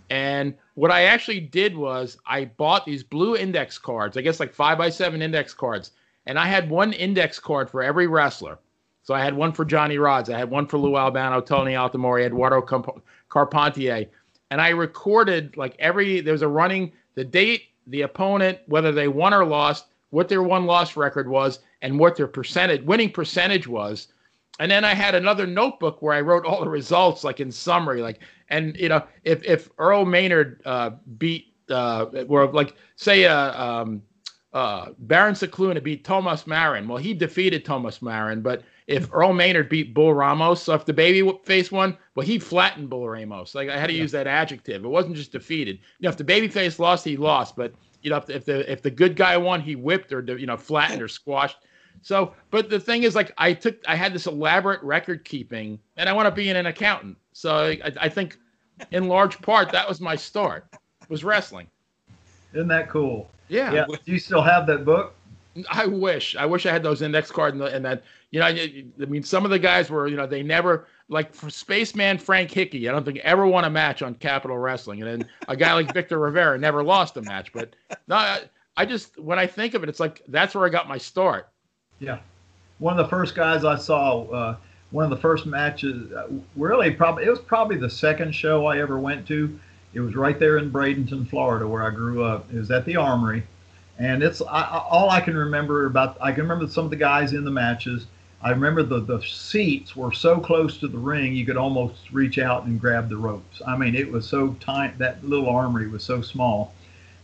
and 0.10 0.54
what 0.76 0.92
I 0.92 1.06
actually 1.06 1.42
did 1.42 1.76
was 1.76 2.18
I 2.26 2.46
bought 2.46 2.86
these 2.86 3.04
blue 3.04 3.36
index 3.36 3.78
cards. 3.78 4.16
I 4.16 4.22
guess 4.22 4.40
like 4.40 4.54
five 4.54 4.78
by 4.78 4.90
seven 4.90 5.22
index 5.22 5.54
cards, 5.54 5.92
and 6.28 6.40
I 6.40 6.46
had 6.46 6.70
one 6.70 6.94
index 6.94 7.40
card 7.40 7.70
for 7.70 7.84
every 7.84 8.08
wrestler. 8.08 8.60
So 9.08 9.14
I 9.14 9.24
had 9.24 9.34
one 9.34 9.53
for 9.53 9.64
Johnny 9.64 9.95
Rodz, 9.95 10.30
I 10.30 10.38
had 10.38 10.49
one 10.49 10.68
for 10.68 10.78
Lou 10.78 10.97
Albano, 10.97 11.39
Tony 11.39 11.76
Altomare, 11.76 12.26
Eduardo 12.26 12.62
Carpentier, 13.30 14.08
and 14.51 14.60
I 14.60 14.68
recorded 14.68 15.55
like 15.55 15.78
every 15.80 16.20
there 16.20 16.34
was 16.34 16.41
a 16.41 16.47
running 16.49 16.91
the 17.16 17.24
date, 17.24 17.70
the 17.88 18.01
opponent, 18.01 18.60
whether 18.66 18.91
they 18.91 19.08
won 19.08 19.34
or 19.34 19.45
lost, 19.45 19.86
what 20.10 20.28
their 20.28 20.43
one 20.43 20.66
loss 20.66 20.97
record 20.97 21.30
was, 21.30 21.60
and 21.82 21.97
what 21.97 22.18
their 22.18 22.28
percentage 22.28 22.84
winning 22.84 23.10
percentage 23.10 23.66
was. 23.66 24.10
And 24.60 24.70
then 24.70 24.84
I 24.84 24.93
had 24.93 25.16
another 25.16 25.47
notebook 25.47 26.01
where 26.01 26.14
I 26.14 26.20
wrote 26.20 26.45
all 26.45 26.62
the 26.62 26.70
results, 26.70 27.24
like 27.24 27.39
in 27.39 27.49
summary, 27.49 28.01
like 28.01 28.20
and 28.49 28.76
you 28.76 28.89
know 28.89 29.01
if 29.24 29.41
if 29.45 29.70
Earl 29.78 30.03
Maynard 30.03 30.62
uh, 30.66 30.89
beat 31.18 31.53
uh, 31.70 32.08
or 32.28 32.47
like 32.47 32.76
say 32.97 33.24
uh, 33.24 33.64
um, 33.64 34.01
uh, 34.51 34.88
Baron 34.99 35.34
Scicluna 35.34 35.82
beat 35.82 36.03
Thomas 36.03 36.45
Marin, 36.45 36.89
well 36.89 36.97
he 36.97 37.14
defeated 37.14 37.64
Thomas 37.64 38.01
Marin, 38.01 38.41
but 38.41 38.64
if 38.88 39.14
Earl 39.14 39.34
Maynard 39.34 39.70
beat 39.70 39.94
Bull 39.94 40.14
Ramos, 40.14 40.64
so 40.64 40.74
if 40.74 40.86
the 40.86 40.94
baby 40.94 41.30
face 41.44 41.72
won, 41.72 41.98
well 42.16 42.26
he 42.26 42.40
flattened 42.40 42.90
Bull 42.90 43.08
Ramos. 43.08 43.54
Like 43.54 43.70
I 43.70 43.78
had 43.78 43.88
to 43.88 43.94
use 43.94 44.12
that 44.14 44.28
adjective. 44.28 44.84
It 44.84 44.88
wasn't 44.88 45.16
just 45.16 45.32
defeated. 45.32 45.80
You 46.00 46.04
know, 46.04 46.10
if 46.10 46.18
the 46.18 46.24
baby 46.24 46.48
face 46.48 46.80
lost, 46.80 47.06
he 47.06 47.18
lost, 47.18 47.56
but 47.56 47.74
you 48.02 48.10
know 48.10 48.18
if 48.18 48.26
the, 48.26 48.36
if 48.36 48.46
the 48.46 48.72
if 48.72 48.82
the 48.82 48.92
good 48.92 49.16
guy 49.16 49.38
won, 49.38 49.62
he 49.62 49.76
whipped 49.76 50.12
or 50.14 50.22
you 50.38 50.48
know 50.48 50.58
flattened 50.58 51.02
or 51.02 51.08
squashed. 51.08 51.58
So, 52.02 52.34
but 52.52 52.70
the 52.70 52.80
thing 52.80 53.04
is, 53.04 53.16
like, 53.16 53.34
I 53.38 53.54
took, 53.54 53.78
I 53.88 53.96
had 53.96 54.14
this 54.14 54.28
elaborate 54.28 54.82
record 54.84 55.26
keeping, 55.26 55.80
and 55.98 56.08
I 56.08 56.14
want 56.14 56.28
to 56.28 56.32
be 56.32 56.50
an 56.50 56.66
accountant. 56.66 57.18
So, 57.34 57.70
I, 57.70 57.92
I 58.00 58.08
think, 58.08 58.38
in 58.92 59.08
large 59.08 59.42
part, 59.42 59.72
that 59.72 59.90
was 59.90 60.00
my 60.00 60.16
start. 60.16 60.68
Was 61.10 61.24
wrestling. 61.24 61.68
Isn't 62.54 62.68
that 62.68 62.90
cool? 62.90 63.30
Yeah. 63.48 63.74
Yeah. 63.74 63.86
Do 63.88 64.12
you 64.12 64.20
still 64.20 64.42
have 64.42 64.68
that 64.68 64.86
book? 64.86 65.16
I 65.70 65.86
wish. 65.86 66.36
I 66.36 66.45
wish 66.45 66.66
I 66.66 66.72
had 66.72 66.84
those 66.84 67.01
index 67.01 67.32
cards 67.32 67.53
and, 67.53 67.64
and 67.64 67.86
that. 67.86 68.03
You 68.32 68.41
know, 68.41 68.47
I, 68.47 68.84
I 69.01 69.05
mean, 69.05 69.24
some 69.24 69.45
of 69.45 69.51
the 69.51 69.60
guys 69.60 69.89
were, 69.89 70.08
you 70.08 70.18
know, 70.18 70.28
they 70.28 70.43
never 70.43 70.88
like 71.10 71.34
for 71.34 71.49
Spaceman 71.49 72.18
Frank 72.18 72.51
Hickey. 72.51 72.89
I 72.89 72.91
don't 72.91 73.05
think 73.05 73.20
ever 73.20 73.47
won 73.47 73.64
a 73.64 73.70
match 73.70 74.01
on 74.01 74.16
Capital 74.16 74.58
Wrestling, 74.58 75.01
and 75.01 75.22
then 75.22 75.30
a 75.47 75.55
guy 75.55 75.74
like 75.74 75.93
Victor 75.93 76.20
Rivera 76.20 76.58
never 76.58 76.84
lost 76.84 77.18
a 77.18 77.22
match. 77.22 77.53
But 77.53 77.76
no, 78.08 78.16
I, 78.16 78.41
I 78.76 78.86
just 78.86 79.18
when 79.18 79.39
I 79.39 79.47
think 79.47 79.74
of 79.74 79.84
it, 79.84 79.89
it's 79.89 79.99
like 79.99 80.24
that's 80.28 80.55
where 80.55 80.66
I 80.66 80.70
got 80.70 80.88
my 80.88 80.97
start. 80.97 81.49
Yeah, 81.99 82.20
one 82.80 82.99
of 82.99 83.05
the 83.05 83.10
first 83.10 83.34
guys 83.36 83.64
I 83.64 83.78
saw, 83.78 84.24
uh, 84.26 84.58
one 84.91 85.03
of 85.03 85.10
the 85.10 85.18
first 85.18 85.45
matches, 85.45 86.12
uh, 86.12 86.28
really 86.55 86.91
probably 86.91 87.24
it 87.26 87.30
was 87.30 87.39
probably 87.39 87.78
the 87.78 87.89
second 87.89 88.34
show 88.34 88.66
I 88.66 88.80
ever 88.80 88.99
went 88.99 89.28
to. 89.28 89.58
It 89.93 90.01
was 90.01 90.16
right 90.16 90.38
there 90.38 90.58
in 90.58 90.70
Bradenton, 90.70 91.28
Florida, 91.28 91.68
where 91.68 91.84
I 91.84 91.89
grew 91.89 92.24
up. 92.24 92.45
It 92.53 92.58
was 92.58 92.70
at 92.72 92.86
the 92.86 92.97
Armory, 92.97 93.43
and 94.00 94.22
it's 94.22 94.41
I, 94.41 94.84
all 94.89 95.10
I 95.10 95.22
can 95.22 95.36
remember 95.36 95.86
about. 95.86 96.18
I 96.22 96.32
can 96.32 96.43
remember 96.43 96.68
some 96.68 96.86
of 96.86 96.91
the 96.91 96.98
guys 96.98 97.34
in 97.34 97.43
the 97.43 97.52
matches. 97.52 98.08
I 98.41 98.52
remember 98.52 98.84
the 98.84 99.00
the 99.00 99.22
seats 99.22 99.95
were 99.95 100.12
so 100.12 100.39
close 100.39 100.78
to 100.80 100.88
the 100.88 100.98
ring 100.98 101.36
you 101.36 101.45
could 101.45 101.58
almost 101.58 102.12
reach 102.12 102.38
out 102.38 102.66
and 102.66 102.80
grab 102.80 103.10
the 103.10 103.18
ropes. 103.18 103.62
I 103.66 103.76
mean, 103.76 103.95
it 103.95 104.12
was 104.12 104.28
so 104.28 104.56
tight. 104.60 104.98
That 105.00 105.24
little 105.24 105.50
armory 105.50 105.88
was 105.88 106.04
so 106.04 106.22
small. 106.22 106.74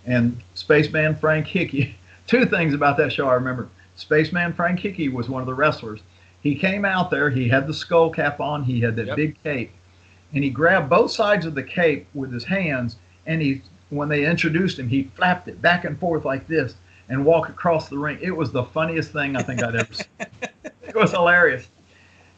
And 0.05 0.41
Spaceman 0.55 1.15
Frank 1.15 1.47
Hickey. 1.47 1.95
Two 2.27 2.45
things 2.45 2.73
about 2.73 2.97
that 2.97 3.11
show 3.11 3.27
I 3.27 3.33
remember. 3.33 3.69
Spaceman 3.95 4.53
Frank 4.53 4.79
Hickey 4.79 5.09
was 5.09 5.29
one 5.29 5.41
of 5.41 5.47
the 5.47 5.53
wrestlers. 5.53 5.99
He 6.41 6.55
came 6.55 6.83
out 6.83 7.09
there, 7.09 7.29
he 7.29 7.47
had 7.47 7.67
the 7.67 7.73
skull 7.73 8.09
cap 8.09 8.41
on, 8.41 8.63
he 8.63 8.81
had 8.81 8.97
that 8.97 9.07
yep. 9.07 9.15
big 9.15 9.43
cape, 9.43 9.71
and 10.33 10.43
he 10.43 10.49
grabbed 10.49 10.89
both 10.89 11.11
sides 11.11 11.45
of 11.45 11.55
the 11.55 11.63
cape 11.63 12.05
with 12.13 12.33
his 12.33 12.43
hands, 12.43 12.97
and 13.25 13.41
he 13.41 13.61
when 13.95 14.09
they 14.09 14.25
introduced 14.25 14.79
him, 14.79 14.87
he 14.87 15.03
flapped 15.15 15.47
it 15.47 15.61
back 15.61 15.85
and 15.85 15.99
forth 15.99 16.25
like 16.25 16.47
this 16.47 16.75
and 17.09 17.25
walk 17.25 17.49
across 17.49 17.89
the 17.89 17.97
ring. 17.97 18.17
It 18.21 18.31
was 18.31 18.51
the 18.51 18.63
funniest 18.63 19.11
thing 19.11 19.35
I 19.35 19.43
think 19.43 19.63
I'd 19.63 19.75
ever 19.75 19.93
seen. 19.93 20.07
It 20.83 20.95
was 20.95 21.11
hilarious. 21.11 21.67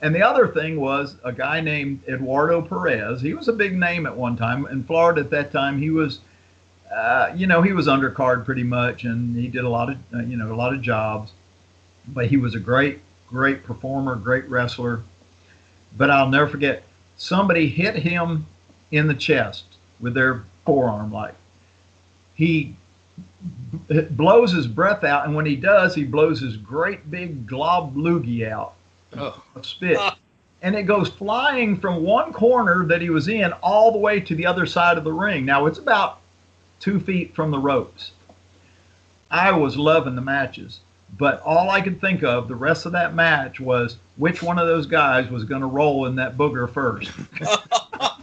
And 0.02 0.14
the 0.14 0.22
other 0.22 0.48
thing 0.48 0.80
was 0.80 1.16
a 1.24 1.32
guy 1.32 1.62
named 1.62 2.02
Eduardo 2.08 2.62
Perez. 2.62 3.22
He 3.22 3.34
was 3.34 3.48
a 3.48 3.54
big 3.54 3.78
name 3.78 4.06
at 4.06 4.16
one 4.16 4.38
time 4.38 4.66
in 4.68 4.84
Florida 4.84 5.22
at 5.22 5.30
that 5.32 5.52
time. 5.52 5.82
He 5.82 5.90
was, 5.90 6.20
uh, 6.94 7.32
you 7.36 7.48
know, 7.48 7.62
he 7.62 7.74
was 7.74 7.88
undercard 7.88 8.46
pretty 8.46 8.64
much, 8.64 9.04
and 9.04 9.36
he 9.36 9.48
did 9.48 9.64
a 9.64 9.70
lot 9.70 9.90
of, 9.90 9.98
uh, 10.14 10.20
you 10.20 10.38
know, 10.38 10.54
a 10.54 10.56
lot 10.56 10.74
of 10.74 10.82
jobs 10.82 11.32
but 12.10 12.28
he 12.28 12.38
was 12.38 12.56
a 12.56 12.60
great, 12.60 13.00
great 13.28 13.64
performer, 13.64 14.16
great 14.16 14.48
wrestler. 14.50 15.02
But 15.98 16.10
I'll 16.10 16.30
never 16.30 16.48
forget 16.48 16.84
somebody 17.18 17.68
hit 17.68 17.96
him 17.96 18.46
in 18.92 19.08
the 19.08 19.14
chest 19.14 19.66
with 20.00 20.14
their 20.14 20.44
forearm, 20.66 21.12
like 21.12 21.34
he 22.36 22.76
blows 24.12 24.52
his 24.52 24.68
breath 24.68 25.04
out, 25.04 25.26
and 25.26 25.36
when 25.36 25.46
he 25.46 25.56
does, 25.56 25.96
he 25.96 26.04
blows 26.04 26.40
his 26.40 26.58
great 26.58 27.10
big 27.10 27.48
glob 27.48 27.96
loogie 27.96 28.50
out 28.50 28.74
oh. 29.18 29.42
of 29.56 29.66
spit. 29.66 30.00
And 30.62 30.76
it 30.76 30.84
goes 30.84 31.10
flying 31.10 31.80
from 31.80 32.04
one 32.04 32.34
corner 32.34 32.86
that 32.88 33.02
he 33.02 33.10
was 33.10 33.28
in 33.28 33.54
all 33.62 33.92
the 33.92 34.00
way 34.00 34.20
to 34.20 34.36
the 34.36 34.46
other 34.46 34.66
side 34.66 34.98
of 34.98 35.04
the 35.04 35.14
ring. 35.14 35.46
Now 35.46 35.68
it's 35.68 35.78
about 35.78 36.20
two 36.80 37.00
feet 37.00 37.36
from 37.36 37.52
the 37.52 37.60
ropes. 37.60 38.12
I 39.30 39.52
was 39.52 39.78
loving 39.78 40.16
the 40.16 40.22
matches. 40.22 40.80
But 41.18 41.42
all 41.44 41.70
I 41.70 41.82
could 41.82 42.02
think 42.02 42.24
of 42.24 42.48
the 42.48 42.56
rest 42.56 42.86
of 42.86 42.92
that 42.94 43.14
match 43.14 43.60
was 43.60 43.98
which 44.18 44.42
one 44.42 44.58
of 44.58 44.68
those 44.68 44.86
guys 44.86 45.30
was 45.30 45.44
going 45.44 45.62
to 45.62 45.68
roll 45.68 46.08
in 46.08 46.16
that 46.16 46.36
booger 46.36 46.72
first. 46.72 47.12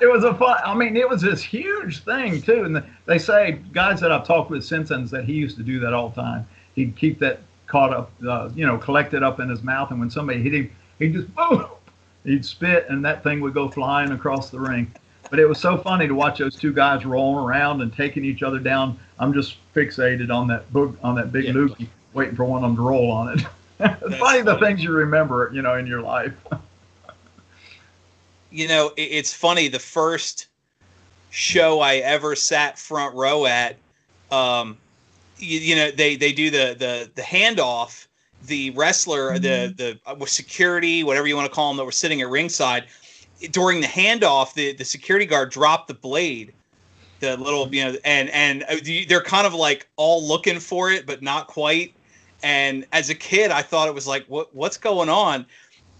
it 0.00 0.06
was 0.06 0.24
a 0.24 0.34
fun. 0.34 0.58
I 0.64 0.74
mean, 0.74 0.96
it 0.96 1.08
was 1.08 1.22
this 1.22 1.42
huge 1.42 2.04
thing 2.04 2.42
too. 2.42 2.64
And 2.64 2.82
they 3.06 3.18
say 3.18 3.60
guys 3.72 4.00
that 4.00 4.12
I've 4.12 4.26
talked 4.26 4.50
with 4.50 4.64
since 4.64 4.88
then 4.90 5.06
that 5.06 5.24
he 5.24 5.34
used 5.34 5.56
to 5.56 5.62
do 5.62 5.80
that 5.80 5.92
all 5.92 6.10
the 6.10 6.20
time. 6.20 6.46
He'd 6.74 6.96
keep 6.96 7.18
that 7.20 7.40
caught 7.66 7.92
up, 7.92 8.10
uh, 8.26 8.50
you 8.54 8.66
know, 8.66 8.78
collected 8.78 9.22
up 9.22 9.40
in 9.40 9.48
his 9.48 9.62
mouth, 9.62 9.90
and 9.90 10.00
when 10.00 10.10
somebody 10.10 10.42
hit 10.42 10.54
him, 10.54 10.70
he'd 10.98 11.12
just 11.12 11.34
boom, 11.34 11.66
he'd 12.24 12.44
spit, 12.44 12.86
and 12.88 13.04
that 13.04 13.22
thing 13.22 13.40
would 13.40 13.54
go 13.54 13.68
flying 13.68 14.12
across 14.12 14.50
the 14.50 14.60
ring. 14.60 14.92
But 15.30 15.38
it 15.38 15.46
was 15.46 15.58
so 15.58 15.78
funny 15.78 16.06
to 16.06 16.14
watch 16.14 16.38
those 16.38 16.54
two 16.54 16.72
guys 16.72 17.04
rolling 17.04 17.44
around 17.44 17.80
and 17.80 17.92
taking 17.92 18.24
each 18.24 18.42
other 18.42 18.58
down. 18.58 18.98
I'm 19.18 19.32
just 19.32 19.56
fixated 19.74 20.32
on 20.32 20.46
that 20.48 20.70
book 20.72 20.96
on 21.02 21.14
that 21.16 21.32
big 21.32 21.46
yeah. 21.46 21.52
loogie, 21.52 21.88
waiting 22.12 22.36
for 22.36 22.44
one 22.44 22.62
of 22.62 22.68
them 22.68 22.76
to 22.76 22.82
roll 22.82 23.10
on 23.10 23.38
it. 23.38 23.46
it's 23.80 24.16
funny 24.18 24.42
the 24.42 24.58
things 24.58 24.82
you 24.82 24.92
remember, 24.92 25.50
you 25.52 25.62
know, 25.62 25.74
in 25.74 25.86
your 25.86 26.02
life. 26.02 26.32
you 28.54 28.68
know, 28.68 28.92
it's 28.96 29.32
funny. 29.32 29.68
The 29.68 29.78
first 29.78 30.46
show 31.30 31.80
I 31.80 31.96
ever 31.96 32.36
sat 32.36 32.78
front 32.78 33.14
row 33.14 33.46
at, 33.46 33.76
um, 34.30 34.76
you, 35.38 35.58
you 35.58 35.76
know, 35.76 35.90
they 35.90 36.16
they 36.16 36.32
do 36.32 36.50
the 36.50 36.76
the 36.78 37.10
the 37.14 37.22
handoff. 37.22 38.06
The 38.46 38.70
wrestler, 38.72 39.30
mm-hmm. 39.30 39.42
the 39.42 39.98
the 40.04 40.10
uh, 40.10 40.26
security, 40.26 41.02
whatever 41.02 41.26
you 41.26 41.34
want 41.34 41.50
to 41.50 41.54
call 41.54 41.70
them, 41.70 41.78
that 41.78 41.84
were 41.84 41.92
sitting 41.92 42.20
at 42.20 42.28
ringside 42.28 42.84
during 43.50 43.80
the 43.80 43.86
handoff, 43.86 44.54
the, 44.54 44.72
the 44.74 44.84
security 44.84 45.26
guard 45.26 45.50
dropped 45.50 45.88
the 45.88 45.94
blade, 45.94 46.52
the 47.20 47.36
little 47.36 47.72
you 47.74 47.84
know, 47.84 47.96
and 48.04 48.30
and 48.30 48.64
uh, 48.64 48.76
they're 49.08 49.22
kind 49.22 49.46
of 49.46 49.54
like 49.54 49.88
all 49.96 50.26
looking 50.26 50.58
for 50.58 50.90
it, 50.90 51.06
but 51.06 51.22
not 51.22 51.46
quite. 51.46 51.94
And 52.42 52.86
as 52.92 53.08
a 53.10 53.14
kid, 53.14 53.50
I 53.50 53.62
thought 53.62 53.88
it 53.88 53.94
was 53.94 54.06
like, 54.06 54.24
what 54.26 54.54
what's 54.54 54.76
going 54.76 55.08
on? 55.08 55.46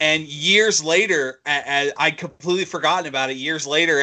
And 0.01 0.25
years 0.25 0.83
later, 0.83 1.41
I 1.47 2.15
completely 2.17 2.65
forgotten 2.65 3.07
about 3.07 3.31
it. 3.31 3.37
Years 3.37 3.67
later, 3.67 4.01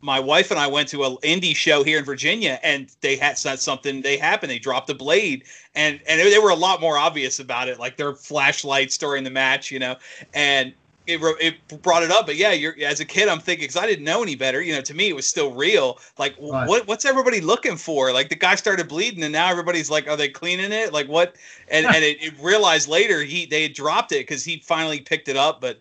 my 0.00 0.20
wife 0.20 0.50
and 0.50 0.60
I 0.60 0.66
went 0.66 0.88
to 0.88 1.04
an 1.04 1.16
indie 1.22 1.54
show 1.56 1.82
here 1.82 1.98
in 1.98 2.04
Virginia, 2.04 2.58
and 2.62 2.90
they 3.00 3.16
had 3.16 3.38
something. 3.38 4.02
They 4.02 4.16
happened. 4.18 4.50
They 4.50 4.58
dropped 4.58 4.88
the 4.88 4.94
blade, 4.94 5.44
and 5.74 6.00
and 6.06 6.20
they 6.20 6.38
were 6.38 6.50
a 6.50 6.54
lot 6.56 6.80
more 6.80 6.98
obvious 6.98 7.38
about 7.38 7.68
it, 7.68 7.78
like 7.78 7.96
their 7.96 8.14
flashlights 8.14 8.98
during 8.98 9.24
the 9.24 9.30
match, 9.30 9.70
you 9.70 9.78
know. 9.78 9.96
And 10.34 10.74
it, 11.06 11.20
it 11.68 11.82
brought 11.82 12.02
it 12.02 12.10
up, 12.10 12.26
but 12.26 12.36
yeah, 12.36 12.52
you're 12.52 12.74
as 12.84 13.00
a 13.00 13.04
kid, 13.04 13.28
I'm 13.28 13.38
thinking 13.38 13.64
because 13.64 13.76
I 13.76 13.86
didn't 13.86 14.04
know 14.04 14.22
any 14.22 14.36
better. 14.36 14.62
You 14.62 14.74
know, 14.74 14.80
to 14.80 14.94
me, 14.94 15.08
it 15.08 15.16
was 15.16 15.26
still 15.26 15.52
real. 15.52 15.98
Like, 16.18 16.34
right. 16.40 16.66
what 16.66 16.86
what's 16.86 17.04
everybody 17.04 17.40
looking 17.40 17.76
for? 17.76 18.12
Like, 18.12 18.30
the 18.30 18.36
guy 18.36 18.54
started 18.54 18.88
bleeding, 18.88 19.22
and 19.22 19.32
now 19.32 19.50
everybody's 19.50 19.90
like, 19.90 20.08
are 20.08 20.16
they 20.16 20.28
cleaning 20.28 20.72
it? 20.72 20.92
Like, 20.92 21.06
what? 21.08 21.36
And 21.68 21.86
and 21.86 22.02
it, 22.02 22.22
it 22.22 22.34
realized 22.40 22.88
later 22.88 23.22
he 23.22 23.46
they 23.46 23.62
had 23.62 23.74
dropped 23.74 24.12
it 24.12 24.26
because 24.26 24.44
he 24.44 24.58
finally 24.64 25.00
picked 25.00 25.28
it 25.28 25.36
up. 25.36 25.60
But 25.60 25.78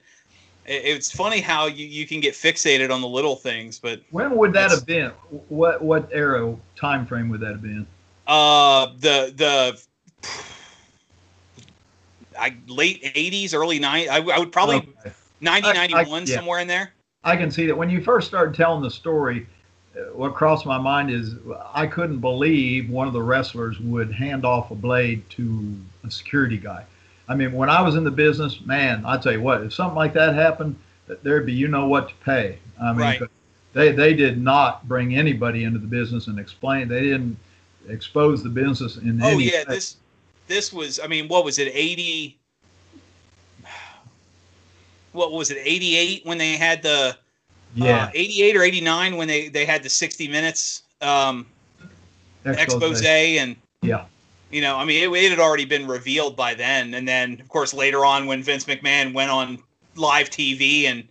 it, 0.66 0.84
it's 0.86 1.12
funny 1.12 1.40
how 1.40 1.68
you, 1.68 1.86
you 1.86 2.06
can 2.06 2.20
get 2.20 2.34
fixated 2.34 2.92
on 2.92 3.02
the 3.02 3.08
little 3.08 3.38
things. 3.38 3.80
But 3.80 4.02
when 4.12 4.36
would 4.36 4.54
that 4.54 4.72
have 4.72 4.86
been? 4.86 5.12
What 5.48 5.82
what 5.82 6.10
era 6.12 6.56
time 6.76 7.06
frame 7.06 7.30
would 7.30 7.40
that 7.40 7.52
have 7.52 7.62
been? 7.62 7.88
Uh, 8.28 8.88
the 9.00 9.34
the 9.36 9.82
I, 12.40 12.56
late 12.68 13.04
80s, 13.04 13.54
early 13.54 13.80
90s. 13.80 14.10
I, 14.10 14.18
I 14.18 14.40
would 14.40 14.52
probably 14.52 14.78
okay. 14.78 15.12
90, 15.42 15.68
I, 15.68 15.74
91, 15.88 16.26
yeah. 16.26 16.36
somewhere 16.36 16.60
in 16.60 16.68
there. 16.68 16.94
I 17.24 17.36
can 17.36 17.52
see 17.52 17.66
that. 17.68 17.76
When 17.76 17.90
you 17.90 18.02
first 18.02 18.28
started 18.28 18.56
telling 18.56 18.82
the 18.82 18.92
story, 18.92 19.48
uh, 19.96 20.14
what 20.14 20.34
crossed 20.34 20.66
my 20.66 20.78
mind 20.78 21.10
is 21.12 21.36
I 21.74 21.88
couldn't 21.88 22.20
believe 22.20 22.90
one 22.90 23.08
of 23.08 23.14
the 23.14 23.22
wrestlers 23.22 23.80
would 23.80 24.12
hand 24.12 24.46
off 24.46 24.72
a 24.72 24.76
blade 24.76 25.30
to 25.32 25.76
a 26.04 26.12
security 26.12 26.58
guy. 26.58 26.86
I 27.28 27.36
mean, 27.36 27.54
when 27.54 27.70
I 27.70 27.82
was 27.82 27.96
in 27.96 28.04
the 28.04 28.12
business, 28.12 28.62
man, 28.62 29.04
I 29.06 29.18
tell 29.18 29.32
you 29.32 29.42
what, 29.42 29.62
if 29.64 29.74
something 29.74 29.96
like 29.96 30.14
that 30.14 30.36
happened, 30.36 30.76
there'd 31.22 31.46
be 31.46 31.54
you 31.54 31.68
know 31.68 31.88
what 31.88 32.10
to 32.10 32.16
pay. 32.26 32.58
I 32.82 32.92
mean, 32.92 33.00
right. 33.00 33.22
they 33.74 33.92
they 33.92 34.14
did 34.14 34.42
not 34.42 34.88
bring 34.88 35.16
anybody 35.16 35.64
into 35.64 35.80
the 35.80 35.88
business 35.88 36.28
and 36.28 36.38
explain. 36.38 36.88
They 36.88 37.02
didn't 37.02 37.38
expose 37.88 38.44
the 38.44 38.50
business 38.50 38.98
in 38.98 39.22
oh, 39.24 39.30
any. 39.30 39.46
yeah, 39.46 39.60
way. 39.60 39.76
this 39.76 39.98
this 40.48 40.74
was, 40.74 41.00
I 41.00 41.08
mean, 41.08 41.28
what 41.28 41.46
was 41.46 41.60
it, 41.60 41.72
80? 41.74 42.40
what 45.14 45.32
was 45.32 45.52
it, 45.52 45.58
88 45.64 46.26
when 46.26 46.38
they 46.38 46.58
had 46.58 46.82
the 46.84 47.16
Yeah. 47.76 48.06
uh, 48.06 48.12
88 48.14 48.58
or 48.58 48.64
89 48.64 49.16
when 49.16 49.28
they 49.28 49.48
they 49.48 49.66
had 49.66 49.84
the 49.84 49.90
60 49.90 50.28
minutes 50.28 50.84
um, 51.02 51.46
expose 52.46 53.02
and 53.04 53.56
Yeah. 53.82 54.06
you 54.52 54.62
know, 54.62 54.76
I 54.78 54.86
mean, 54.86 55.04
it, 55.04 55.16
it 55.16 55.30
had 55.30 55.40
already 55.40 55.66
been 55.66 55.88
revealed 55.88 56.36
by 56.36 56.54
then, 56.54 56.94
and 56.94 57.08
then 57.08 57.40
of 57.40 57.48
course 57.50 57.74
later 57.74 58.06
on 58.06 58.26
when 58.26 58.44
Vince 58.44 58.66
McMahon 58.66 59.14
went 59.14 59.32
on 59.32 59.60
live 59.96 60.30
TV 60.30 60.86
and 60.86 61.08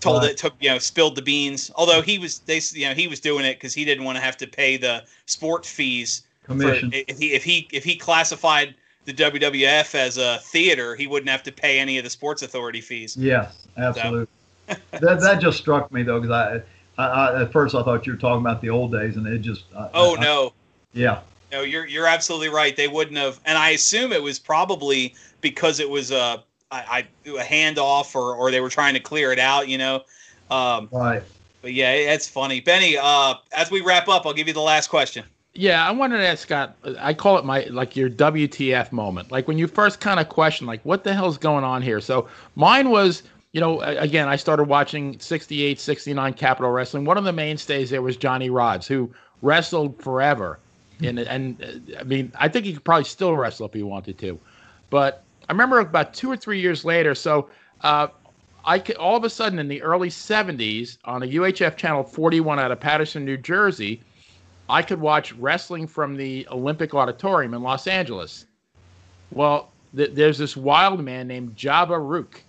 told 0.00 0.22
Right. 0.22 0.32
it 0.32 0.36
took 0.36 0.54
you 0.60 0.68
know 0.70 0.78
spilled 0.78 1.14
the 1.14 1.22
beans. 1.22 1.70
Although 1.74 2.02
he 2.02 2.18
was 2.18 2.40
they 2.40 2.60
you 2.72 2.88
know 2.88 2.94
he 2.94 3.08
was 3.08 3.20
doing 3.20 3.44
it 3.44 3.54
because 3.54 3.74
he 3.74 3.84
didn't 3.84 4.04
want 4.04 4.16
to 4.16 4.22
have 4.22 4.36
to 4.38 4.46
pay 4.46 4.76
the 4.76 5.04
sport 5.26 5.64
fees. 5.64 6.22
For, 6.48 6.74
if 6.92 7.18
he 7.18 7.34
if 7.34 7.44
he 7.44 7.68
if 7.72 7.84
he 7.84 7.96
classified 7.96 8.74
the 9.04 9.12
WWF 9.12 9.94
as 9.94 10.18
a 10.18 10.38
theater, 10.38 10.94
he 10.96 11.06
wouldn't 11.06 11.30
have 11.30 11.42
to 11.44 11.52
pay 11.52 11.78
any 11.78 11.98
of 11.98 12.04
the 12.04 12.10
sports 12.10 12.42
authority 12.42 12.80
fees. 12.80 13.16
Yes, 13.16 13.66
absolutely. 13.76 14.26
that 14.66 15.20
that 15.20 15.40
just 15.40 15.58
struck 15.58 15.92
me 15.92 16.02
though, 16.02 16.20
because 16.20 16.62
I, 16.98 17.02
I, 17.02 17.06
I 17.06 17.42
at 17.42 17.52
first 17.52 17.74
I 17.74 17.82
thought 17.82 18.06
you 18.06 18.12
were 18.12 18.18
talking 18.18 18.40
about 18.40 18.60
the 18.60 18.70
old 18.70 18.92
days, 18.92 19.16
and 19.16 19.26
it 19.26 19.38
just. 19.38 19.64
I- 19.76 19.90
Oh 19.94 20.16
no, 20.20 20.52
Yeah. 20.92 21.20
No, 21.50 21.62
you're 21.62 21.86
you're 21.86 22.06
absolutely 22.06 22.48
right. 22.50 22.76
They 22.76 22.88
wouldn't 22.88 23.16
have, 23.16 23.40
and 23.46 23.56
I 23.56 23.70
assume 23.70 24.12
it 24.12 24.22
was 24.22 24.38
probably 24.38 25.14
because 25.40 25.80
it 25.80 25.88
was 25.88 26.10
a 26.10 26.42
I, 26.70 27.06
I 27.26 27.30
a 27.30 27.42
handoff 27.42 28.14
or 28.14 28.34
or 28.34 28.50
they 28.50 28.60
were 28.60 28.68
trying 28.68 28.94
to 28.94 29.00
clear 29.00 29.32
it 29.32 29.38
out, 29.38 29.68
you 29.68 29.78
know. 29.78 30.02
Um, 30.50 30.88
Right. 30.92 31.22
but 31.62 31.72
yeah, 31.72 31.92
it's 31.92 32.28
funny, 32.28 32.60
Benny. 32.60 32.96
Uh, 33.00 33.34
as 33.52 33.70
we 33.70 33.80
wrap 33.80 34.08
up, 34.08 34.26
I'll 34.26 34.34
give 34.34 34.48
you 34.48 34.54
the 34.54 34.60
last 34.60 34.88
question. 34.88 35.24
Yeah, 35.54 35.86
I 35.86 35.90
wanted 35.90 36.18
to 36.18 36.26
ask 36.26 36.42
Scott. 36.42 36.76
I 37.00 37.14
call 37.14 37.38
it 37.38 37.44
my 37.44 37.64
like 37.64 37.96
your 37.96 38.08
WTF 38.08 38.92
moment, 38.92 39.32
like 39.32 39.48
when 39.48 39.58
you 39.58 39.66
first 39.66 40.00
kind 40.00 40.20
of 40.20 40.28
question, 40.28 40.66
like 40.66 40.80
what 40.84 41.04
the 41.04 41.14
hell's 41.14 41.38
going 41.38 41.64
on 41.64 41.82
here. 41.82 42.00
So 42.00 42.28
mine 42.54 42.90
was, 42.90 43.24
you 43.52 43.60
know, 43.60 43.80
again, 43.80 44.28
I 44.28 44.36
started 44.36 44.64
watching 44.64 45.18
68, 45.18 45.80
69 45.80 46.34
Capital 46.34 46.70
Wrestling. 46.70 47.04
One 47.04 47.18
of 47.18 47.24
the 47.24 47.32
mainstays 47.32 47.90
there 47.90 48.02
was 48.02 48.16
Johnny 48.16 48.50
Rodz, 48.50 48.86
who 48.86 49.10
wrestled 49.42 50.00
forever, 50.00 50.60
and 51.02 51.18
and 51.18 51.96
I 51.98 52.04
mean, 52.04 52.30
I 52.38 52.48
think 52.48 52.64
he 52.66 52.74
could 52.74 52.84
probably 52.84 53.04
still 53.04 53.34
wrestle 53.34 53.66
if 53.66 53.72
he 53.72 53.82
wanted 53.82 54.18
to, 54.18 54.38
but 54.90 55.24
I 55.48 55.52
remember 55.52 55.78
about 55.80 56.14
two 56.14 56.30
or 56.30 56.36
three 56.36 56.60
years 56.60 56.84
later. 56.84 57.14
So 57.14 57.48
uh, 57.80 58.08
I 58.64 58.78
could, 58.78 58.96
all 58.96 59.16
of 59.16 59.24
a 59.24 59.30
sudden 59.30 59.58
in 59.58 59.68
the 59.68 59.82
early 59.82 60.10
70s 60.10 60.98
on 61.04 61.22
a 61.22 61.26
UHF 61.26 61.76
channel 61.76 62.04
41 62.04 62.58
out 62.58 62.70
of 62.70 62.80
Paterson, 62.80 63.24
New 63.24 63.38
Jersey. 63.38 64.02
I 64.68 64.82
could 64.82 65.00
watch 65.00 65.32
wrestling 65.34 65.86
from 65.86 66.16
the 66.16 66.46
Olympic 66.50 66.94
Auditorium 66.94 67.54
in 67.54 67.62
Los 67.62 67.86
Angeles. 67.86 68.46
Well, 69.30 69.70
th- 69.96 70.10
there's 70.12 70.38
this 70.38 70.56
wild 70.56 71.02
man 71.02 71.26
named 71.26 71.56
Java 71.56 71.94
Ruuk, 71.94 72.40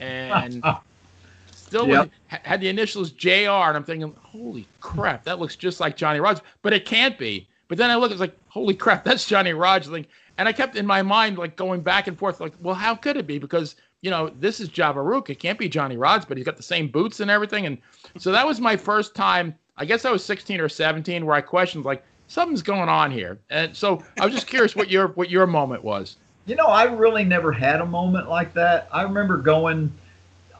and 0.00 0.62
still 1.52 1.86
Yep. 1.88 2.04
with- 2.04 2.40
had 2.42 2.60
the 2.60 2.68
initials 2.68 3.10
JR, 3.12 3.50
and 3.68 3.76
I'm 3.76 3.84
thinking, 3.84 4.14
holy 4.22 4.66
crap, 4.80 5.24
that 5.24 5.38
looks 5.38 5.56
just 5.56 5.80
like 5.80 5.96
Johnny 5.96 6.18
Rodz, 6.18 6.40
but 6.62 6.72
it 6.72 6.84
can't 6.84 7.18
be. 7.18 7.46
But 7.68 7.78
then 7.78 7.90
I 7.90 7.96
look, 7.96 8.10
it's 8.10 8.20
like, 8.20 8.36
holy 8.48 8.74
crap, 8.74 9.04
that's 9.04 9.26
Johnny 9.26 9.50
Rodz. 9.52 9.90
Like, 9.90 10.08
and 10.38 10.48
I 10.48 10.52
kept 10.52 10.76
in 10.76 10.86
my 10.86 11.02
mind 11.02 11.36
like 11.38 11.56
going 11.56 11.80
back 11.82 12.06
and 12.06 12.18
forth, 12.18 12.40
like, 12.40 12.54
well, 12.60 12.74
how 12.74 12.94
could 12.94 13.16
it 13.16 13.26
be? 13.26 13.38
Because 13.38 13.76
you 14.00 14.10
know 14.10 14.30
this 14.40 14.60
is 14.60 14.68
Java 14.68 15.00
Ruuk, 15.00 15.28
it 15.28 15.38
can't 15.40 15.58
be 15.58 15.68
Johnny 15.68 15.96
Rodz, 15.96 16.26
but 16.26 16.36
he's 16.36 16.46
got 16.46 16.56
the 16.56 16.62
same 16.62 16.88
boots 16.88 17.20
and 17.20 17.30
everything, 17.30 17.66
and 17.66 17.78
so 18.18 18.30
that 18.32 18.46
was 18.46 18.60
my 18.60 18.76
first 18.76 19.14
time. 19.14 19.54
I 19.78 19.84
guess 19.84 20.04
I 20.04 20.10
was 20.10 20.24
16 20.24 20.60
or 20.60 20.68
17 20.68 21.24
where 21.24 21.36
I 21.36 21.40
questioned 21.40 21.84
like 21.84 22.02
something's 22.26 22.62
going 22.62 22.88
on 22.88 23.10
here. 23.10 23.38
And 23.48 23.74
so 23.76 24.02
I 24.20 24.24
was 24.24 24.34
just 24.34 24.46
curious 24.46 24.74
what 24.74 24.90
your 24.90 25.08
what 25.08 25.30
your 25.30 25.46
moment 25.46 25.84
was. 25.84 26.16
You 26.46 26.56
know, 26.56 26.66
I 26.66 26.84
really 26.84 27.24
never 27.24 27.52
had 27.52 27.80
a 27.80 27.86
moment 27.86 28.28
like 28.28 28.54
that. 28.54 28.88
I 28.92 29.02
remember 29.02 29.36
going. 29.38 29.92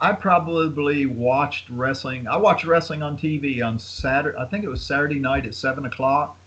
I 0.00 0.12
probably 0.12 1.06
watched 1.06 1.68
wrestling. 1.70 2.28
I 2.28 2.36
watched 2.36 2.64
wrestling 2.64 3.02
on 3.02 3.18
TV 3.18 3.66
on 3.66 3.80
Saturday. 3.80 4.38
I 4.38 4.44
think 4.44 4.64
it 4.64 4.68
was 4.68 4.80
Saturday 4.80 5.18
night 5.18 5.44
at 5.44 5.56
seven 5.56 5.86
o'clock, 5.86 6.38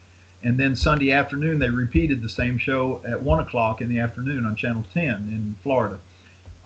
and 0.44 0.58
then 0.58 0.74
Sunday 0.74 1.12
afternoon 1.12 1.60
they 1.60 1.70
repeated 1.70 2.22
the 2.22 2.30
same 2.30 2.58
show 2.58 3.02
at 3.06 3.22
one 3.22 3.42
o'clock 3.42 3.82
in 3.82 3.90
the 3.90 4.00
afternoon 4.00 4.46
on 4.46 4.56
Channel 4.56 4.86
10 4.94 5.06
in 5.06 5.58
Florida. 5.64 6.00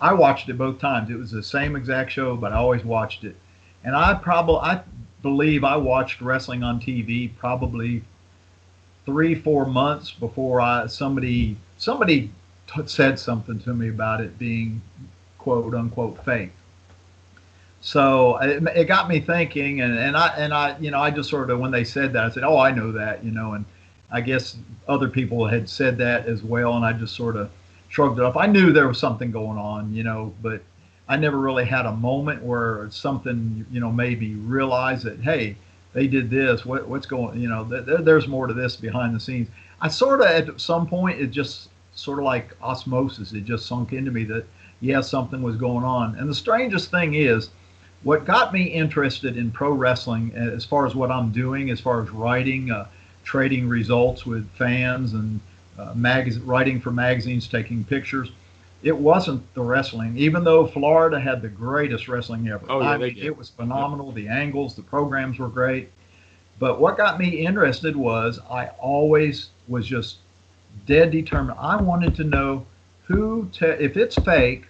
I 0.00 0.12
watched 0.12 0.48
it 0.48 0.58
both 0.58 0.78
times. 0.78 1.10
It 1.10 1.18
was 1.18 1.32
the 1.32 1.42
same 1.42 1.74
exact 1.74 2.12
show, 2.12 2.36
but 2.36 2.52
I 2.52 2.56
always 2.56 2.84
watched 2.84 3.24
it. 3.24 3.34
And 3.82 3.96
I 3.96 4.14
probably, 4.14 4.56
I 4.56 4.82
believe 5.26 5.64
I 5.64 5.76
watched 5.76 6.20
wrestling 6.20 6.62
on 6.62 6.80
TV 6.80 7.36
probably 7.36 8.00
three, 9.04 9.34
four 9.34 9.66
months 9.66 10.12
before 10.12 10.60
I 10.60 10.86
somebody 10.86 11.56
somebody 11.78 12.30
t- 12.72 12.86
said 12.86 13.18
something 13.18 13.58
to 13.60 13.74
me 13.74 13.88
about 13.88 14.20
it 14.20 14.38
being 14.38 14.80
quote 15.36 15.74
unquote 15.74 16.24
fake. 16.24 16.52
So 17.80 18.36
it, 18.36 18.62
it 18.76 18.84
got 18.84 19.08
me 19.08 19.18
thinking, 19.18 19.80
and, 19.80 19.98
and 19.98 20.16
I 20.16 20.28
and 20.36 20.54
I 20.54 20.78
you 20.78 20.92
know 20.92 21.00
I 21.00 21.10
just 21.10 21.28
sort 21.28 21.50
of 21.50 21.58
when 21.58 21.72
they 21.72 21.82
said 21.82 22.12
that 22.12 22.22
I 22.22 22.30
said 22.30 22.44
oh 22.44 22.58
I 22.58 22.70
know 22.70 22.92
that 22.92 23.24
you 23.24 23.32
know 23.32 23.54
and 23.54 23.64
I 24.12 24.20
guess 24.20 24.56
other 24.86 25.08
people 25.08 25.48
had 25.48 25.68
said 25.68 25.98
that 25.98 26.26
as 26.26 26.44
well, 26.44 26.76
and 26.76 26.84
I 26.84 26.92
just 26.92 27.16
sort 27.16 27.34
of 27.34 27.50
shrugged 27.88 28.20
it 28.20 28.24
off. 28.24 28.36
I 28.36 28.46
knew 28.46 28.72
there 28.72 28.86
was 28.86 29.00
something 29.00 29.32
going 29.32 29.58
on, 29.58 29.92
you 29.92 30.04
know, 30.04 30.32
but 30.40 30.62
I 31.08 31.16
never 31.16 31.38
really 31.38 31.64
had 31.64 31.86
a 31.86 31.92
moment 31.92 32.42
where 32.42 32.88
something 32.90 33.64
you 33.70 33.80
know 33.80 33.92
made 33.92 34.20
me 34.20 34.34
realize 34.34 35.02
that 35.04 35.20
hey 35.20 35.56
they 35.92 36.06
did 36.06 36.30
this 36.30 36.66
what 36.66 36.88
what's 36.88 37.06
going 37.06 37.40
you 37.40 37.48
know 37.48 37.64
th- 37.64 37.86
th- 37.86 38.00
there's 38.00 38.26
more 38.26 38.46
to 38.46 38.54
this 38.54 38.76
behind 38.76 39.14
the 39.14 39.20
scenes. 39.20 39.48
I 39.80 39.88
sort 39.88 40.20
of 40.20 40.26
at 40.26 40.60
some 40.60 40.86
point 40.86 41.20
it 41.20 41.28
just 41.28 41.68
sort 41.94 42.18
of 42.18 42.24
like 42.24 42.56
osmosis 42.62 43.32
it 43.32 43.44
just 43.44 43.66
sunk 43.66 43.92
into 43.92 44.10
me 44.10 44.24
that 44.24 44.46
yeah 44.80 45.00
something 45.00 45.42
was 45.42 45.56
going 45.56 45.84
on. 45.84 46.16
And 46.16 46.28
the 46.28 46.34
strangest 46.34 46.90
thing 46.90 47.14
is 47.14 47.50
what 48.02 48.24
got 48.24 48.52
me 48.52 48.64
interested 48.64 49.36
in 49.36 49.50
pro 49.50 49.70
wrestling 49.72 50.32
as 50.34 50.64
far 50.64 50.86
as 50.86 50.94
what 50.94 51.10
I'm 51.10 51.30
doing 51.30 51.70
as 51.70 51.80
far 51.80 52.02
as 52.02 52.10
writing 52.10 52.70
uh, 52.70 52.86
trading 53.24 53.68
results 53.68 54.26
with 54.26 54.48
fans 54.52 55.12
and 55.12 55.40
uh, 55.78 55.92
writing 56.44 56.80
for 56.80 56.90
magazines 56.90 57.46
taking 57.46 57.84
pictures 57.84 58.30
it 58.86 58.96
wasn't 58.96 59.42
the 59.54 59.60
wrestling, 59.60 60.16
even 60.16 60.44
though 60.44 60.64
Florida 60.64 61.18
had 61.18 61.42
the 61.42 61.48
greatest 61.48 62.06
wrestling 62.06 62.46
ever. 62.46 62.64
Oh, 62.68 62.80
yeah, 62.80 62.90
I 62.90 62.96
mean, 62.98 63.18
it 63.18 63.36
was 63.36 63.48
phenomenal. 63.48 64.12
The 64.12 64.28
angles, 64.28 64.76
the 64.76 64.82
programs 64.82 65.40
were 65.40 65.48
great. 65.48 65.90
But 66.60 66.80
what 66.80 66.96
got 66.96 67.18
me 67.18 67.44
interested 67.44 67.96
was 67.96 68.38
I 68.48 68.68
always 68.78 69.48
was 69.66 69.88
just 69.88 70.18
dead 70.86 71.10
determined. 71.10 71.58
I 71.58 71.74
wanted 71.82 72.14
to 72.14 72.22
know 72.22 72.64
who, 73.02 73.50
te- 73.52 73.66
if 73.66 73.96
it's 73.96 74.14
fake, 74.14 74.66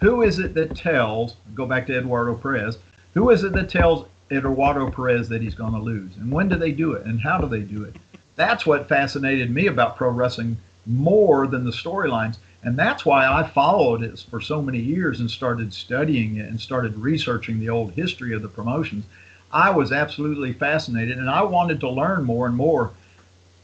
who 0.00 0.22
is 0.22 0.38
it 0.38 0.54
that 0.54 0.74
tells, 0.74 1.36
go 1.54 1.66
back 1.66 1.86
to 1.88 1.98
Eduardo 1.98 2.34
Perez, 2.34 2.78
who 3.12 3.28
is 3.28 3.44
it 3.44 3.52
that 3.52 3.68
tells 3.68 4.06
Eduardo 4.30 4.90
Perez 4.90 5.28
that 5.28 5.42
he's 5.42 5.54
going 5.54 5.74
to 5.74 5.78
lose? 5.78 6.16
And 6.16 6.32
when 6.32 6.48
do 6.48 6.56
they 6.56 6.72
do 6.72 6.94
it? 6.94 7.04
And 7.04 7.20
how 7.20 7.36
do 7.36 7.46
they 7.46 7.60
do 7.60 7.84
it? 7.84 7.96
That's 8.36 8.64
what 8.64 8.88
fascinated 8.88 9.50
me 9.50 9.66
about 9.66 9.98
pro 9.98 10.08
wrestling 10.08 10.56
more 10.86 11.46
than 11.46 11.64
the 11.64 11.70
storylines. 11.70 12.38
And 12.62 12.78
that's 12.78 13.06
why 13.06 13.26
I 13.26 13.48
followed 13.48 14.02
it 14.02 14.24
for 14.30 14.40
so 14.40 14.60
many 14.60 14.78
years 14.78 15.20
and 15.20 15.30
started 15.30 15.72
studying 15.72 16.36
it 16.36 16.48
and 16.48 16.60
started 16.60 16.96
researching 16.96 17.58
the 17.58 17.70
old 17.70 17.92
history 17.92 18.34
of 18.34 18.42
the 18.42 18.48
promotions. 18.48 19.04
I 19.52 19.70
was 19.70 19.92
absolutely 19.92 20.52
fascinated 20.52 21.18
and 21.18 21.30
I 21.30 21.42
wanted 21.42 21.80
to 21.80 21.88
learn 21.88 22.24
more 22.24 22.46
and 22.46 22.54
more. 22.56 22.90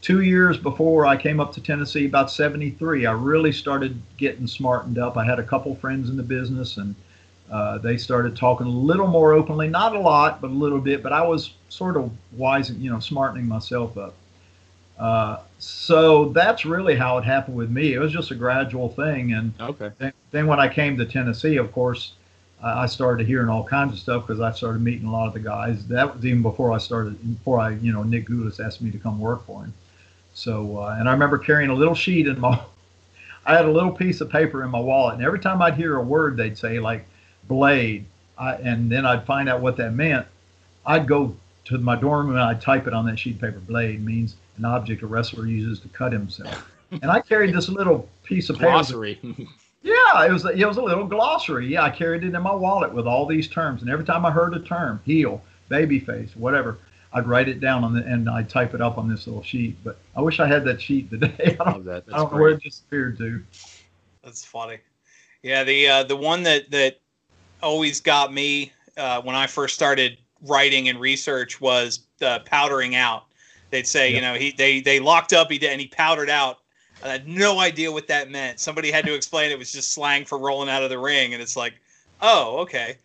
Two 0.01 0.23
years 0.23 0.57
before 0.57 1.07
I 1.07 1.17
came 1.17 1.41
up 1.41 1.53
to 1.55 1.61
Tennessee, 1.61 2.07
about 2.07 2.31
73, 2.31 3.07
I 3.07 3.13
really 3.13 3.53
started 3.53 4.01
getting 4.17 4.47
smartened 4.47 4.99
up. 4.99 5.17
I 5.17 5.25
had 5.25 5.39
a 5.39 5.43
couple 5.43 5.75
friends 5.77 6.09
in 6.09 6.17
the 6.17 6.23
business 6.23 6.77
and 6.77 6.95
uh, 7.51 7.79
they 7.79 7.97
started 7.97 8.35
talking 8.35 8.67
a 8.67 8.71
little 8.71 9.07
more 9.07 9.33
openly, 9.33 9.69
not 9.69 9.95
a 9.95 10.01
lot, 10.01 10.41
but 10.41 10.51
a 10.51 10.55
little 10.55 10.81
bit. 10.81 11.03
But 11.03 11.13
I 11.13 11.23
was 11.23 11.53
sort 11.69 11.97
of 11.97 12.11
wise, 12.33 12.71
you 12.71 12.91
know, 12.91 12.99
smartening 12.99 13.47
myself 13.47 13.97
up. 13.99 14.15
Uh, 14.99 15.39
so 15.59 16.27
that's 16.31 16.65
really 16.65 16.97
how 16.97 17.19
it 17.19 17.25
happened 17.25 17.57
with 17.57 17.71
me. 17.71 17.95
It 17.95 17.99
was 17.99 18.13
just 18.13 18.31
a 18.31 18.35
gradual 18.35 18.89
thing, 18.89 19.33
and 19.35 19.53
Okay. 19.61 19.91
then, 19.99 20.13
then 20.31 20.47
when 20.47 20.59
I 20.61 20.69
came 20.69 20.97
to 20.97 21.05
Tennessee, 21.05 21.57
of 21.57 21.73
course, 21.73 22.13
I 22.63 22.85
I 22.85 22.87
started 22.87 23.27
hearing 23.27 23.49
all 23.49 23.65
kinds 23.65 23.93
of 23.93 23.99
stuff 23.99 24.27
because 24.27 24.41
I 24.41 24.53
started 24.53 24.81
meeting 24.83 25.07
a 25.07 25.13
lot 25.13 25.27
of 25.27 25.35
the 25.35 25.41
guys. 25.41 25.87
That 25.89 26.17
was 26.17 26.25
even 26.25 26.43
before 26.43 26.73
I 26.73 26.79
started, 26.79 27.19
before 27.39 27.59
I, 27.61 27.71
you 27.71 27.93
know, 27.93 28.03
Nick 28.03 28.27
Gulas 28.29 28.65
asked 28.65 28.81
me 28.81 28.91
to 28.91 28.99
come 28.99 29.19
work 29.21 29.45
for 29.47 29.65
him. 29.65 29.75
So, 30.35 30.79
uh, 30.81 30.97
and 30.99 31.09
I 31.09 31.13
remember 31.13 31.39
carrying 31.39 31.71
a 31.71 31.75
little 31.75 31.95
sheet 31.95 32.27
in 32.27 32.39
my, 32.41 32.59
I 33.47 33.55
had 33.57 33.67
a 33.67 33.71
little 33.71 33.93
piece 33.93 34.21
of 34.21 34.31
paper 34.31 34.65
in 34.65 34.71
my 34.71 34.81
wallet, 34.81 35.15
and 35.17 35.25
every 35.25 35.41
time 35.41 35.61
I'd 35.63 35.75
hear 35.75 35.97
a 35.97 36.03
word, 36.03 36.37
they'd 36.37 36.59
say 36.59 36.79
like 36.81 37.07
blade, 37.49 38.05
I, 38.39 38.55
and 38.57 38.91
then 38.91 39.07
I'd 39.07 39.25
find 39.25 39.49
out 39.49 39.61
what 39.61 39.77
that 39.77 39.93
meant. 39.93 40.27
I'd 40.85 41.07
go 41.07 41.35
to 41.67 41.79
my 41.79 41.97
dorm 41.97 42.29
room 42.29 42.37
and 42.37 42.45
I'd 42.45 42.61
type 42.61 42.87
it 42.87 42.95
on 42.95 43.07
that 43.07 43.19
sheet 43.19 43.37
of 43.37 43.41
paper. 43.41 43.59
Blade 43.59 44.05
means 44.05 44.37
an 44.57 44.65
object 44.65 45.03
a 45.03 45.07
wrestler 45.07 45.47
uses 45.47 45.81
to 45.81 45.89
cut 45.89 46.13
himself. 46.13 46.71
And 46.91 47.11
I 47.11 47.21
carried 47.21 47.55
this 47.55 47.69
little 47.69 48.09
piece 48.23 48.49
of 48.49 48.57
paper. 48.57 48.71
Glossary. 48.71 49.21
Yeah, 49.83 50.25
it 50.25 50.33
was 50.33 50.45
it 50.45 50.67
was 50.67 50.79
a 50.79 50.83
little 50.83 51.07
glossary. 51.07 51.69
Yeah, 51.69 51.85
I 51.85 51.91
carried 51.91 52.25
it 52.25 52.35
in 52.35 52.43
my 52.43 52.55
wallet 52.55 52.93
with 52.93 53.07
all 53.07 53.25
these 53.25 53.47
terms, 53.47 53.83
and 53.83 53.91
every 53.91 54.05
time 54.05 54.27
I 54.27 54.33
heard 54.33 54.53
a 54.55 54.59
term, 54.59 55.01
heel, 55.05 55.41
babyface, 55.71 56.37
whatever, 56.37 56.79
I'd 57.13 57.29
write 57.29 57.49
it 57.49 57.61
down 57.61 57.85
on 57.85 57.95
the 57.95 58.05
and 58.05 58.29
I'd 58.29 58.49
type 58.49 58.75
it 58.75 58.81
up 58.81 58.99
on 58.99 59.09
this 59.09 59.29
little 59.29 59.45
sheet. 59.45 59.77
But 59.85 59.99
I 60.17 60.23
wish 60.23 60.41
I 60.41 60.49
had 60.49 60.65
that 60.65 60.83
sheet 60.83 61.09
today. 61.11 61.35
I 61.61 61.65
don't, 61.65 61.67
Love 61.67 61.85
that. 61.85 61.93
I 61.93 62.01
That's 62.01 62.17
don't 62.17 62.33
know 62.33 62.39
where 62.39 62.51
it 62.51 62.63
disappeared 62.63 63.17
to. 63.19 63.41
That's 64.25 64.45
funny. 64.45 64.79
Yeah, 65.45 65.63
the 65.63 65.89
uh, 65.89 66.03
the 66.03 66.17
one 66.17 66.43
that 66.43 66.69
that 66.73 67.01
always 67.63 68.01
got 68.01 68.35
me 68.35 68.73
uh, 68.97 69.23
when 69.23 69.37
I 69.37 69.47
first 69.47 69.77
started 69.77 70.19
writing 70.43 70.89
and 70.89 71.01
research 71.01 71.61
was 71.61 72.01
uh, 72.23 72.41
powdering 72.41 72.95
out. 72.95 73.25
They'd 73.71 73.87
say, 73.87 74.15
you 74.15 74.21
know, 74.21 74.35
he 74.35 74.53
they 74.53 74.81
they 74.81 75.01
locked 75.01 75.33
up, 75.33 75.51
he 75.51 75.59
did, 75.59 75.71
and 75.71 75.81
he 75.81 75.89
powdered 75.89 76.31
out. 76.31 76.59
I 77.05 77.09
had 77.09 77.29
no 77.29 77.61
idea 77.61 77.93
what 77.93 78.07
that 78.09 78.31
meant. 78.31 78.59
Somebody 78.59 78.91
had 78.91 79.05
to 79.07 79.15
explain 79.15 79.51
it 79.51 79.59
was 79.59 79.73
just 79.73 79.93
slang 79.93 80.25
for 80.25 80.39
rolling 80.39 80.69
out 80.69 80.83
of 80.83 80.91
the 80.91 80.99
ring, 80.99 81.35
and 81.35 81.43
it's 81.43 81.57
like, 81.57 81.75
oh, 82.23 82.59
okay. 82.59 82.97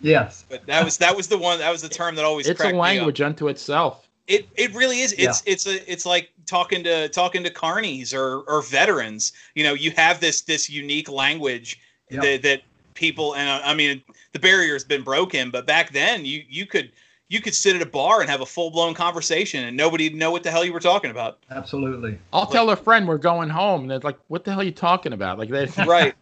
Yes. 0.00 0.44
But 0.48 0.66
that 0.66 0.84
was 0.84 0.96
that 0.98 1.16
was 1.16 1.28
the 1.28 1.38
one 1.38 1.58
that 1.58 1.70
was 1.70 1.82
the 1.82 1.88
term 1.88 2.14
that 2.16 2.24
always. 2.24 2.46
It's 2.48 2.60
a 2.60 2.72
language 2.72 3.20
unto 3.20 3.48
itself. 3.48 4.08
It 4.26 4.48
it 4.56 4.74
really 4.74 5.00
is. 5.00 5.12
It's 5.12 5.42
yeah. 5.46 5.52
it's 5.52 5.66
a 5.66 5.90
it's 5.90 6.04
like 6.04 6.30
talking 6.46 6.82
to 6.84 7.08
talking 7.08 7.44
to 7.44 7.50
carnies 7.50 8.14
or 8.14 8.40
or 8.40 8.62
veterans. 8.62 9.32
You 9.54 9.64
know, 9.64 9.74
you 9.74 9.90
have 9.92 10.20
this 10.20 10.42
this 10.42 10.68
unique 10.68 11.08
language 11.08 11.80
yep. 12.10 12.22
that 12.22 12.42
that 12.42 12.62
people 12.96 13.34
and 13.36 13.48
I 13.48 13.74
mean 13.74 14.02
the 14.32 14.38
barrier 14.38 14.72
has 14.72 14.84
been 14.84 15.02
broken, 15.02 15.50
but 15.50 15.66
back 15.66 15.92
then 15.92 16.24
you 16.24 16.42
you 16.48 16.66
could 16.66 16.90
you 17.28 17.40
could 17.40 17.54
sit 17.54 17.76
at 17.76 17.82
a 17.82 17.86
bar 17.86 18.20
and 18.20 18.30
have 18.30 18.40
a 18.40 18.46
full 18.46 18.70
blown 18.70 18.94
conversation 18.94 19.64
and 19.64 19.76
nobody'd 19.76 20.14
know 20.14 20.30
what 20.30 20.42
the 20.42 20.50
hell 20.50 20.64
you 20.64 20.72
were 20.72 20.80
talking 20.80 21.10
about. 21.10 21.38
Absolutely. 21.50 22.18
I'll 22.32 22.42
like, 22.42 22.50
tell 22.50 22.70
a 22.70 22.76
friend 22.76 23.06
we're 23.06 23.18
going 23.18 23.48
home 23.48 23.82
and 23.82 23.90
they're 23.90 23.98
like, 24.00 24.18
"What 24.28 24.44
the 24.44 24.52
hell 24.52 24.60
are 24.60 24.64
you 24.64 24.72
talking 24.72 25.12
about?" 25.12 25.38
Like 25.38 25.50
they 25.50 25.66
right. 25.86 26.14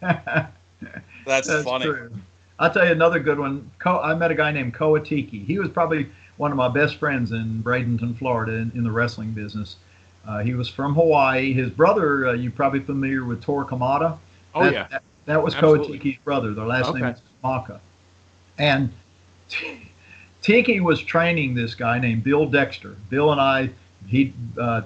That's, 0.00 1.48
That's 1.48 1.64
funny. 1.64 1.84
True. 1.84 2.12
I'll 2.58 2.72
tell 2.72 2.84
you 2.84 2.92
another 2.92 3.18
good 3.18 3.38
one. 3.38 3.70
I 3.84 4.14
met 4.14 4.30
a 4.30 4.34
guy 4.34 4.52
named 4.52 4.74
Koatiki. 4.74 5.44
He 5.44 5.58
was 5.58 5.68
probably 5.68 6.08
one 6.36 6.50
of 6.50 6.56
my 6.56 6.68
best 6.68 6.96
friends 6.96 7.32
in 7.32 7.62
Bradenton, 7.62 8.16
Florida, 8.16 8.52
in, 8.52 8.72
in 8.74 8.84
the 8.84 8.90
wrestling 8.90 9.32
business. 9.32 9.76
Uh, 10.26 10.40
he 10.40 10.54
was 10.54 10.68
from 10.68 10.94
Hawaii. 10.94 11.52
His 11.52 11.70
brother, 11.70 12.28
uh, 12.28 12.32
you're 12.32 12.52
probably 12.52 12.80
familiar 12.80 13.24
with 13.24 13.42
Tor 13.42 13.64
Kamata. 13.64 14.18
Oh 14.54 14.64
that, 14.64 14.72
yeah, 14.72 14.86
that, 14.90 15.02
that 15.26 15.42
was 15.42 15.54
Koa 15.54 15.86
Tiki's 15.86 16.18
brother. 16.24 16.54
Their 16.54 16.66
last 16.66 16.88
okay. 16.88 17.00
name 17.00 17.10
is 17.10 17.22
Maka. 17.42 17.80
And 18.58 18.92
Tiki 20.42 20.80
was 20.80 21.00
training 21.00 21.54
this 21.54 21.74
guy 21.74 21.98
named 21.98 22.24
Bill 22.24 22.46
Dexter. 22.46 22.96
Bill 23.10 23.32
and 23.32 23.40
I, 23.40 23.70
he, 24.06 24.32
uh, 24.58 24.82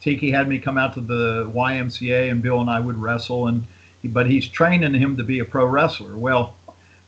Tiki 0.00 0.30
had 0.30 0.48
me 0.48 0.58
come 0.58 0.78
out 0.78 0.94
to 0.94 1.00
the 1.00 1.50
YMCA, 1.54 2.30
and 2.30 2.42
Bill 2.42 2.60
and 2.60 2.70
I 2.70 2.80
would 2.80 2.96
wrestle. 2.96 3.48
And 3.48 3.66
but 4.04 4.30
he's 4.30 4.46
training 4.46 4.94
him 4.94 5.16
to 5.16 5.24
be 5.24 5.40
a 5.40 5.44
pro 5.44 5.66
wrestler. 5.66 6.16
Well, 6.16 6.54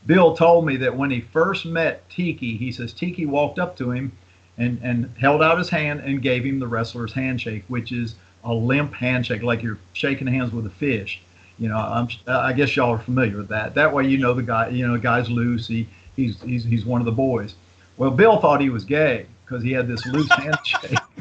Bill 0.06 0.34
told 0.34 0.66
me 0.66 0.76
that 0.78 0.96
when 0.96 1.10
he 1.10 1.20
first 1.20 1.66
met 1.66 2.08
Tiki, 2.08 2.56
he 2.56 2.72
says 2.72 2.92
Tiki 2.92 3.26
walked 3.26 3.58
up 3.58 3.76
to 3.76 3.90
him 3.90 4.12
and, 4.58 4.80
and 4.82 5.12
held 5.18 5.42
out 5.42 5.58
his 5.58 5.68
hand 5.68 6.00
and 6.00 6.22
gave 6.22 6.44
him 6.44 6.58
the 6.58 6.66
wrestler's 6.66 7.12
handshake, 7.12 7.64
which 7.68 7.92
is 7.92 8.14
a 8.44 8.52
limp 8.52 8.94
handshake, 8.94 9.42
like 9.42 9.62
you're 9.62 9.78
shaking 9.92 10.26
hands 10.26 10.52
with 10.52 10.66
a 10.66 10.70
fish. 10.70 11.20
You 11.60 11.68
know, 11.68 11.76
I'm, 11.76 12.08
I 12.26 12.52
guess 12.52 12.74
y'all 12.74 12.90
are 12.90 12.98
familiar 12.98 13.36
with 13.36 13.48
that. 13.48 13.74
That 13.74 13.92
way, 13.92 14.06
you 14.06 14.18
know 14.18 14.34
the 14.34 14.42
guy. 14.42 14.70
You 14.70 14.86
know, 14.86 14.94
the 14.94 14.98
guy's 14.98 15.30
loose. 15.30 15.68
He, 15.68 15.86
he's 16.16 16.40
he's 16.42 16.64
he's 16.64 16.84
one 16.84 17.00
of 17.00 17.04
the 17.04 17.12
boys. 17.12 17.54
Well, 17.96 18.10
Bill 18.10 18.40
thought 18.40 18.60
he 18.60 18.70
was 18.70 18.84
gay 18.84 19.26
because 19.44 19.62
he 19.62 19.70
had 19.70 19.86
this 19.86 20.04
loose 20.06 20.30
handshake. 20.32 20.98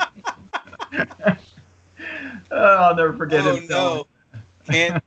oh, 2.51 2.75
I'll 2.77 2.95
never 2.95 3.13
forget 3.13 3.45
oh, 3.45 3.55
him. 3.55 3.67
No. 3.67 4.07
Can't 4.65 5.03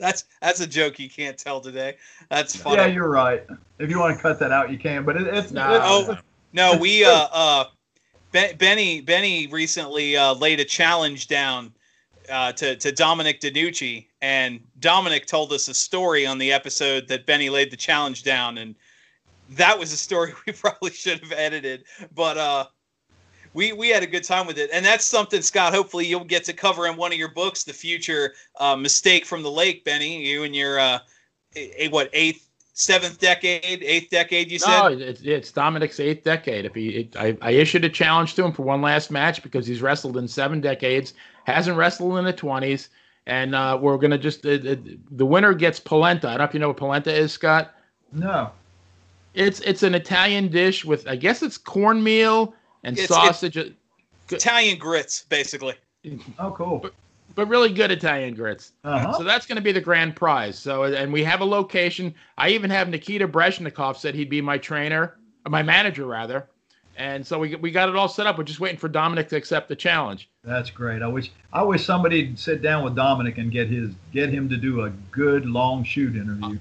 that's 0.00 0.24
that's 0.40 0.60
a 0.60 0.66
joke 0.66 0.98
you 0.98 1.08
can't 1.08 1.38
tell 1.38 1.60
today. 1.60 1.96
That's 2.30 2.56
funny. 2.56 2.76
Yeah, 2.78 2.86
you're 2.86 3.08
right. 3.08 3.46
If 3.78 3.90
you 3.90 3.98
want 3.98 4.16
to 4.16 4.22
cut 4.22 4.38
that 4.40 4.50
out, 4.50 4.72
you 4.72 4.78
can. 4.78 5.04
But 5.04 5.16
it, 5.16 5.26
it's 5.26 5.52
no. 5.52 5.74
It's, 5.74 5.84
oh 5.86 6.18
no, 6.52 6.76
we 6.76 7.04
uh 7.04 7.28
uh 7.32 7.64
Benny 8.32 9.00
Benny 9.00 9.46
recently 9.48 10.16
uh, 10.16 10.34
laid 10.34 10.58
a 10.60 10.64
challenge 10.64 11.28
down 11.28 11.72
uh, 12.28 12.52
to 12.52 12.76
to 12.76 12.92
Dominic 12.92 13.40
DeNucci, 13.40 14.06
and 14.20 14.60
Dominic 14.78 15.26
told 15.26 15.52
us 15.52 15.68
a 15.68 15.74
story 15.74 16.26
on 16.26 16.38
the 16.38 16.52
episode 16.52 17.08
that 17.08 17.26
Benny 17.26 17.50
laid 17.50 17.70
the 17.70 17.76
challenge 17.76 18.22
down, 18.22 18.58
and 18.58 18.74
that 19.50 19.78
was 19.78 19.92
a 19.92 19.96
story 19.96 20.32
we 20.46 20.52
probably 20.52 20.92
should 20.92 21.20
have 21.20 21.32
edited, 21.32 21.84
but 22.14 22.36
uh 22.36 22.66
we 23.52 23.72
we 23.72 23.88
had 23.88 24.02
a 24.02 24.06
good 24.06 24.24
time 24.24 24.46
with 24.46 24.58
it, 24.58 24.70
and 24.72 24.84
that's 24.84 25.04
something, 25.04 25.42
Scott. 25.42 25.74
Hopefully, 25.74 26.06
you'll 26.06 26.24
get 26.24 26.44
to 26.44 26.52
cover 26.52 26.86
in 26.86 26.96
one 26.96 27.12
of 27.12 27.18
your 27.18 27.32
books, 27.32 27.64
the 27.64 27.72
future 27.72 28.34
uh, 28.58 28.76
mistake 28.76 29.24
from 29.24 29.42
the 29.42 29.50
lake, 29.50 29.84
Benny. 29.84 30.24
You 30.24 30.44
and 30.44 30.54
your 30.54 30.78
uh, 30.78 31.00
a, 31.56 31.88
what 31.88 32.10
eighth, 32.12 32.48
seventh 32.74 33.18
decade, 33.18 33.82
eighth 33.82 34.10
decade? 34.10 34.50
You 34.52 34.60
said 34.60 34.80
no, 34.80 34.86
it's, 34.86 35.22
it's 35.22 35.50
Dominic's 35.50 35.98
eighth 35.98 36.22
decade. 36.22 36.64
If 36.64 36.74
he, 36.74 36.88
it, 36.90 37.16
I, 37.16 37.36
I 37.42 37.50
issued 37.50 37.84
a 37.84 37.88
challenge 37.88 38.34
to 38.34 38.44
him 38.44 38.52
for 38.52 38.62
one 38.62 38.82
last 38.82 39.10
match 39.10 39.42
because 39.42 39.66
he's 39.66 39.82
wrestled 39.82 40.16
in 40.16 40.28
seven 40.28 40.60
decades, 40.60 41.14
hasn't 41.52 41.76
wrestled 41.76 42.18
in 42.18 42.24
the 42.24 42.32
twenties, 42.32 42.88
and 43.26 43.54
uh, 43.54 43.78
we're 43.80 43.98
gonna 43.98 44.18
just 44.18 44.42
the 44.42 45.26
winner 45.26 45.54
gets 45.54 45.80
polenta. 45.80 46.28
I 46.28 46.30
don't 46.32 46.38
know 46.38 46.44
if 46.44 46.54
you 46.54 46.60
know 46.60 46.68
what 46.68 46.76
polenta 46.76 47.14
is, 47.14 47.32
Scott. 47.32 47.74
No. 48.12 48.50
It's 49.34 49.60
it's 49.60 49.82
an 49.82 49.94
Italian 49.94 50.48
dish 50.48 50.84
with 50.84 51.06
I 51.06 51.16
guess 51.16 51.42
it's 51.42 51.56
cornmeal 51.56 52.54
and 52.82 52.98
it's, 52.98 53.08
sausage. 53.08 53.56
It's 53.56 53.74
Italian 54.30 54.78
grits, 54.78 55.24
basically. 55.28 55.74
Oh, 56.38 56.50
cool. 56.52 56.78
But, 56.78 56.94
but 57.34 57.46
really 57.46 57.72
good 57.72 57.90
Italian 57.90 58.34
grits. 58.34 58.72
Uh-huh. 58.84 59.18
So 59.18 59.24
that's 59.24 59.46
going 59.46 59.56
to 59.56 59.62
be 59.62 59.72
the 59.72 59.80
grand 59.80 60.16
prize. 60.16 60.58
So, 60.58 60.84
and 60.84 61.12
we 61.12 61.22
have 61.24 61.40
a 61.40 61.44
location. 61.44 62.14
I 62.38 62.50
even 62.50 62.70
have 62.70 62.88
Nikita 62.88 63.28
Brezhnikov 63.28 63.96
said 63.96 64.14
he'd 64.14 64.30
be 64.30 64.40
my 64.40 64.58
trainer, 64.58 65.16
my 65.48 65.62
manager 65.62 66.06
rather. 66.06 66.48
And 67.00 67.26
so 67.26 67.38
we, 67.38 67.54
we 67.54 67.70
got 67.70 67.88
it 67.88 67.96
all 67.96 68.08
set 68.08 68.26
up. 68.26 68.36
We're 68.36 68.44
just 68.44 68.60
waiting 68.60 68.76
for 68.76 68.86
Dominic 68.86 69.30
to 69.30 69.36
accept 69.36 69.70
the 69.70 69.74
challenge. 69.74 70.28
That's 70.44 70.68
great. 70.68 71.00
I 71.00 71.06
wish 71.06 71.30
I 71.50 71.62
wish 71.62 71.82
somebody'd 71.86 72.38
sit 72.38 72.60
down 72.60 72.84
with 72.84 72.94
Dominic 72.94 73.38
and 73.38 73.50
get 73.50 73.68
his 73.68 73.94
get 74.12 74.28
him 74.28 74.50
to 74.50 74.56
do 74.58 74.82
a 74.84 74.90
good 75.10 75.46
long 75.46 75.82
shoot 75.82 76.14
interview. 76.14 76.58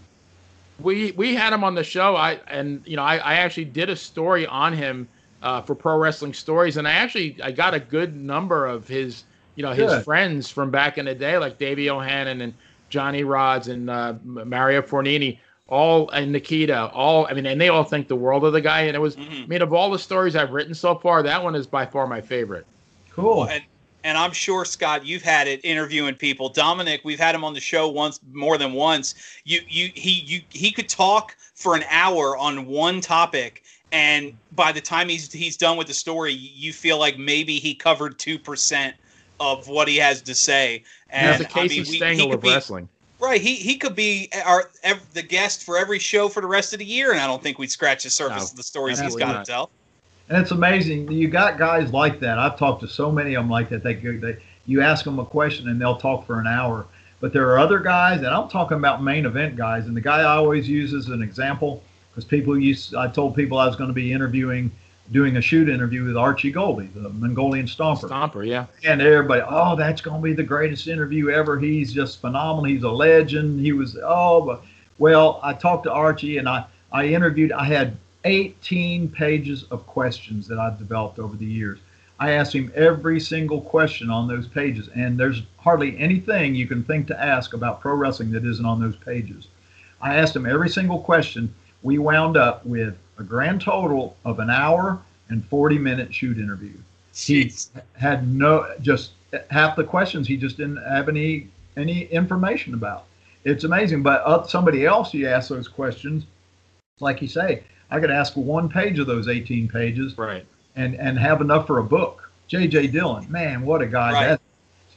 we 0.79 1.11
we 1.11 1.35
had 1.35 1.51
him 1.51 1.65
on 1.65 1.75
the 1.75 1.83
show. 1.83 2.15
I 2.15 2.39
and 2.47 2.81
you 2.85 2.95
know 2.95 3.03
I, 3.03 3.17
I 3.17 3.33
actually 3.35 3.65
did 3.65 3.89
a 3.89 3.97
story 3.97 4.47
on 4.47 4.71
him 4.71 5.09
uh, 5.43 5.61
for 5.61 5.75
pro 5.75 5.97
wrestling 5.97 6.33
stories, 6.33 6.77
and 6.77 6.87
I 6.87 6.91
actually 6.91 7.35
I 7.43 7.51
got 7.51 7.73
a 7.73 7.79
good 7.81 8.15
number 8.15 8.65
of 8.65 8.87
his 8.87 9.25
you 9.55 9.63
know 9.63 9.73
his 9.73 10.05
friends 10.05 10.49
from 10.49 10.71
back 10.71 10.97
in 10.97 11.03
the 11.03 11.15
day, 11.15 11.37
like 11.37 11.57
Davey 11.57 11.89
O'Hannon 11.89 12.39
and 12.39 12.53
Johnny 12.87 13.23
Rodz 13.23 13.67
and 13.67 13.89
uh, 13.89 14.13
Mario 14.23 14.81
Fornini, 14.81 15.37
all 15.69 16.09
and 16.09 16.31
Nikita, 16.31 16.89
all 16.89 17.27
I 17.27 17.33
mean, 17.33 17.45
and 17.45 17.59
they 17.59 17.69
all 17.69 17.83
think 17.83 18.07
the 18.07 18.15
world 18.15 18.43
of 18.43 18.53
the 18.53 18.61
guy. 18.61 18.81
And 18.81 18.95
it 18.95 18.99
was, 18.99 19.15
mm-hmm. 19.15 19.43
I 19.43 19.47
mean, 19.47 19.61
of 19.61 19.73
all 19.73 19.89
the 19.89 19.99
stories 19.99 20.35
I've 20.35 20.51
written 20.51 20.73
so 20.73 20.95
far, 20.95 21.23
that 21.23 21.43
one 21.43 21.55
is 21.55 21.67
by 21.67 21.85
far 21.85 22.07
my 22.07 22.21
favorite. 22.21 22.65
Cool. 23.11 23.47
And 23.47 23.63
and 24.03 24.17
I'm 24.17 24.31
sure 24.31 24.63
Scott, 24.65 25.05
you've 25.05 25.23
had 25.23 25.47
it 25.47 25.59
interviewing 25.63 26.15
people. 26.15 26.49
Dominic, 26.49 27.01
we've 27.03 27.19
had 27.19 27.35
him 27.35 27.43
on 27.43 27.53
the 27.53 27.59
show 27.59 27.89
once, 27.89 28.19
more 28.31 28.57
than 28.57 28.73
once. 28.73 29.15
You 29.45 29.61
you 29.67 29.91
he 29.93 30.21
you 30.25 30.41
he 30.49 30.71
could 30.71 30.89
talk 30.89 31.35
for 31.55 31.75
an 31.75 31.83
hour 31.89 32.37
on 32.37 32.65
one 32.65 33.01
topic 33.01 33.63
and 33.91 34.37
by 34.51 34.71
the 34.71 34.81
time 34.81 35.09
he's 35.09 35.31
he's 35.31 35.57
done 35.57 35.77
with 35.77 35.87
the 35.87 35.93
story, 35.93 36.33
you 36.33 36.73
feel 36.73 36.99
like 36.99 37.17
maybe 37.17 37.59
he 37.59 37.73
covered 37.73 38.19
two 38.19 38.37
percent 38.37 38.95
of 39.39 39.67
what 39.67 39.87
he 39.87 39.97
has 39.97 40.21
to 40.23 40.35
say. 40.35 40.83
And 41.09 41.41
the 41.41 41.45
Casey 41.45 41.79
I 41.79 41.83
mean, 41.83 41.93
Stengel 41.93 42.33
of 42.33 42.41
be, 42.41 42.49
wrestling. 42.49 42.89
Right, 43.19 43.41
he 43.41 43.55
he 43.55 43.75
could 43.75 43.95
be 43.95 44.29
eh, 44.31 44.41
our 44.45 44.69
the 45.13 45.21
guest 45.21 45.63
for 45.63 45.77
every 45.77 45.99
show 45.99 46.29
for 46.29 46.41
the 46.41 46.47
rest 46.47 46.71
of 46.71 46.79
the 46.79 46.85
year, 46.85 47.11
and 47.11 47.19
I 47.19 47.27
don't 47.27 47.43
think 47.43 47.59
we'd 47.59 47.71
scratch 47.71 48.03
the 48.03 48.09
surface 48.09 48.37
no, 48.37 48.51
of 48.51 48.55
the 48.55 48.63
stories 48.63 48.99
he's 48.99 49.15
got 49.15 49.27
not. 49.27 49.45
to 49.45 49.51
tell. 49.51 49.69
And 50.29 50.37
it's 50.37 50.51
amazing. 50.51 51.11
You 51.11 51.27
got 51.27 51.57
guys 51.57 51.91
like 51.91 52.19
that. 52.21 52.37
I've 52.37 52.57
talked 52.57 52.81
to 52.81 52.87
so 52.87 53.11
many 53.11 53.33
of 53.33 53.43
them 53.43 53.49
like 53.49 53.67
that. 53.69 53.83
They, 53.83 53.95
they 53.95 54.37
you 54.67 54.81
ask 54.81 55.03
them 55.03 55.19
a 55.19 55.25
question 55.25 55.67
and 55.67 55.81
they'll 55.81 55.97
talk 55.97 56.25
for 56.25 56.39
an 56.39 56.47
hour. 56.47 56.85
But 57.19 57.33
there 57.33 57.49
are 57.49 57.59
other 57.59 57.79
guys, 57.79 58.19
and 58.19 58.27
I'm 58.27 58.47
talking 58.47 58.77
about 58.77 59.03
main 59.03 59.25
event 59.25 59.57
guys. 59.57 59.87
And 59.87 59.97
the 59.97 60.01
guy 60.01 60.19
I 60.19 60.37
always 60.37 60.69
use 60.69 60.93
as 60.93 61.09
an 61.09 61.21
example 61.21 61.83
because 62.11 62.23
people 62.23 62.57
used. 62.57 62.95
I 62.95 63.07
told 63.09 63.35
people 63.35 63.57
I 63.57 63.65
was 63.65 63.75
going 63.75 63.89
to 63.89 63.93
be 63.93 64.13
interviewing, 64.13 64.71
doing 65.11 65.37
a 65.37 65.41
shoot 65.41 65.69
interview 65.69 66.05
with 66.05 66.17
Archie 66.17 66.51
Gouldie, 66.51 66.93
the 66.93 67.09
Mongolian 67.09 67.65
Stomper. 67.65 68.09
Stomper, 68.09 68.47
yeah. 68.47 68.67
And 68.83 69.01
everybody, 69.01 69.41
oh, 69.47 69.75
that's 69.75 70.01
going 70.01 70.21
to 70.21 70.23
be 70.23 70.33
the 70.33 70.43
greatest 70.43 70.87
interview 70.87 71.29
ever. 71.29 71.59
He's 71.59 71.91
just 71.91 72.21
phenomenal. 72.21 72.65
He's 72.65 72.83
a 72.83 72.89
legend. 72.89 73.59
He 73.59 73.71
was, 73.71 73.97
oh, 74.03 74.41
but 74.41 74.63
well, 74.99 75.39
I 75.41 75.53
talked 75.53 75.83
to 75.85 75.91
Archie 75.91 76.37
and 76.37 76.47
I 76.47 76.65
I 76.91 77.05
interviewed. 77.05 77.51
I 77.51 77.65
had 77.65 77.97
18 78.25 79.09
pages 79.09 79.63
of 79.65 79.85
questions 79.85 80.47
that 80.47 80.59
I've 80.59 80.77
developed 80.77 81.19
over 81.19 81.35
the 81.35 81.45
years. 81.45 81.79
I 82.19 82.31
asked 82.31 82.53
him 82.53 82.71
every 82.75 83.19
single 83.19 83.61
question 83.61 84.09
on 84.09 84.27
those 84.27 84.47
pages, 84.47 84.89
and 84.93 85.17
there's 85.17 85.43
hardly 85.57 85.97
anything 85.97 86.53
you 86.53 86.67
can 86.67 86.83
think 86.83 87.07
to 87.07 87.23
ask 87.23 87.53
about 87.53 87.79
pro 87.79 87.93
wrestling 87.93 88.31
that 88.31 88.45
isn't 88.45 88.65
on 88.65 88.81
those 88.81 88.97
pages. 88.97 89.47
I 90.01 90.15
asked 90.15 90.35
him 90.35 90.45
every 90.45 90.69
single 90.69 90.99
question, 90.99 91.53
we 91.81 91.97
wound 91.97 92.35
up 92.35 92.65
with 92.65 92.97
a 93.19 93.23
grand 93.23 93.61
total 93.61 94.15
of 94.25 94.39
an 94.39 94.49
hour 94.49 94.99
and 95.29 95.45
40 95.45 95.77
minute 95.77 96.13
shoot 96.13 96.37
interview. 96.37 96.73
Jeez. 97.13 97.69
He 97.73 97.81
had 97.99 98.27
no, 98.27 98.73
just 98.81 99.11
half 99.51 99.75
the 99.75 99.83
questions 99.83 100.27
he 100.27 100.37
just 100.37 100.57
didn't 100.57 100.77
have 100.77 101.09
any 101.09 101.47
any 101.77 102.03
information 102.05 102.73
about. 102.73 103.05
It's 103.45 103.63
amazing. 103.63 104.03
But 104.03 104.21
uh, 104.25 104.45
somebody 104.45 104.85
else 104.85 105.13
you 105.13 105.27
ask 105.27 105.49
those 105.49 105.67
questions, 105.67 106.25
like 106.99 107.21
you 107.21 107.27
say, 107.27 107.63
I 107.91 107.99
could 107.99 108.11
ask 108.11 108.35
one 108.35 108.69
page 108.69 108.99
of 108.99 109.07
those 109.07 109.27
18 109.27 109.67
pages, 109.67 110.17
right, 110.17 110.45
and 110.75 110.95
and 110.95 111.17
have 111.17 111.41
enough 111.41 111.67
for 111.67 111.79
a 111.79 111.83
book. 111.83 112.31
J.J. 112.47 112.87
Dillon, 112.87 113.31
man, 113.31 113.61
what 113.63 113.81
a 113.81 113.85
guy! 113.85 114.11
Right. 114.11 114.39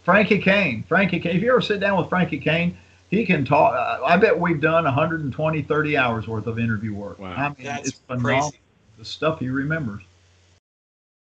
Frankie 0.04 0.38
Cain, 0.38 0.82
Frankie 0.84 1.20
Cain. 1.20 1.36
If 1.36 1.42
you 1.42 1.50
ever 1.50 1.60
sit 1.60 1.80
down 1.80 1.98
with 1.98 2.08
Frankie 2.08 2.38
Cain, 2.38 2.76
he 3.12 3.26
can 3.26 3.44
talk. 3.44 3.74
Uh, 3.74 4.02
I 4.02 4.16
bet 4.16 4.36
we've 4.36 4.60
done 4.60 4.84
120, 4.84 5.62
30 5.62 5.96
hours 5.98 6.26
worth 6.26 6.46
of 6.46 6.58
interview 6.58 6.94
work. 6.94 7.18
Wow. 7.18 7.34
I 7.36 7.48
mean, 7.50 7.56
That's 7.66 7.88
it's 7.90 7.98
phenomenal. 7.98 8.40
crazy. 8.50 8.58
The 8.98 9.04
stuff 9.04 9.38
he 9.38 9.50
remembers. 9.50 10.02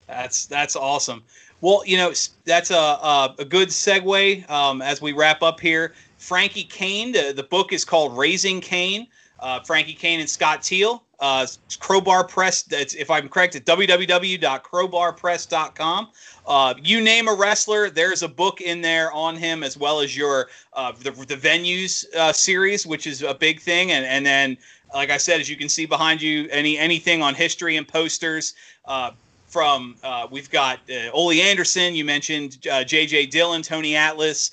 That's 0.06 0.46
that's 0.46 0.76
awesome. 0.76 1.24
Well, 1.60 1.82
you 1.84 1.96
know 1.96 2.12
that's 2.44 2.70
a 2.70 2.76
a, 2.76 3.34
a 3.40 3.44
good 3.44 3.68
segue 3.68 4.48
um, 4.48 4.80
as 4.80 5.02
we 5.02 5.12
wrap 5.12 5.42
up 5.42 5.58
here. 5.58 5.92
Frankie 6.18 6.64
Cain, 6.64 7.10
the, 7.10 7.32
the 7.34 7.42
book 7.42 7.72
is 7.72 7.84
called 7.84 8.16
Raising 8.16 8.60
Cain. 8.60 9.08
Uh, 9.40 9.58
Frankie 9.60 9.94
Cain 9.94 10.20
and 10.20 10.30
Scott 10.30 10.62
Teal. 10.62 11.02
Uh, 11.22 11.46
Crowbar 11.78 12.24
Press. 12.24 12.64
That's 12.64 12.94
if 12.94 13.08
I'm 13.08 13.28
correct 13.28 13.54
at 13.54 13.64
www.crowbarpress.com. 13.64 16.08
Uh, 16.44 16.74
you 16.82 17.00
name 17.00 17.28
a 17.28 17.34
wrestler, 17.34 17.90
there's 17.90 18.24
a 18.24 18.28
book 18.28 18.60
in 18.60 18.82
there 18.82 19.12
on 19.12 19.36
him, 19.36 19.62
as 19.62 19.78
well 19.78 20.00
as 20.00 20.16
your 20.16 20.48
uh, 20.72 20.90
the 20.90 21.12
the 21.12 21.36
venues 21.36 22.12
uh, 22.16 22.32
series, 22.32 22.84
which 22.84 23.06
is 23.06 23.22
a 23.22 23.34
big 23.34 23.60
thing, 23.60 23.92
and 23.92 24.04
and 24.04 24.26
then 24.26 24.58
like 24.92 25.10
I 25.10 25.16
said, 25.16 25.40
as 25.40 25.48
you 25.48 25.54
can 25.56 25.68
see 25.68 25.86
behind 25.86 26.20
you, 26.20 26.48
any 26.50 26.76
anything 26.76 27.22
on 27.22 27.36
history 27.36 27.76
and 27.76 27.86
posters. 27.86 28.54
Uh, 28.84 29.12
from 29.46 29.94
uh, 30.02 30.26
we've 30.30 30.50
got 30.50 30.80
uh, 30.90 31.10
Ole 31.12 31.32
Anderson, 31.32 31.94
you 31.94 32.06
mentioned 32.06 32.66
uh, 32.72 32.82
J.J. 32.82 33.26
Dillon, 33.26 33.60
Tony 33.60 33.94
Atlas, 33.94 34.50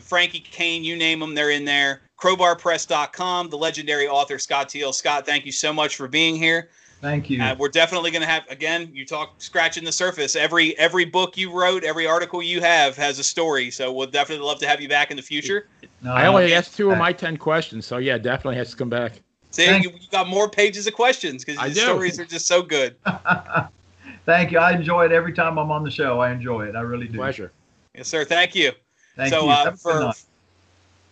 Frankie 0.00 0.40
Cain, 0.40 0.82
you 0.82 0.96
name 0.96 1.20
them, 1.20 1.34
they're 1.34 1.50
in 1.50 1.66
there. 1.66 2.00
Crowbarpress.com, 2.20 3.48
the 3.48 3.56
legendary 3.56 4.06
author 4.06 4.38
Scott 4.38 4.68
Teal. 4.68 4.92
Scott, 4.92 5.24
thank 5.24 5.46
you 5.46 5.52
so 5.52 5.72
much 5.72 5.96
for 5.96 6.06
being 6.06 6.36
here. 6.36 6.68
Thank 7.00 7.30
you. 7.30 7.42
Uh, 7.42 7.54
we're 7.58 7.70
definitely 7.70 8.10
going 8.10 8.20
to 8.20 8.28
have 8.28 8.46
again. 8.50 8.90
You 8.92 9.06
talk 9.06 9.36
scratching 9.38 9.84
the 9.84 9.92
surface. 9.92 10.36
Every 10.36 10.78
every 10.78 11.06
book 11.06 11.38
you 11.38 11.50
wrote, 11.50 11.82
every 11.82 12.06
article 12.06 12.42
you 12.42 12.60
have 12.60 12.94
has 12.96 13.18
a 13.18 13.24
story. 13.24 13.70
So 13.70 13.90
we'll 13.90 14.06
definitely 14.06 14.44
love 14.44 14.58
to 14.58 14.68
have 14.68 14.82
you 14.82 14.88
back 14.88 15.10
in 15.10 15.16
the 15.16 15.22
future. 15.22 15.68
No, 16.02 16.12
I 16.12 16.26
only 16.26 16.52
asked 16.52 16.76
two 16.76 16.90
of 16.90 16.98
my 16.98 17.12
ten 17.12 17.38
questions, 17.38 17.86
so 17.86 17.96
yeah, 17.96 18.18
definitely 18.18 18.56
has 18.56 18.70
to 18.70 18.76
come 18.76 18.90
back. 18.90 19.12
See, 19.50 19.64
Thank- 19.64 19.84
you, 19.84 19.90
you 19.98 20.08
got 20.10 20.28
more 20.28 20.48
pages 20.48 20.86
of 20.86 20.92
questions 20.92 21.42
because 21.42 21.58
I 21.58 21.70
the 21.70 21.74
stories 21.74 22.20
are 22.20 22.26
just 22.26 22.46
so 22.46 22.62
good. 22.62 22.96
Thank 24.26 24.52
you. 24.52 24.58
I 24.58 24.72
enjoy 24.72 25.06
it 25.06 25.12
every 25.12 25.32
time 25.32 25.58
I'm 25.58 25.72
on 25.72 25.82
the 25.82 25.90
show. 25.90 26.20
I 26.20 26.30
enjoy 26.30 26.66
it. 26.66 26.76
I 26.76 26.82
really 26.82 27.08
do. 27.08 27.16
Pleasure. 27.16 27.50
Yes, 27.94 28.08
sir. 28.08 28.24
Thank 28.24 28.54
you. 28.54 28.72
Thank 29.16 29.32
so 29.32 29.46
you. 29.46 29.50
uh, 29.50 29.70
for 29.72 30.12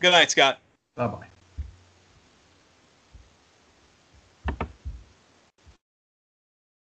good 0.00 0.12
night, 0.12 0.30
Scott. 0.30 0.60
Bye. 1.06 1.06
Bye. 1.06 1.26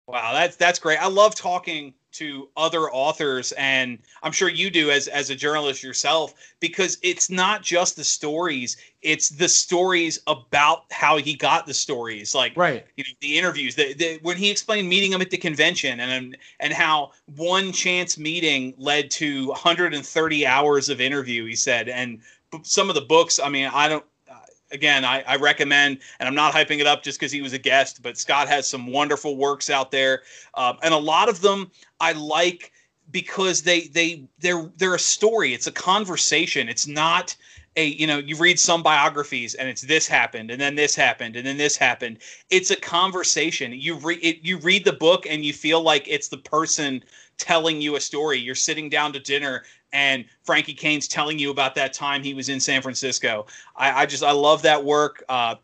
Wow, 0.09 0.33
that's 0.35 0.57
that's 0.57 0.79
great. 0.79 0.99
I 0.99 1.07
love 1.07 1.35
talking 1.35 1.95
to 2.13 2.49
other 2.57 2.91
authors, 2.91 3.53
and 3.53 3.99
I'm 4.23 4.33
sure 4.33 4.51
you 4.51 4.69
do 4.69 4.91
as 4.91 5.09
as 5.09 5.31
a 5.31 5.35
journalist 5.35 5.83
yourself, 5.83 6.35
because 6.61 6.99
it's 7.03 7.31
not 7.31 7.63
just 7.63 7.97
the 7.97 8.05
stories; 8.05 8.77
it's 9.01 9.31
the 9.31 9.49
stories 9.49 10.21
about 10.27 10.85
how 10.91 11.17
he 11.17 11.35
got 11.35 11.67
the 11.67 11.73
stories, 11.73 12.35
like 12.35 12.55
Right. 12.57 12.85
you 12.97 13.05
know, 13.05 13.15
the 13.21 13.39
interviews. 13.39 13.75
The, 13.75 13.95
the, 13.95 14.19
when 14.23 14.37
he 14.37 14.51
explained 14.51 14.89
meeting 14.89 15.13
him 15.13 15.23
at 15.23 15.31
the 15.31 15.39
convention, 15.39 16.01
and 16.01 16.37
and 16.61 16.73
how 16.75 17.13
one 17.37 17.73
chance 17.73 18.19
meeting 18.19 18.75
led 18.77 19.11
to 19.13 19.47
130 19.49 20.47
hours 20.47 20.89
of 20.91 21.01
interview. 21.01 21.47
He 21.47 21.57
said, 21.57 21.89
and 21.89 22.21
some 22.63 22.89
of 22.89 22.95
the 22.95 23.01
books. 23.03 23.39
I 23.41 23.49
mean, 23.49 23.71
I 23.73 23.89
don't. 23.89 24.05
uh, 24.31 24.35
Again, 24.71 25.05
I, 25.05 25.23
I 25.27 25.37
recommend, 25.37 25.99
and 26.19 26.27
I'm 26.27 26.35
not 26.35 26.55
hyping 26.55 26.79
it 26.81 26.87
up 26.87 27.03
just 27.03 27.19
because 27.21 27.31
he 27.31 27.43
was 27.43 27.53
a 27.53 27.59
guest, 27.59 28.03
but 28.03 28.17
Scott 28.17 28.49
has 28.49 28.67
some 28.67 28.87
wonderful 28.87 29.37
works 29.37 29.69
out 29.69 29.91
there, 29.91 30.23
um, 30.55 30.79
and 30.83 30.95
a 30.95 30.99
lot 30.99 31.29
of 31.29 31.43
them 31.43 31.71
I 32.01 32.13
like 32.13 32.73
because 33.11 33.63
they 33.63 33.83
they 33.89 34.25
they're 34.39 34.71
they're 34.77 34.95
a 34.95 34.99
story. 34.99 35.53
It's 35.53 35.67
a 35.67 35.73
conversation. 35.73 36.69
It's 36.69 36.87
not 36.87 37.37
a 37.77 37.87
you 37.87 38.07
know 38.07 38.19
you 38.19 38.37
read 38.37 38.59
some 38.59 38.83
biographies 38.83 39.55
and 39.55 39.69
it's 39.69 39.83
this 39.83 40.07
happened 40.07 40.51
and 40.51 40.61
then 40.61 40.75
this 40.75 40.95
happened 40.95 41.37
and 41.37 41.47
then 41.47 41.57
this 41.57 41.77
happened. 41.77 42.19
It's 42.51 42.71
a 42.71 42.77
conversation. 42.77 43.73
You 43.73 43.97
read 43.97 44.41
you 44.43 44.59
read 44.59 44.85
the 44.85 44.93
book 44.93 45.27
and 45.29 45.45
you 45.45 45.53
feel 45.53 45.83
like 45.83 46.07
it's 46.09 46.29
the 46.29 46.39
person 46.39 47.03
telling 47.39 47.81
you 47.81 47.97
a 47.97 48.01
story. 48.01 48.39
You're 48.39 48.55
sitting 48.55 48.89
down 48.89 49.13
to 49.15 49.21
dinner 49.21 49.65
and 49.93 50.25
Frankie 50.43 50.75
Cain's 50.75 51.09
telling 51.09 51.39
you 51.39 51.51
about 51.51 51.75
that 51.75 51.93
time 51.93 52.23
he 52.23 52.35
was 52.35 52.49
in 52.49 52.61
San 52.61 52.83
Francisco. 52.83 53.47
I, 53.77 54.03
I 54.03 54.07
just 54.07 54.23
I 54.23 54.33
love 54.33 54.63
that 54.63 54.83
work. 54.83 55.23
Uh, 55.29 55.57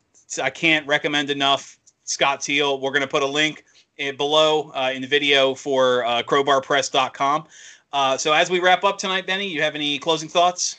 I 0.43 0.51
can't 0.51 0.87
recommend 0.87 1.31
enough 1.31 1.79
Scott 2.05 2.41
Teal. 2.41 2.81
We're 2.81 2.91
going 2.91 3.03
to 3.03 3.09
put 3.09 3.22
a 3.22 3.26
link 3.26 3.64
in, 3.97 4.16
below 4.16 4.70
uh, 4.74 4.93
in 4.95 5.03
the 5.03 5.09
video 5.09 5.55
for 5.55 6.05
uh, 6.05 6.22
crowbarpress.com. 6.22 7.47
Uh, 7.93 8.16
so 8.16 8.33
as 8.33 8.51
we 8.51 8.61
wrap 8.61 8.85
up 8.85 8.99
tonight, 8.99 9.26
Benny, 9.26 9.49
you 9.49 9.62
have 9.62 9.74
any 9.74 9.99
closing 9.99 10.29
thoughts? 10.29 10.76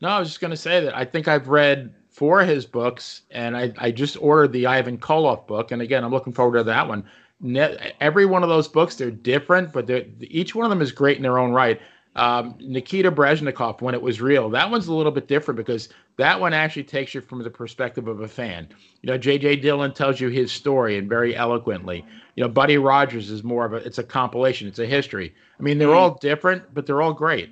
No, 0.00 0.08
I 0.08 0.18
was 0.18 0.28
just 0.28 0.40
going 0.40 0.50
to 0.52 0.56
say 0.56 0.80
that 0.80 0.96
I 0.96 1.04
think 1.04 1.26
I've 1.26 1.48
read 1.48 1.92
four 2.10 2.40
of 2.40 2.48
his 2.48 2.64
books, 2.64 3.22
and 3.30 3.56
I, 3.56 3.72
I 3.78 3.90
just 3.90 4.16
ordered 4.20 4.52
the 4.52 4.66
Ivan 4.66 4.98
Koloff 4.98 5.46
book, 5.46 5.72
and 5.72 5.82
again, 5.82 6.04
I'm 6.04 6.12
looking 6.12 6.32
forward 6.32 6.58
to 6.58 6.64
that 6.64 6.86
one. 6.86 7.04
Ne- 7.40 7.92
every 8.00 8.24
one 8.24 8.42
of 8.42 8.48
those 8.48 8.68
books, 8.68 8.94
they're 8.94 9.10
different, 9.10 9.72
but 9.72 9.86
they're, 9.86 10.04
each 10.20 10.54
one 10.54 10.64
of 10.64 10.70
them 10.70 10.80
is 10.80 10.92
great 10.92 11.16
in 11.16 11.22
their 11.22 11.38
own 11.38 11.52
right. 11.52 11.80
Um, 12.16 12.54
Nikita 12.58 13.12
Breznikov, 13.12 13.82
when 13.82 13.94
it 13.94 14.00
was 14.00 14.22
real, 14.22 14.48
that 14.50 14.70
one's 14.70 14.88
a 14.88 14.94
little 14.94 15.12
bit 15.12 15.28
different 15.28 15.56
because 15.56 15.90
that 16.16 16.40
one 16.40 16.54
actually 16.54 16.84
takes 16.84 17.14
you 17.14 17.20
from 17.20 17.42
the 17.42 17.50
perspective 17.50 18.08
of 18.08 18.22
a 18.22 18.28
fan. 18.28 18.68
You 19.02 19.10
know, 19.10 19.18
J.J. 19.18 19.56
Dillon 19.56 19.92
tells 19.92 20.18
you 20.18 20.28
his 20.28 20.50
story 20.50 20.96
and 20.96 21.08
very 21.10 21.36
eloquently. 21.36 22.04
You 22.34 22.42
know, 22.42 22.48
Buddy 22.48 22.78
Rogers 22.78 23.30
is 23.30 23.44
more 23.44 23.66
of 23.66 23.74
a, 23.74 23.76
it's 23.76 23.98
a 23.98 24.02
compilation, 24.02 24.66
it's 24.66 24.78
a 24.78 24.86
history. 24.86 25.34
I 25.60 25.62
mean, 25.62 25.76
they're 25.78 25.88
Mhm. 25.88 25.96
all 25.96 26.14
different, 26.14 26.72
but 26.72 26.86
they're 26.86 27.02
all 27.02 27.12
great. 27.12 27.50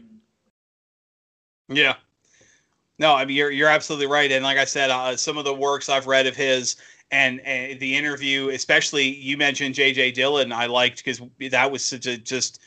Yeah. 1.68 1.96
No, 2.98 3.14
I 3.14 3.24
mean 3.24 3.36
you're 3.36 3.50
you're 3.50 3.68
absolutely 3.68 4.06
right, 4.06 4.30
and 4.30 4.44
like 4.44 4.56
I 4.56 4.64
said, 4.64 4.90
uh, 4.90 5.16
some 5.16 5.36
of 5.36 5.44
the 5.44 5.54
works 5.54 5.88
I've 5.88 6.06
read 6.06 6.26
of 6.26 6.36
his 6.36 6.76
and, 7.10 7.40
and 7.40 7.78
the 7.80 7.96
interview, 7.96 8.48
especially 8.50 9.04
you 9.04 9.36
mentioned 9.36 9.74
J.J. 9.74 10.12
Dillon, 10.12 10.52
I 10.52 10.66
liked 10.66 11.04
because 11.04 11.20
that 11.50 11.70
was 11.70 11.84
such 11.84 12.06
a 12.06 12.16
just 12.16 12.60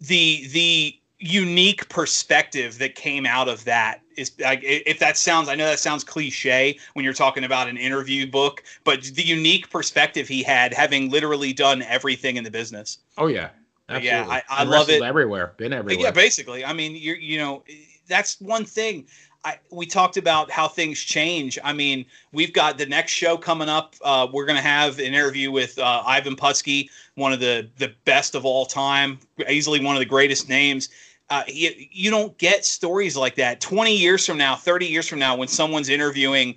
the 0.00 0.46
the 0.48 0.96
unique 1.18 1.86
perspective 1.90 2.78
that 2.78 2.94
came 2.94 3.26
out 3.26 3.46
of 3.46 3.62
that 3.64 4.00
is 4.16 4.32
like 4.40 4.60
if 4.62 4.98
that 4.98 5.18
sounds 5.18 5.48
I 5.48 5.54
know 5.54 5.66
that 5.66 5.78
sounds 5.78 6.02
cliche 6.02 6.78
when 6.94 7.04
you're 7.04 7.14
talking 7.14 7.44
about 7.44 7.68
an 7.68 7.76
interview 7.76 8.26
book, 8.30 8.62
but 8.84 9.02
the 9.02 9.22
unique 9.22 9.68
perspective 9.70 10.28
he 10.28 10.42
had, 10.42 10.72
having 10.72 11.10
literally 11.10 11.52
done 11.52 11.82
everything 11.82 12.36
in 12.36 12.44
the 12.44 12.50
business. 12.50 12.98
Oh 13.18 13.26
yeah, 13.26 13.50
But 13.86 14.02
yeah. 14.02 14.26
I- 14.28 14.42
I 14.48 14.64
love 14.64 14.88
it. 14.88 15.02
Everywhere, 15.02 15.52
been 15.58 15.72
everywhere. 15.74 16.06
Yeah, 16.06 16.10
basically. 16.10 16.64
I 16.64 16.72
mean, 16.72 16.96
you're 16.96 17.16
you 17.16 17.38
know, 17.38 17.64
that's 18.08 18.40
one 18.40 18.64
thing. 18.64 19.06
I 19.44 19.58
we 19.70 19.86
talked 19.86 20.16
about 20.16 20.50
how 20.50 20.68
things 20.68 21.00
change. 21.00 21.58
I 21.64 21.72
mean, 21.72 22.04
we've 22.32 22.52
got 22.52 22.78
the 22.78 22.86
next 22.86 23.12
show 23.12 23.36
coming 23.36 23.68
up. 23.68 23.94
Uh, 24.02 24.26
we're 24.32 24.46
gonna 24.46 24.60
have 24.60 24.98
an 24.98 25.06
interview 25.06 25.50
with 25.50 25.78
uh, 25.78 26.02
Ivan 26.06 26.36
Putski, 26.36 26.90
one 27.14 27.32
of 27.32 27.40
the 27.40 27.68
the 27.78 27.94
best 28.04 28.34
of 28.34 28.44
all 28.44 28.66
time, 28.66 29.18
easily 29.48 29.82
one 29.82 29.96
of 29.96 30.00
the 30.00 30.06
greatest 30.06 30.48
names. 30.48 30.90
Uh, 31.30 31.44
you, 31.46 31.70
you 31.92 32.10
don't 32.10 32.36
get 32.38 32.64
stories 32.64 33.16
like 33.16 33.36
that 33.36 33.60
20 33.60 33.96
years 33.96 34.26
from 34.26 34.36
now 34.36 34.56
30 34.56 34.86
years 34.86 35.06
from 35.06 35.20
now 35.20 35.36
when 35.36 35.46
someone's 35.46 35.88
interviewing 35.88 36.56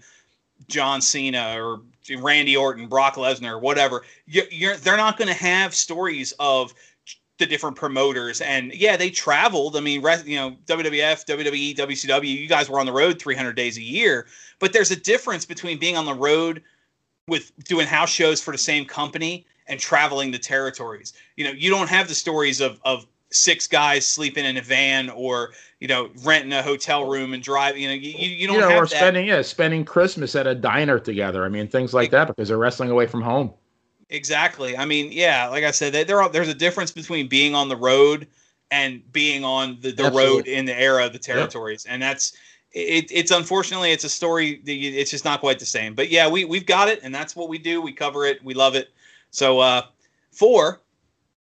john 0.68 1.00
cena 1.00 1.56
or 1.62 1.82
randy 2.18 2.58
orton 2.58 2.88
brock 2.88 3.14
lesnar 3.14 3.62
whatever 3.62 4.02
you're, 4.26 4.46
you're 4.50 4.76
they're 4.78 4.98
not 4.98 5.16
going 5.16 5.28
to 5.28 5.34
have 5.34 5.76
stories 5.76 6.34
of 6.40 6.74
the 7.40 7.46
different 7.46 7.76
promoters. 7.76 8.42
And 8.42 8.74
yeah 8.74 8.98
they 8.98 9.10
traveled. 9.10 9.76
I 9.76 9.80
mean 9.80 10.02
you 10.26 10.38
know 10.38 10.56
wwf 10.66 11.26
wwe 11.26 11.76
wcw 11.76 12.28
you 12.28 12.48
guys 12.48 12.70
were 12.70 12.80
on 12.80 12.86
the 12.86 12.92
road 12.92 13.20
300 13.20 13.54
days 13.54 13.78
a 13.78 13.82
year. 13.82 14.28
But 14.60 14.74
there's 14.74 14.92
a 14.92 14.96
difference 14.96 15.46
between 15.46 15.80
being 15.80 15.98
on 15.98 16.06
the 16.06 16.14
road 16.14 16.64
with 17.28 17.52
doing 17.66 17.88
house 17.88 18.10
shows 18.10 18.42
for 18.42 18.52
the 18.52 18.58
same 18.58 18.86
company 18.86 19.46
and 19.68 19.80
traveling 19.80 20.32
the 20.32 20.40
territories. 20.40 21.14
You 21.36 21.46
know 21.46 21.52
you 21.52 21.70
don't 21.70 21.90
have 21.90 22.08
the 22.08 22.16
stories 22.16 22.62
of 22.62 22.80
of 22.86 23.06
six 23.34 23.66
guys 23.66 24.06
sleeping 24.06 24.46
in 24.46 24.58
a 24.58 24.62
van 24.62 25.10
or 25.10 25.52
you 25.80 25.88
know 25.88 26.10
renting 26.24 26.54
a 26.54 26.62
hotel 26.62 27.10
room 27.10 27.34
and 27.34 27.42
driving 27.42 27.82
you 27.82 27.88
know 27.88 27.94
you, 27.96 28.12
you 28.12 28.48
don't 28.48 28.58
you 28.58 28.62
know, 28.62 28.70
have 28.70 28.84
or 28.84 28.86
that. 28.86 28.96
spending 28.96 29.26
yeah, 29.26 29.42
spending 29.42 29.84
Christmas 29.84 30.36
at 30.36 30.48
a 30.48 30.56
diner 30.56 31.00
together. 31.00 31.44
I 31.44 31.50
mean, 31.50 31.68
things 31.68 31.94
like 31.94 32.12
that 32.12 32.28
because 32.28 32.48
they're 32.50 32.58
wrestling 32.58 32.92
away 32.92 33.08
from 33.08 33.22
home. 33.22 33.54
Exactly. 34.14 34.78
I 34.78 34.86
mean, 34.86 35.12
yeah, 35.12 35.48
like 35.48 35.64
I 35.64 35.72
said, 35.72 35.92
there 36.08 36.22
are, 36.22 36.30
there's 36.30 36.48
a 36.48 36.54
difference 36.54 36.92
between 36.92 37.28
being 37.28 37.56
on 37.56 37.68
the 37.68 37.76
road 37.76 38.28
and 38.72 39.02
being 39.12 39.44
on 39.44 39.78
the, 39.82 39.92
the 39.92 40.04
road 40.16 40.48
in 40.48 40.66
the 40.66 40.80
era 40.80 41.06
of 41.06 41.14
the 41.14 41.20
territories, 41.20 41.86
and 41.90 42.02
that's 42.02 42.34
it, 42.72 43.12
it's 43.12 43.32
unfortunately 43.32 43.92
it's 43.92 44.04
a 44.04 44.10
story. 44.10 44.62
that 44.66 44.74
you- 44.74 44.92
It's 44.94 45.12
just 45.12 45.26
not 45.26 45.40
quite 45.42 45.58
the 45.60 45.66
same. 45.66 45.94
But 45.96 46.10
yeah, 46.10 46.28
we 46.30 46.46
we've 46.46 46.66
got 46.66 46.88
it, 46.90 47.00
and 47.04 47.14
that's 47.14 47.36
what 47.36 47.50
we 47.50 47.58
do. 47.58 47.82
We 47.82 47.92
cover 47.92 48.26
it. 48.26 48.44
We 48.44 48.54
love 48.54 48.76
it. 48.76 48.90
So 49.32 49.60
uh, 49.60 49.84
for 50.32 50.80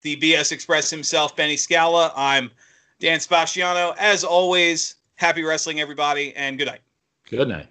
the 0.02 0.16
BS 0.16 0.50
Express 0.52 0.90
himself, 0.90 1.34
Benny 1.36 1.56
Scala, 1.56 2.12
I'm 2.16 2.50
Dan 3.00 3.18
Spaciano. 3.20 3.94
As 3.98 4.24
always, 4.24 4.96
happy 5.16 5.42
wrestling, 5.44 5.80
everybody, 5.80 6.34
and 6.36 6.58
good 6.58 6.66
night. 6.68 6.80
Good 7.30 7.48
night. 7.48 7.68